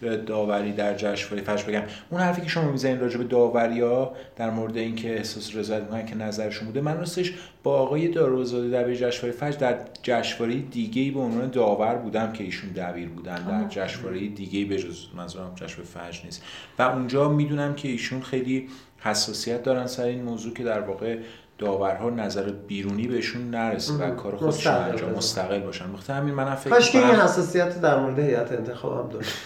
داوری 0.08 0.72
در 0.72 0.94
جشنواره 0.94 1.42
فجر 1.42 1.64
بگم 1.64 1.82
اون 2.10 2.20
حرفی 2.20 2.42
که 2.42 2.48
شما 2.48 2.70
می‌زنید 2.70 3.00
راجع 3.00 3.18
به 3.18 3.24
داوریا 3.24 4.12
در 4.36 4.50
مورد 4.50 4.76
اینکه 4.76 5.16
احساس 5.16 5.56
رضایت 5.56 5.82
می‌کنن 5.82 6.06
که 6.06 6.14
نظرشون 6.14 6.66
بوده 6.66 6.80
من 6.80 6.98
راستش 6.98 7.32
با 7.62 7.78
آقای 7.78 8.08
داروزاده 8.08 8.82
دبیر 8.82 8.96
جشنواره 8.96 9.38
فجر 9.38 9.58
در 9.58 9.78
جشنواره 10.02 10.54
دیگه 10.54 11.02
ای 11.02 11.10
به 11.10 11.20
عنوان 11.20 11.50
داور 11.50 11.94
بودم 11.94 12.32
که 12.32 12.44
ایشون 12.44 12.70
دبیر 12.70 13.08
بودن 13.08 13.44
در. 13.44 13.68
جشنواره 13.68 14.28
دیگه 14.28 14.58
ای 14.58 14.64
به 14.64 14.78
جز 14.78 15.06
منظورم 15.16 15.52
جشنواره 15.54 16.10
فجر 16.10 16.24
نیست 16.24 16.42
و 16.78 16.82
اونجا 16.82 17.28
می‌دونم 17.28 17.74
که 17.74 17.88
ایشون 17.88 18.20
خیلی 18.20 18.68
حساسیت 19.00 19.62
دارن 19.62 19.86
سر 19.86 20.04
این 20.04 20.22
موضوع 20.22 20.54
که 20.54 20.64
در 20.64 20.80
واقع 20.80 21.18
داورها 21.58 22.10
نظر 22.10 22.52
بیرونی 22.52 23.06
بهشون 23.06 23.50
نرسه 23.50 23.94
و. 23.94 24.14
کار 24.14 24.36
خودشون 24.36 24.74
انجام. 24.74 25.10
مستقل 25.10 25.60
باشن 25.60 25.92
بخاطر 25.92 26.12
همین 26.12 26.34
منم 26.34 26.54
فکر 26.54 26.70
کاش 26.70 26.90
که 26.90 26.98
این 26.98 27.16
حساسیت 27.16 27.80
در 27.80 28.00
مورد 28.00 28.18
هیئت 28.18 28.52
انتخاب 28.52 29.04
هم 29.04 29.08
داشت 29.08 29.36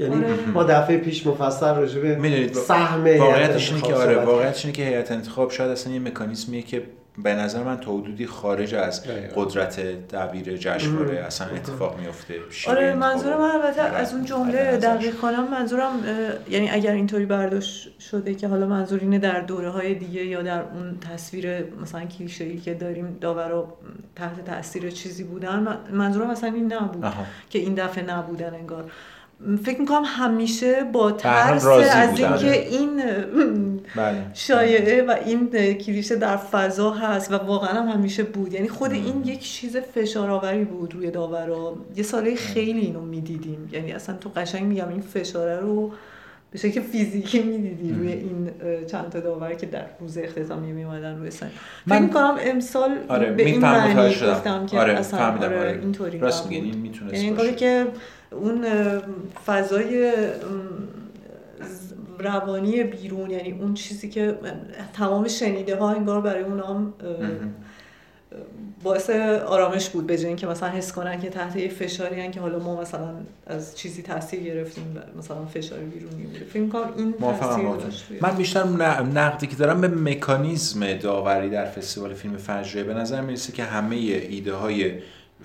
یعنی 0.00 0.24
آره. 0.24 0.46
ما 0.54 0.64
دفعه 0.64 0.96
پیش 0.96 1.26
مفصل 1.26 1.74
راجع 1.74 2.00
به 2.00 2.16
می‌دونید 2.16 2.54
سهم 2.54 3.04
واقعیتش 3.18 3.72
اینه 3.72 3.82
که 3.82 3.94
آره 3.94 4.24
واقعیتش 4.24 4.64
اینه 4.64 4.76
که 4.76 4.82
هیئت 4.82 5.12
انتخاب 5.12 5.50
شاید 5.50 5.70
اصلا 5.70 5.92
یه 5.92 5.98
مکانیزمیه 5.98 6.62
که 6.62 6.82
به 7.22 7.34
نظر 7.34 7.62
من 7.62 7.80
تا 7.80 7.92
حدودی 7.92 8.26
خارج 8.26 8.74
از 8.74 9.02
قدرت 9.36 9.80
دبیر 10.08 10.56
جشنواره. 10.56 11.18
اصلا 11.18 11.46
اتفاق 11.46 11.98
میفته 12.00 12.34
آره 12.66 12.94
منظور 12.94 13.36
من 13.36 13.50
البته 13.50 13.82
از 13.82 14.14
اون 14.14 14.24
جمله 14.24 14.76
دقیق 14.76 15.14
کنم 15.16 15.48
منظورم 15.50 15.92
یعنی 16.50 16.70
اگر 16.70 16.92
اینطوری 16.92 17.26
برداشت 17.26 18.00
شده 18.00 18.34
که 18.34 18.48
حالا 18.48 18.66
منظور 18.66 19.00
اینه 19.00 19.18
در 19.18 19.40
دوره 19.40 19.70
های 19.70 19.94
دیگه 19.94 20.24
یا 20.24 20.42
در 20.42 20.62
اون 20.62 20.98
تصویر 21.12 21.64
مثلا 21.82 22.04
کلیشه 22.04 22.44
ای 22.44 22.58
که 22.58 22.74
داریم 22.74 23.18
داورا 23.20 23.78
تحت 24.16 24.44
تاثیر 24.44 24.90
چیزی 24.90 25.24
بودن 25.24 25.58
من- 25.60 25.78
منظورم 25.92 26.30
اصلا 26.30 26.52
این 26.54 26.72
نبود 26.72 27.04
آها. 27.04 27.24
که 27.50 27.58
این 27.58 27.74
دفعه 27.74 28.04
نبودن 28.04 28.54
انگار. 28.54 28.84
فکر 29.64 29.80
می‌کنم 29.80 30.02
همیشه 30.06 30.84
با 30.92 31.12
ترس 31.12 31.66
از. 31.66 32.18
اینکه 32.20 32.68
این 32.68 33.02
بله. 33.96 34.16
شایعه 34.34 35.02
و 35.02 35.16
این 35.24 35.48
کلیشه 35.74 36.16
در 36.16 36.36
فضا 36.36 36.90
هست 36.90 37.32
و 37.32 37.34
واقعا 37.36 37.82
هم 37.82 37.88
همیشه 37.88 38.22
بود. 38.22 38.52
یعنی 38.52 38.68
خود 38.68 38.92
این 38.92 39.22
یک 39.24 39.40
چیز 39.40 39.76
فشارآوری 39.76 40.64
بود 40.64 40.94
روی 40.94 41.10
داورا. 41.10 41.76
یه 41.96 42.02
ساله 42.02 42.34
خیلی 42.34 42.80
اینو 42.80 43.00
می‌دیدیم. 43.00 43.68
یعنی 43.72 43.92
اصلا 43.92 44.16
تو 44.16 44.30
قشنگ 44.36 44.62
میگم 44.62 44.88
این 44.88 45.00
فشاره 45.00 45.60
رو 45.60 45.92
به 46.50 46.58
شکل 46.58 46.80
فیزیکی 46.80 47.42
می‌دیدی 47.42 47.92
روی 47.92 48.12
این 48.12 48.50
چند 48.86 49.08
تا 49.08 49.20
داور 49.20 49.54
که 49.54 49.66
در 49.66 49.84
روز 50.00 50.18
اختتامیه 50.18 50.72
میومدن 50.72 51.18
روی 51.18 51.30
سن. 51.30 51.46
فکر 51.46 51.54
من- 51.86 52.02
می‌کنم 52.02 52.36
امسال 52.40 52.90
آره 53.08 53.32
به 53.32 53.42
این 53.42 53.60
معنی 53.60 54.14
گفتم 54.14 54.66
که 54.66 54.78
آره 54.78 54.92
اصلا 54.92 55.26
آره 55.26 55.58
آره. 55.58 55.78
اینطوری 55.82 56.18
راست. 56.18 56.46
میگین 56.46 56.92
این 57.12 57.36
یعنی 57.36 57.54
که 57.54 57.86
اون 58.32 58.66
فضای 59.46 60.12
روانی 62.18 62.84
بیرون 62.84 63.30
یعنی 63.30 63.52
اون 63.52 63.74
چیزی 63.74 64.08
که 64.08 64.38
تمام 64.92 65.28
شنیده 65.28 65.76
ها 65.76 65.90
انگار 65.90 66.20
برای 66.20 66.42
اونام 66.42 66.94
اه، 67.00 67.16
باعث 68.82 69.10
آرامش 69.46 69.88
بود 69.88 70.06
به 70.06 70.26
اینکه 70.26 70.46
مثلا 70.46 70.68
حس 70.68 70.92
کنن 70.92 71.20
که 71.20 71.28
تحت 71.28 71.56
یه 71.56 71.68
فشاری 71.68 72.20
هن 72.20 72.30
که 72.30 72.40
حالا 72.40 72.58
ما 72.58 72.80
مثلا 72.80 73.14
از 73.46 73.76
چیزی 73.76 74.02
تاثیر 74.02 74.40
گرفتیم 74.40 74.98
مثلا 75.18 75.46
فشار 75.46 75.78
بیرونی 75.78 76.22
بوده. 76.22 76.44
فکر 76.44 76.62
می‌کنم 76.62 76.92
این 76.96 77.12
تاثیر 77.12 77.64
من 78.20 78.36
بیشتر 78.36 78.64
نقدی 79.14 79.46
که 79.46 79.56
دارم 79.56 79.80
به 79.80 79.88
مکانیزم 79.88 80.92
داوری 80.94 81.50
در 81.50 81.64
فستیوال 81.64 82.14
فیلم 82.14 82.36
فجر 82.36 82.82
به 82.82 82.94
نظر 82.94 83.20
می‌رسه 83.20 83.52
که 83.52 83.64
همه 83.64 83.96
ایده 83.96 84.54
های 84.54 84.92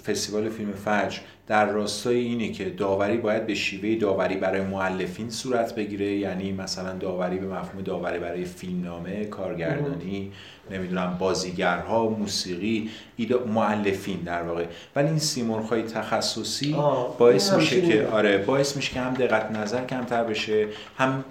فستیوال 0.08 0.50
فیلم 0.50 0.72
فجر 0.72 1.20
در 1.48 1.72
راستای 1.72 2.18
اینه 2.18 2.52
که 2.52 2.70
داوری 2.70 3.18
باید 3.18 3.48
به 3.48 3.54
شیوه 3.54 3.96
داوری 3.96 4.36
برای 4.36 4.62
معلفین 4.62 5.30
صورت 5.30 5.76
بگیره 5.76 6.16
یعنی 6.16 6.52
مثلا 6.52 6.98
داوری 6.98 7.38
به 7.38 7.48
مفهوم 7.48 7.82
داوری 7.82 8.20
برای 8.20 8.46
فیلمنامه 8.46 9.26
کارگردانی 9.26 10.32
نمی‌دونم 10.72 11.18
بازیگرها 11.20 12.10
موسیقی 12.10 12.90
ایده 13.16 13.36
معلفین 13.38 14.20
در 14.20 14.44
واقع 14.44 14.66
ولی 14.96 15.08
این 15.08 15.20
سیمرغ‌های 15.20 15.84
تخصصی 15.84 16.74
آه، 16.74 17.18
باعث 17.18 17.54
میشه 17.54 17.82
که. 17.82 18.08
آره 18.08 18.38
باعث 18.38 18.76
میشه 18.76 18.94
که 18.94 19.00
هم 19.00 19.14
دقت 19.14 19.52
نظر 19.52 19.86
کمتر 19.86 20.24
بشه 20.24 20.68
هم 20.98 21.24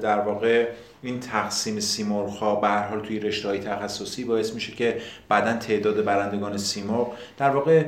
در 0.00 0.18
واقع 0.18 0.68
این 1.02 1.20
تقسیم 1.20 1.80
سیمرغ 1.80 2.28
ها 2.28 2.56
به 2.56 2.68
هر 2.68 2.88
حال 2.88 3.00
توی 3.00 3.20
رشته 3.20 3.48
های 3.48 3.58
تخصصی 3.58 4.24
باعث 4.24 4.54
میشه 4.54 4.72
که 4.72 5.00
بعدا 5.28 5.52
تعداد 5.56 6.04
برندگان 6.04 6.56
سیمرغ 6.56 7.12
در 7.38 7.50
واقع 7.50 7.84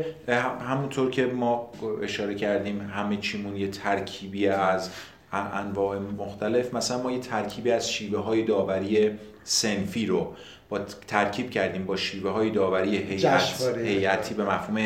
همونطور 0.69 1.11
که 1.11 1.27
ما 1.27 1.71
اشاره 2.03 2.35
کردیم 2.35 2.81
همه 2.81 3.17
چیمون 3.17 3.57
یه 3.57 3.69
ترکیبی 3.69 4.49
از 4.49 4.91
انواع 5.33 5.99
مختلف 5.99 6.75
مثلا 6.75 7.03
ما 7.03 7.13
یه 7.13 7.19
ترکیبی 7.19 7.71
از 7.71 7.91
شیوه 7.91 8.21
های 8.21 8.43
داوری 8.43 9.11
سنفی 9.45 10.07
رو 10.07 10.35
با 10.71 10.79
ترکیب 11.07 11.51
کردیم 11.51 11.85
با 11.85 11.97
شیوه 11.97 12.31
های 12.31 12.51
داوری 12.51 12.97
هیئت. 12.97 13.77
هیئتی 13.77 14.35
به 14.35 14.45
مفهوم 14.45 14.79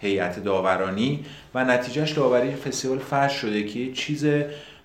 هیئت 0.00 0.44
داورانی 0.44 1.24
و 1.54 1.64
نتیجهش 1.64 2.12
داوری 2.12 2.54
فستیوال 2.54 2.98
فرش 2.98 3.32
شده 3.32 3.64
که 3.64 3.92
چیز 3.92 4.26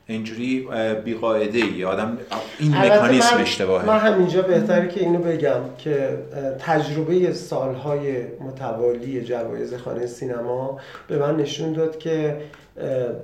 اینجوری 0.07 0.67
بیقاعده 1.05 1.59
ای 1.59 1.85
آدم 1.85 2.17
این 2.59 2.77
مکانیزم 2.77 3.37
اشتباهه 3.39 3.85
من 3.85 3.99
همینجا 3.99 4.41
بهتره 4.41 4.87
که 4.87 4.99
اینو 4.99 5.19
بگم 5.19 5.61
که 5.77 6.17
تجربه 6.59 7.33
سالهای 7.33 8.23
متوالی 8.39 9.21
جوایز 9.21 9.73
خانه 9.73 10.07
سینما 10.07 10.79
به 11.07 11.17
من 11.17 11.37
نشون 11.37 11.73
داد 11.73 11.99
که 11.99 12.37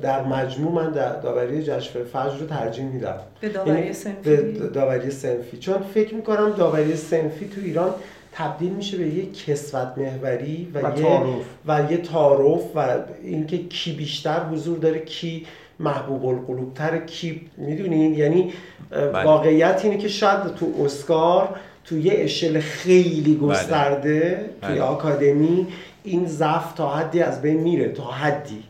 در 0.01 0.23
مجموع 0.23 0.71
من 0.71 0.91
در 0.91 1.15
داوری 1.15 1.63
جشنواره 1.63 2.09
فجر 2.09 2.37
رو 2.39 2.47
ترجیح 2.47 2.85
میدم 2.85 3.17
به 3.41 3.49
داوری 3.49 3.79
یعنی 3.79 3.93
صنفی؟ 3.93 4.35
به 4.35 4.67
داوری 4.73 5.11
سنفی 5.11 5.57
چون 5.57 5.77
فکر 5.93 6.15
می‌کنم 6.15 6.49
داوری 6.57 6.95
سنفی 6.95 7.47
تو 7.47 7.61
ایران 7.61 7.93
تبدیل 8.31 8.69
میشه 8.69 8.97
به 8.97 9.07
یک 9.07 9.45
کسوت 9.45 9.87
محوری 9.97 10.71
و, 10.73 10.79
و 10.79 10.97
یه 10.97 11.03
تعارف. 11.03 11.45
و 11.67 11.91
یه 11.91 11.97
تعارف 11.97 12.61
و 12.75 12.97
اینکه 13.23 13.57
کی 13.57 13.91
بیشتر 13.91 14.39
حضور 14.43 14.77
داره 14.77 14.99
کی 14.99 15.45
محبوب 15.79 16.25
القلوب 16.25 16.73
تر 16.73 16.97
کی 16.97 17.41
می‌دونین 17.57 18.13
یعنی 18.13 18.53
بله. 18.89 19.23
واقعیت 19.23 19.81
اینه 19.83 19.97
که 19.97 20.07
شاید 20.07 20.55
تو 20.55 20.73
اسکار 20.85 21.55
تو 21.85 21.97
یه 21.97 22.13
اشل 22.15 22.59
خیلی 22.59 23.35
گسترده 23.37 24.49
توی 24.61 24.71
بله. 24.71 24.81
آکادمی 24.81 25.67
این 26.03 26.25
ضعف 26.25 26.73
تا 26.73 26.89
حدی 26.89 27.21
از 27.21 27.41
بین 27.41 27.59
میره 27.59 27.89
تا 27.89 28.03
حدی 28.03 28.63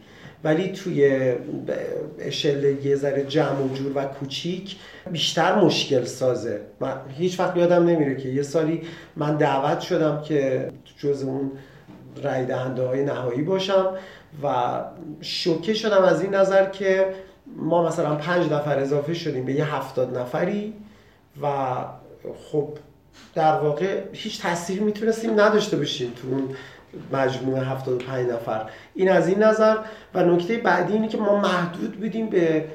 ولی 0.44 0.72
توی 0.72 1.34
اشل 2.20 2.86
یه 2.86 2.96
ذره 2.96 3.24
جمع 3.24 3.62
و 3.62 3.74
جور 3.74 3.92
و 3.96 4.06
کوچیک 4.06 4.76
بیشتر 5.12 5.56
مشکل 5.56 6.04
سازه. 6.04 6.62
من 6.80 6.94
هیچ 7.18 7.40
وقت 7.40 7.58
یادم 7.58 7.86
نمیره 7.86 8.16
که 8.16 8.30
یه 8.30 8.42
سالی 8.42 8.82
من 9.16 9.36
دعوت 9.36 9.80
شدم 9.80 10.22
که 10.22 10.70
جز 10.98 11.24
اون 11.24 11.52
رای 12.24 12.46
دهنده 12.46 12.84
های 12.84 13.04
نهایی 13.04 13.42
باشم 13.42 13.94
و 14.44 14.80
شوکه 15.22 15.74
شدم 15.74 16.04
از 16.04 16.22
این 16.22 16.36
نظر 16.36 16.70
که 16.70 17.14
ما 17.56 17.88
مثلا 17.88 18.16
پنج 18.16 18.52
نفر 18.52 18.80
اضافه 18.80 19.14
شدیم 19.14 19.46
به 19.46 19.54
یه 19.54 19.76
هفتاد 19.76 20.18
نفری 20.18 20.74
و 21.42 21.76
خب 22.52 22.70
در 23.36 23.60
واقع 23.60 24.02
هیچ 24.14 24.42
تاثیری 24.42 24.80
می‌تونستیم 24.80 25.40
نداشته 25.40 25.78
باشیم 25.78 26.14
تو 26.22 26.28
اون 26.28 26.56
مجموعه 27.12 27.64
75 27.64 28.30
نفر. 28.32 28.62
این 28.96 29.12
از 29.12 29.28
این 29.28 29.44
نظر. 29.44 29.78
و 30.14 30.24
نکته 30.24 30.58
بعدی 30.58 30.94
اینه 30.94 31.08
که 31.08 31.18
ما 31.18 31.40
محدود 31.40 32.00
بودیم 32.00 32.30
به 32.30 32.66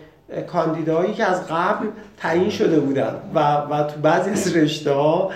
کاندیداهایی 0.46 1.14
که 1.14 1.24
از 1.24 1.48
قبل 1.48 1.86
تعیین 2.16 2.50
شده 2.50 2.80
بودن. 2.80 3.16
و, 3.34 3.56
و 3.56 3.82
تو 3.82 4.00
بعضی 4.00 4.30
از 4.30 4.56
رشته 4.56 4.92
ها 4.92 5.30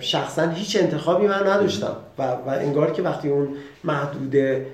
شخصا 0.00 0.48
هیچ 0.48 0.76
انتخابی 0.80 1.26
من 1.26 1.46
نداشتم. 1.46 1.96
و, 2.18 2.22
و 2.22 2.48
انگار 2.48 2.92
که 2.92 3.02
وقتی 3.02 3.28
اون 3.28 3.48
محدوده 3.84 4.66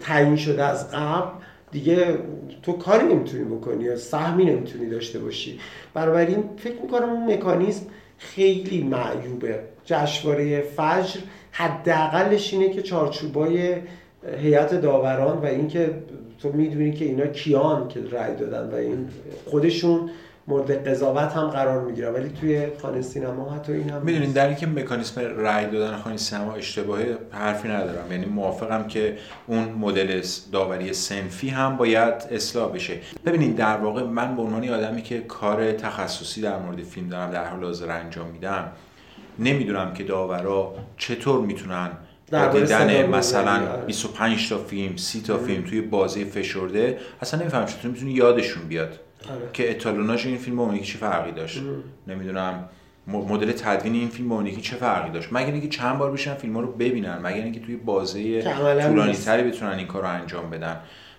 تعیین 0.00 0.36
شده 0.36 0.64
از 0.64 0.90
قبل 0.90 1.28
دیگه 1.72 2.18
تو 2.62 2.72
کاری 2.72 3.06
نمی‌تونی 3.06 3.44
بکنی 3.44 3.84
یا 3.84 3.96
سهمی 3.96 4.44
نمی‌تونی 4.44 4.90
داشته 4.90 5.18
باشی. 5.18 5.60
بنابراین 5.94 6.44
فکر 6.56 6.82
می‌کنم 6.82 7.08
اون 7.08 7.32
مکانیزم 7.32 7.86
خیلی 8.18 8.82
معیوبه. 8.82 9.60
جشنواره 9.84 10.60
فجر 10.60 11.20
حداقلش 11.56 12.52
اینه 12.52 12.68
که 12.68 12.82
چارچوبای 12.82 13.74
هیئت 14.38 14.74
داوران 14.74 15.38
و 15.38 15.44
اینکه 15.44 15.90
تو 16.42 16.52
می‌دونی 16.52 16.92
که 16.92 17.04
اینا 17.04 17.26
کیان 17.26 17.88
که 17.88 18.00
رأی 18.12 18.34
دادن 18.34 18.70
و 18.72 18.74
این 18.74 19.08
خودشون 19.50 20.10
مورد 20.48 20.88
قضاوت 20.88 21.32
هم 21.32 21.46
قرار 21.46 21.84
می‌گیرن. 21.84 22.14
ولی 22.14 22.28
توی 22.40 22.66
خانه 22.82 23.02
سینما 23.02 23.50
حتی 23.50 23.72
این 23.72 23.90
هم 23.90 24.02
می‌دونین 24.02 24.32
در 24.32 24.46
اینکه 24.46 24.66
مکانیسم 24.66 25.20
رأی 25.20 25.66
دادن 25.66 25.96
خانه 25.96 26.16
سینما 26.16 26.54
اشتباهه 26.54 27.16
حرفی 27.30 27.68
ندارم. 27.68 28.12
یعنی 28.12 28.26
موافقم 28.26 28.86
که 28.86 29.16
اون 29.46 29.68
مدل 29.68 30.22
داوری 30.52 30.92
سنفی 30.92 31.48
هم 31.48 31.76
باید 31.76 32.14
اصلاح 32.30 32.72
بشه. 32.72 32.94
ببینید 33.26 33.56
در 33.56 33.76
واقع 33.76 34.02
من 34.02 34.36
به 34.36 34.42
عنوان 34.42 34.68
آدمی 34.68 35.02
که 35.02 35.20
کار 35.20 35.72
تخصصی 35.72 36.40
در 36.40 36.58
مورد 36.58 36.82
فیلم 36.82 37.08
دارم 37.08 37.30
در 37.30 37.44
حال 37.44 37.64
حاضر 37.64 37.90
انجام 37.90 38.26
میدم 38.26 38.72
نمی‌دونم 39.38 39.94
که 39.94 40.04
داورا 40.04 40.74
چطور 40.98 41.40
می‌تونن 41.40 41.90
با 42.32 42.48
دیدن 42.48 43.06
مثلا 43.06 43.76
25 43.86 44.48
تا 44.48 44.58
فیلم 44.58 44.96
30 44.96 45.22
تا 45.22 45.38
فیلم 45.38 45.62
توی 45.62 45.80
بازی 45.80 46.24
فشرده 46.24 46.98
اصلا 47.20 47.40
نمی‌فهمم 47.40 47.66
چطور 47.66 47.90
می‌تونی 47.90 48.12
یادشون 48.12 48.62
بیاد 48.68 48.88
آره. 49.30 49.40
که 49.52 49.70
اتالوناژ 49.70 50.26
این 50.26 50.38
فیلم 50.38 50.56
با 50.56 50.62
اون 50.62 50.80
چه 50.80 50.98
فرقی 50.98 51.32
داشت. 51.32 51.62
نمی‌دونم 52.06 52.68
مدل 53.06 53.52
تدوین 53.52 53.94
این 53.94 54.08
فیلم 54.08 54.28
با 54.28 54.34
اون 54.34 54.56
چه 54.56 54.76
فرقی 54.76 55.10
داشت. 55.10 55.28
مگر 55.32 55.52
اینکه 55.52 55.68
چند 55.68 55.98
بار 55.98 56.12
بشن 56.12 56.34
فیلم 56.34 56.58
رو 56.58 56.72
ببینن 56.72 57.18
مگر 57.22 57.42
اینکه 57.42 57.60
توی 57.60 57.76
بازه 57.76 58.42
طولانی 58.42 59.12
تری 59.12 59.50
بتونن 59.50 59.72
این 59.72 59.86
کار 59.86 60.02
رو 60.02 60.08
انجام 60.08 60.50
بدن. 60.50 60.76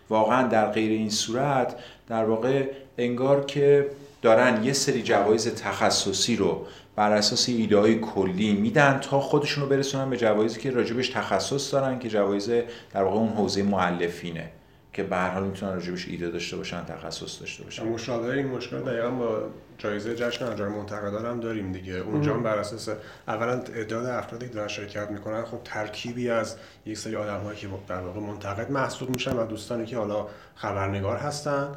واقعا 0.09 0.47
در 0.47 0.71
غیر 0.71 0.91
این 0.91 1.09
صورت 1.09 1.75
در 2.09 2.25
واقع 2.25 2.63
انگار 2.97 3.45
که 3.45 3.87
دارن 4.21 4.63
یه 4.63 4.73
سری 4.73 5.01
جوایز 5.01 5.47
تخصصی 5.47 6.35
رو 6.35 6.65
بر 6.97 7.11
اساس 7.11 7.49
ایده 7.49 7.77
های 7.77 7.99
کلی 7.99 8.53
میدن 8.53 8.99
تا 8.99 9.19
خودشون 9.19 9.63
رو 9.63 9.69
برسونن 9.69 10.09
به 10.09 10.17
جوایزی 10.17 10.59
که 10.59 10.71
راجبش 10.71 11.09
تخصص 11.09 11.73
دارن 11.73 11.99
که 11.99 12.09
جوایز 12.09 12.49
در 12.93 13.03
واقع 13.03 13.15
اون 13.17 13.29
حوزه 13.29 13.63
معلفینه 13.63 14.51
که 14.93 15.03
به 15.03 15.15
هر 15.15 15.29
حال 15.29 15.43
می‌تونن 15.43 15.73
راجبش 15.73 16.07
ایده 16.07 16.29
داشته 16.29 16.57
باشن 16.57 16.85
تخصص 16.85 17.39
داشته 17.39 17.63
باشن. 17.63 17.87
مشابه 17.87 18.33
این 18.33 18.47
مشکل 18.47 18.79
دقیقا 18.79 19.09
با 19.09 19.41
جایزه 19.77 20.15
جشن 20.15 20.45
انجام 20.45 20.71
منتقدان 20.71 21.25
هم 21.25 21.39
داریم 21.39 21.71
دیگه. 21.71 21.93
اونجا 21.93 22.33
هم 22.33 22.43
بر 22.43 22.57
اساس 22.57 22.89
اولا 23.27 23.57
تعداد 23.57 24.05
افرادی 24.05 24.47
که 24.47 24.53
دارن 24.53 24.67
شرکت 24.67 25.11
می‌کنن 25.11 25.45
خب 25.45 25.57
ترکیبی 25.63 26.29
از 26.29 26.55
یک 26.85 26.97
سری 26.97 27.15
آدم 27.15 27.39
هایی 27.39 27.59
که 27.59 27.67
در 27.87 27.99
واقع 27.99 28.19
منتقد 28.19 28.71
محسوب 28.71 29.09
میشن 29.09 29.37
و 29.37 29.45
دوستانی 29.45 29.85
که 29.85 29.97
حالا 29.97 30.27
خبرنگار 30.57 31.17
هستن 31.17 31.67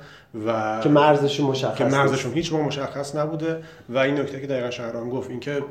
و 0.47 0.81
که 0.83 0.89
مرزشون 0.89 1.47
مشخص 1.47 1.79
که 1.79 1.85
مرزشون 1.85 2.33
هیچ 2.33 2.53
مشخص 2.53 3.17
نبوده 3.17 3.63
و 3.89 3.99
این 3.99 4.21
نکته 4.21 4.41
که 4.41 4.47
دقیقا 4.47 4.71
شهرام 4.71 5.11
گفت 5.11 5.31
اینکه 5.31 5.63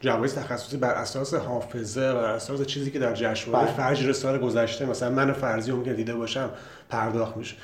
جوایز 0.00 0.34
تخصصی 0.34 0.76
بر 0.76 0.94
اساس 0.94 1.34
حافظه 1.34 2.12
بر 2.12 2.30
اساس 2.30 2.62
چیزی 2.62 2.90
که 2.90 2.98
در 2.98 3.12
جشنواره 3.12 3.66
فجر 3.66 4.12
سال 4.12 4.38
گذشته 4.38 4.86
مثلا 4.86 5.10
من 5.10 5.32
فرضی 5.32 5.72
که 5.84 5.92
دیده 5.92 6.14
باشم 6.14 6.50
پرداخت 6.88 7.36
میشه 7.36 7.56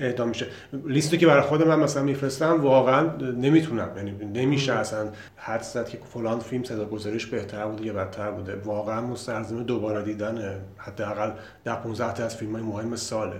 اعدام 0.00 0.28
میشه. 0.28 0.46
لیستی 0.86 1.18
که 1.18 1.26
برای 1.26 1.42
خود 1.42 1.62
من 1.62 1.78
مثلا 1.78 2.02
میفرستم 2.02 2.62
واقعا 2.62 3.06
نمی‌تونم 3.20 3.88
یعنی 3.96 4.10
نمیشه 4.10 4.72
اصلا 4.72 5.08
حد 5.36 5.62
زد 5.62 5.88
که 5.88 5.98
فلان 6.14 6.40
فیلم 6.40 6.64
صدا 6.64 6.84
گذاریش 6.84 7.26
بهتر 7.26 7.66
بوده 7.66 7.84
یا 7.84 7.92
بدتر 7.92 8.30
بوده. 8.30 8.56
واقعا 8.64 9.00
مستلزم 9.00 9.62
دوباره 9.62 10.02
دیدن 10.02 10.60
حداقل 10.76 11.30
در 11.64 11.76
15 11.76 12.12
تا 12.12 12.24
از 12.24 12.36
فیلم 12.36 12.52
های 12.52 12.62
مهم 12.62 12.96
ساله. 12.96 13.36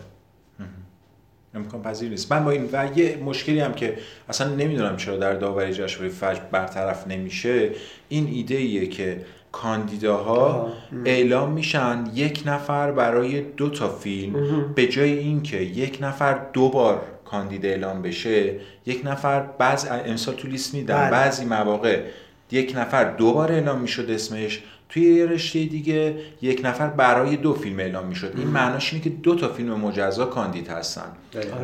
امکان 1.54 1.82
پذیر 1.82 2.10
نیست. 2.10 2.32
من 2.32 2.44
با 2.44 2.50
این 2.50 2.68
و 2.72 2.88
یه 2.96 3.18
مشکلی 3.24 3.60
هم 3.60 3.72
که 3.72 3.98
اصلا 4.28 4.54
نمی‌دونم 4.54 4.96
چرا 4.96 5.16
در 5.16 5.32
داوری 5.32 5.72
جشنواره 5.72 6.08
فجر 6.12 6.40
برطرف 6.52 7.06
نمیشه 7.06 7.70
این 8.08 8.26
ایده 8.26 8.54
ایه 8.54 8.86
که 8.86 9.20
کاندیداها 9.52 10.72
اعلام 11.04 11.52
میشن 11.52 12.04
یک 12.14 12.42
نفر 12.46 12.92
برای 12.92 13.40
دو 13.40 13.70
تا 13.70 13.88
فیلم. 13.88 14.72
به 14.74 14.86
جای 14.86 15.18
اینکه 15.18 15.56
یک 15.56 15.98
نفر 16.00 16.38
دو 16.52 16.68
بار 16.68 17.02
کاندید 17.24 17.66
اعلام 17.66 18.02
بشه 18.02 18.54
یک 18.86 19.00
نفر 19.04 19.40
بعض 19.40 19.86
امسال 19.90 20.34
تو 20.34 20.48
لیست 20.48 20.74
میدن 20.74 21.10
بعضی 21.10 21.44
مواقع 21.44 22.02
یک 22.50 22.74
نفر 22.76 23.04
دو 23.04 23.32
بار 23.32 23.52
اعلام 23.52 23.80
می‌شد 23.80 24.10
اسمش. 24.10 24.62
توی 24.96 25.14
یه 25.14 25.26
رشته 25.26 25.64
دیگه 25.64 26.16
یک 26.42 26.60
نفر 26.64 26.86
برای 26.86 27.36
دو 27.36 27.54
فیلم 27.54 27.78
اعلام 27.78 28.06
می‌شد. 28.06 28.34
این 28.36 28.46
معناش 28.46 28.92
اینه 28.92 29.04
که 29.04 29.10
دو 29.10 29.34
تا 29.34 29.48
فیلم 29.48 29.74
مجزا 29.74 30.24
کاندید 30.24 30.68
هستن. 30.68 31.12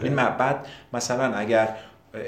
این 0.02 0.16
بعد 0.16 0.66
مثلا 0.92 1.34
اگر 1.34 1.68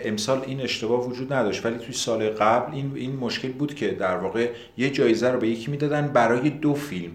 امسال 0.05 0.43
این 0.47 0.61
اشتباه 0.61 1.09
وجود 1.09 1.33
نداشت 1.33 1.67
ولی 1.67 1.79
توی 1.79 1.95
سال 1.95 2.29
قبل 2.29 2.75
این 2.75 2.93
این 2.95 3.17
مشکل 3.17 3.49
بود 3.49 3.75
که 3.75 3.89
در 3.89 4.17
واقع 4.17 4.51
یه 4.77 4.91
جایزه 4.91 5.31
رو 5.31 5.41
به 5.41 5.49
یکی 5.49 5.71
می‌دادن 5.71 6.09
برای 6.09 6.51
دو 6.51 6.75
فیلم. 6.75 7.13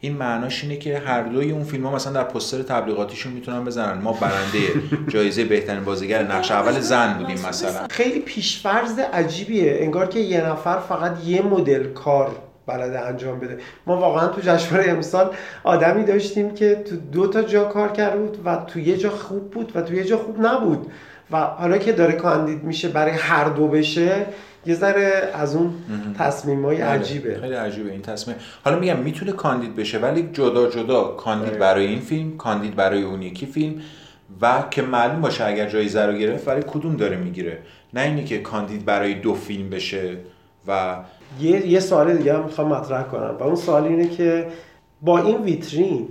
این 0.00 0.16
معناش 0.16 0.62
اینه 0.62 0.76
که 0.76 0.98
هر 0.98 1.22
دوی 1.22 1.50
اون 1.50 1.64
فیلم 1.64 1.86
ها 1.86 1.94
مثلا 1.94 2.12
در 2.12 2.24
پستر 2.24 2.62
تبلیغاتیشون 2.62 3.32
می‌تونن 3.32 3.64
بزنن. 3.64 4.02
ما 4.02 4.12
برنده 4.12 4.82
جایزه 5.12 5.44
بهترین 5.44 5.84
بازیگر 5.84 6.22
نقش 6.22 6.50
اول 6.50 6.80
زن 6.80 7.18
بودیم 7.18 7.46
مثلا. 7.48 7.86
خیلی 7.90 8.20
پیشفرض 8.20 8.98
عجیبیه. 8.98 9.76
انگار 9.80 10.06
که 10.06 10.20
یه 10.20 10.46
نفر 10.46 10.78
فقط 10.78 11.24
یه 11.24 11.42
مدل 11.42 11.92
کار 11.92 12.49
بلده 12.70 13.00
انجام 13.00 13.40
بده. 13.40 13.58
ما 13.86 13.96
واقعا 13.96 14.28
تو 14.28 14.40
جشنواره 14.40 14.90
امسال 14.90 15.30
آدمی 15.64 16.04
داشتیم 16.04 16.54
که 16.54 16.74
تو 16.74 16.96
دو 16.96 17.26
تا 17.26 17.42
جا 17.42 17.64
کار 17.64 17.92
کرده 17.92 18.18
بود 18.18 18.38
و 18.44 18.56
تو 18.56 18.78
یه 18.78 18.96
جا 18.96 19.10
خوب 19.10 19.50
بود 19.50 19.72
و 19.74 19.82
تو 19.82 19.94
یه 19.94 20.04
جا 20.04 20.16
خوب 20.16 20.46
نبود. 20.46 20.86
و 21.30 21.40
حالا 21.40 21.78
که 21.78 21.92
داره 21.92 22.12
کاندید 22.12 22.64
میشه 22.64 22.88
برای 22.88 23.12
هر 23.12 23.44
دو 23.44 23.68
بشه 23.68 24.26
یه 24.66 24.74
ذره 24.74 25.30
از 25.34 25.56
اون 25.56 25.74
تصمیم 26.18 26.64
های 26.64 26.80
عجیبه. 26.80 27.38
خیلی 27.40 27.54
عجیبه 27.54 27.90
این 27.90 28.02
تصمیم. 28.02 28.36
حالا 28.64 28.78
میگم 28.78 28.96
می‌تونه 28.96 29.32
کاندید 29.32 29.76
بشه 29.76 29.98
ولی 29.98 30.28
جدا 30.32 30.70
جدا 30.70 31.04
کاندید 31.04 31.58
برای 31.58 31.86
این 31.86 32.00
فیلم 32.00 32.36
کاندید 32.36 32.76
برای 32.76 33.02
اون 33.02 33.22
یکی 33.22 33.46
فیلم. 33.46 33.74
و 34.42 34.64
که 34.70 34.82
معلوم 34.82 35.20
باشه 35.20 35.44
اگر 35.44 35.68
جایزه 35.68 36.06
رو 36.06 36.12
گرفت 36.12 36.44
برای 36.44 36.62
کدوم 36.66 36.96
داره 36.96 37.16
می‌گیره؟ 37.16 37.58
نه 37.94 38.00
اینی 38.00 38.24
که 38.24 38.38
کاندید 38.38 38.84
برای 38.84 39.14
دو 39.14 39.34
فیلم 39.34 39.70
بشه 39.70 40.16
و 40.68 40.96
یه 41.40 41.66
یه 41.66 41.80
سوال 41.80 42.16
دیگه 42.16 42.34
هم 42.34 42.44
می‌خوام 42.44 42.68
مطرح 42.68 43.02
کنم 43.02 43.36
و 43.40 43.42
اون 43.42 43.56
سوال 43.56 43.84
اینه 43.84 44.08
که 44.08 44.46
با 45.02 45.18
این 45.18 45.42
ویترین 45.42 46.08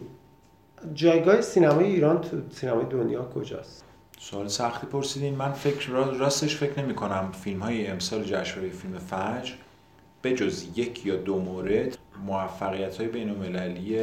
جایگاه 0.94 1.42
سینمای 1.42 1.86
ایران 1.86 2.22
تو 2.22 2.38
سینمای 2.52 2.86
دنیا 2.86 3.24
کجاست؟ 3.24 3.84
سوال 4.20 4.48
سختی 4.48 4.88
پرسیدین. 4.88 5.36
من 5.36 5.52
فکر 5.52 5.90
راستش 5.92 6.56
فکر 6.56 6.80
نمی 6.82 6.96
کنم 6.96 7.32
فیلم 7.44 7.60
های 7.60 7.88
امسال 7.88 8.24
جشنواره 8.24 8.70
فیلم 8.70 8.98
فجر 8.98 9.54
به 10.22 10.34
جز 10.34 10.66
یک 10.76 11.06
یا 11.06 11.16
دو 11.16 11.40
مورد 11.40 11.98
موفقیت 12.26 12.98
های 12.98 13.08
بین 13.08 13.30
المللی 13.30 13.98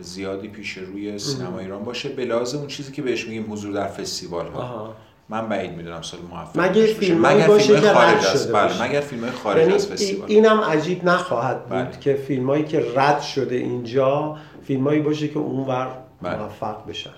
زیادی 0.00 0.48
پیش 0.48 0.78
روی 0.78 1.18
سینما 1.18 1.58
ایران 1.58 1.84
باشه. 1.84 2.08
به 2.08 2.34
اون 2.34 2.66
چیزی 2.66 2.92
که 2.92 3.02
بهش 3.02 3.26
میگیم 3.26 3.52
حضور 3.52 3.72
در 3.72 3.86
فستیوال 3.86 4.46
ها 4.46 4.96
من 5.28 5.48
بعید 5.48 5.76
می‌دونم 5.76 6.02
سال 6.02 6.20
موفق 6.30 6.60
مگر 6.60 6.86
فیلم 6.86 7.26
مگر 7.26 7.46
باشه 7.46 7.80
که 7.80 7.92
خارج 7.92 8.26
از 8.26 8.52
بله 8.52 8.82
مگر 8.82 9.00
فیلم 9.00 9.30
خارج 9.30 9.60
یعنی 9.60 9.74
از 9.74 9.88
فستیوال. 9.88 10.28
اینم 10.28 10.60
عجیب 10.60 11.04
نخواهد 11.04 11.62
بود 11.62 11.70
بله. 11.70 11.98
که 12.00 12.14
فیلم 12.14 12.50
هایی 12.50 12.64
که 12.64 12.84
رد 12.96 13.20
شده 13.20 13.54
اینجا 13.54 14.36
فیلم 14.62 14.84
هایی 14.84 15.00
باشه 15.00 15.28
که 15.28 15.38
اونور 15.38 15.88
بله. 16.22 16.38
موفق 16.38 16.86
بشن. 16.88 17.10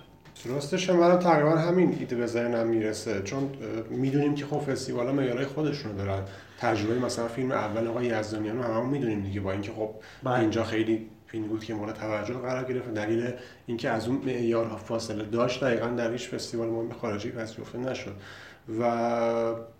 راستش 0.44 0.90
منم 0.90 1.18
تقریبا 1.18 1.50
همین 1.50 1.96
ایده 2.00 2.16
به 2.16 2.26
ذهنم 2.26 2.66
می‌رسه. 2.66 3.22
چون 3.22 3.50
می‌دونیم 3.90 4.34
که 4.34 4.46
خب 4.46 4.58
فستیوالا 4.58 5.12
معیارهای 5.12 5.46
خودشونو 5.46 5.96
دارن. 5.96 6.22
تجربه 6.60 6.98
مثلا 6.98 7.28
فیلم 7.28 7.52
اول 7.52 7.86
آقای 7.86 8.06
یزدانیان 8.06 8.60
هم 8.60 8.70
همون 8.70 8.88
می‌دونیم 8.88 9.22
دیگه 9.22 9.40
با 9.40 9.52
اینکه 9.52 9.72
خب 9.72 9.90
اینجا 10.26 10.64
خیلی 10.64 11.06
فیلم 11.26 11.46
بود 11.46 11.64
که 11.64 11.74
مورد 11.74 11.94
توجه 11.94 12.34
قرار 12.34 12.64
گرفت. 12.64 12.94
دلیل 12.94 13.32
اینکه 13.66 13.90
از 13.90 14.08
اون 14.08 14.22
معیارها 14.26 14.76
فاصله 14.76 15.24
داشت 15.24 15.64
دقیقا 15.64 15.86
در 15.86 16.12
هیچ 16.12 16.28
فستیوال 16.28 16.68
مهم 16.68 16.92
خارجی 16.92 17.30
پذیرفته 17.30 17.78
نشد. 17.78 18.14
و 18.80 18.84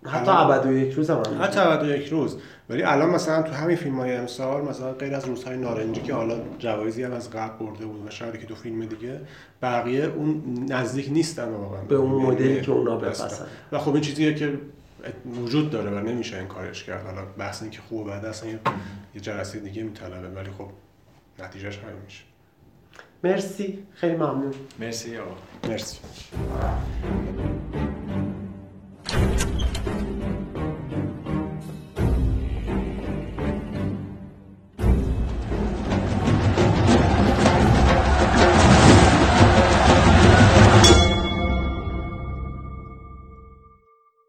حتی 0.05 0.31
ابد 0.31 0.65
و 0.65 0.71
یک 0.71 0.93
روز 0.93 1.09
هم, 1.09 1.23
حتی 1.41 1.59
ابد 1.59 1.83
و 1.83 1.87
یک 1.87 2.07
روز. 2.07 2.37
ولی 2.69 2.83
الان 2.83 3.09
مثلا 3.09 3.41
تو 3.41 3.53
همین 3.53 3.75
فیلم 3.75 3.95
های 3.95 4.15
امسال 4.15 4.61
مثلا 4.61 4.93
غیر 4.93 5.15
از 5.15 5.25
روزهای 5.25 5.57
نارنجی 5.57 6.01
که 6.01 6.13
حالا 6.13 6.39
جوایزی 6.59 7.03
هم 7.03 7.13
از 7.13 7.29
قبل 7.29 7.65
برده 7.65 7.85
بود 7.85 8.07
و 8.07 8.09
شاید 8.09 8.39
که 8.39 8.45
تو 8.45 8.55
فیلم 8.55 8.85
دیگه 8.85 9.21
بقیه 9.61 10.05
اون 10.05 10.43
نزدیک 10.69 11.09
نیستن 11.11 11.49
واقعا. 11.49 11.81
به 11.81 11.95
اون 11.95 12.25
مدلی 12.25 12.61
که 12.61 12.71
اونا 12.71 12.97
بپسن 12.97 13.45
و 13.71 13.79
خب 13.79 13.93
این 13.93 14.01
چیزیه 14.01 14.33
که 14.33 14.59
وجود 15.41 15.69
داره 15.69 15.91
و 15.91 15.99
نمیشه 15.99 16.37
این 16.37 16.47
کارش 16.47 16.83
کرد. 16.83 17.05
حالا 17.05 17.21
بحث 17.37 17.61
این 17.61 17.71
که 17.71 17.81
خوب 17.89 18.07
بعد 18.07 18.25
اصلا 18.25 18.49
یه, 18.49 18.59
یه 19.15 19.21
جلسه 19.21 19.59
دیگه 19.59 19.83
میطلبه. 19.83 20.29
ولی 20.29 20.49
خب 20.57 20.69
نتیجهش 21.39 21.77
همین 21.79 22.01
میشه. 22.05 22.23
مرسی. 23.23 23.87
خیلی 23.93 24.15
ممنون. 24.15 24.53
مرسی 24.79 25.17
آقا. 25.17 25.35
مرسی. 25.67 25.99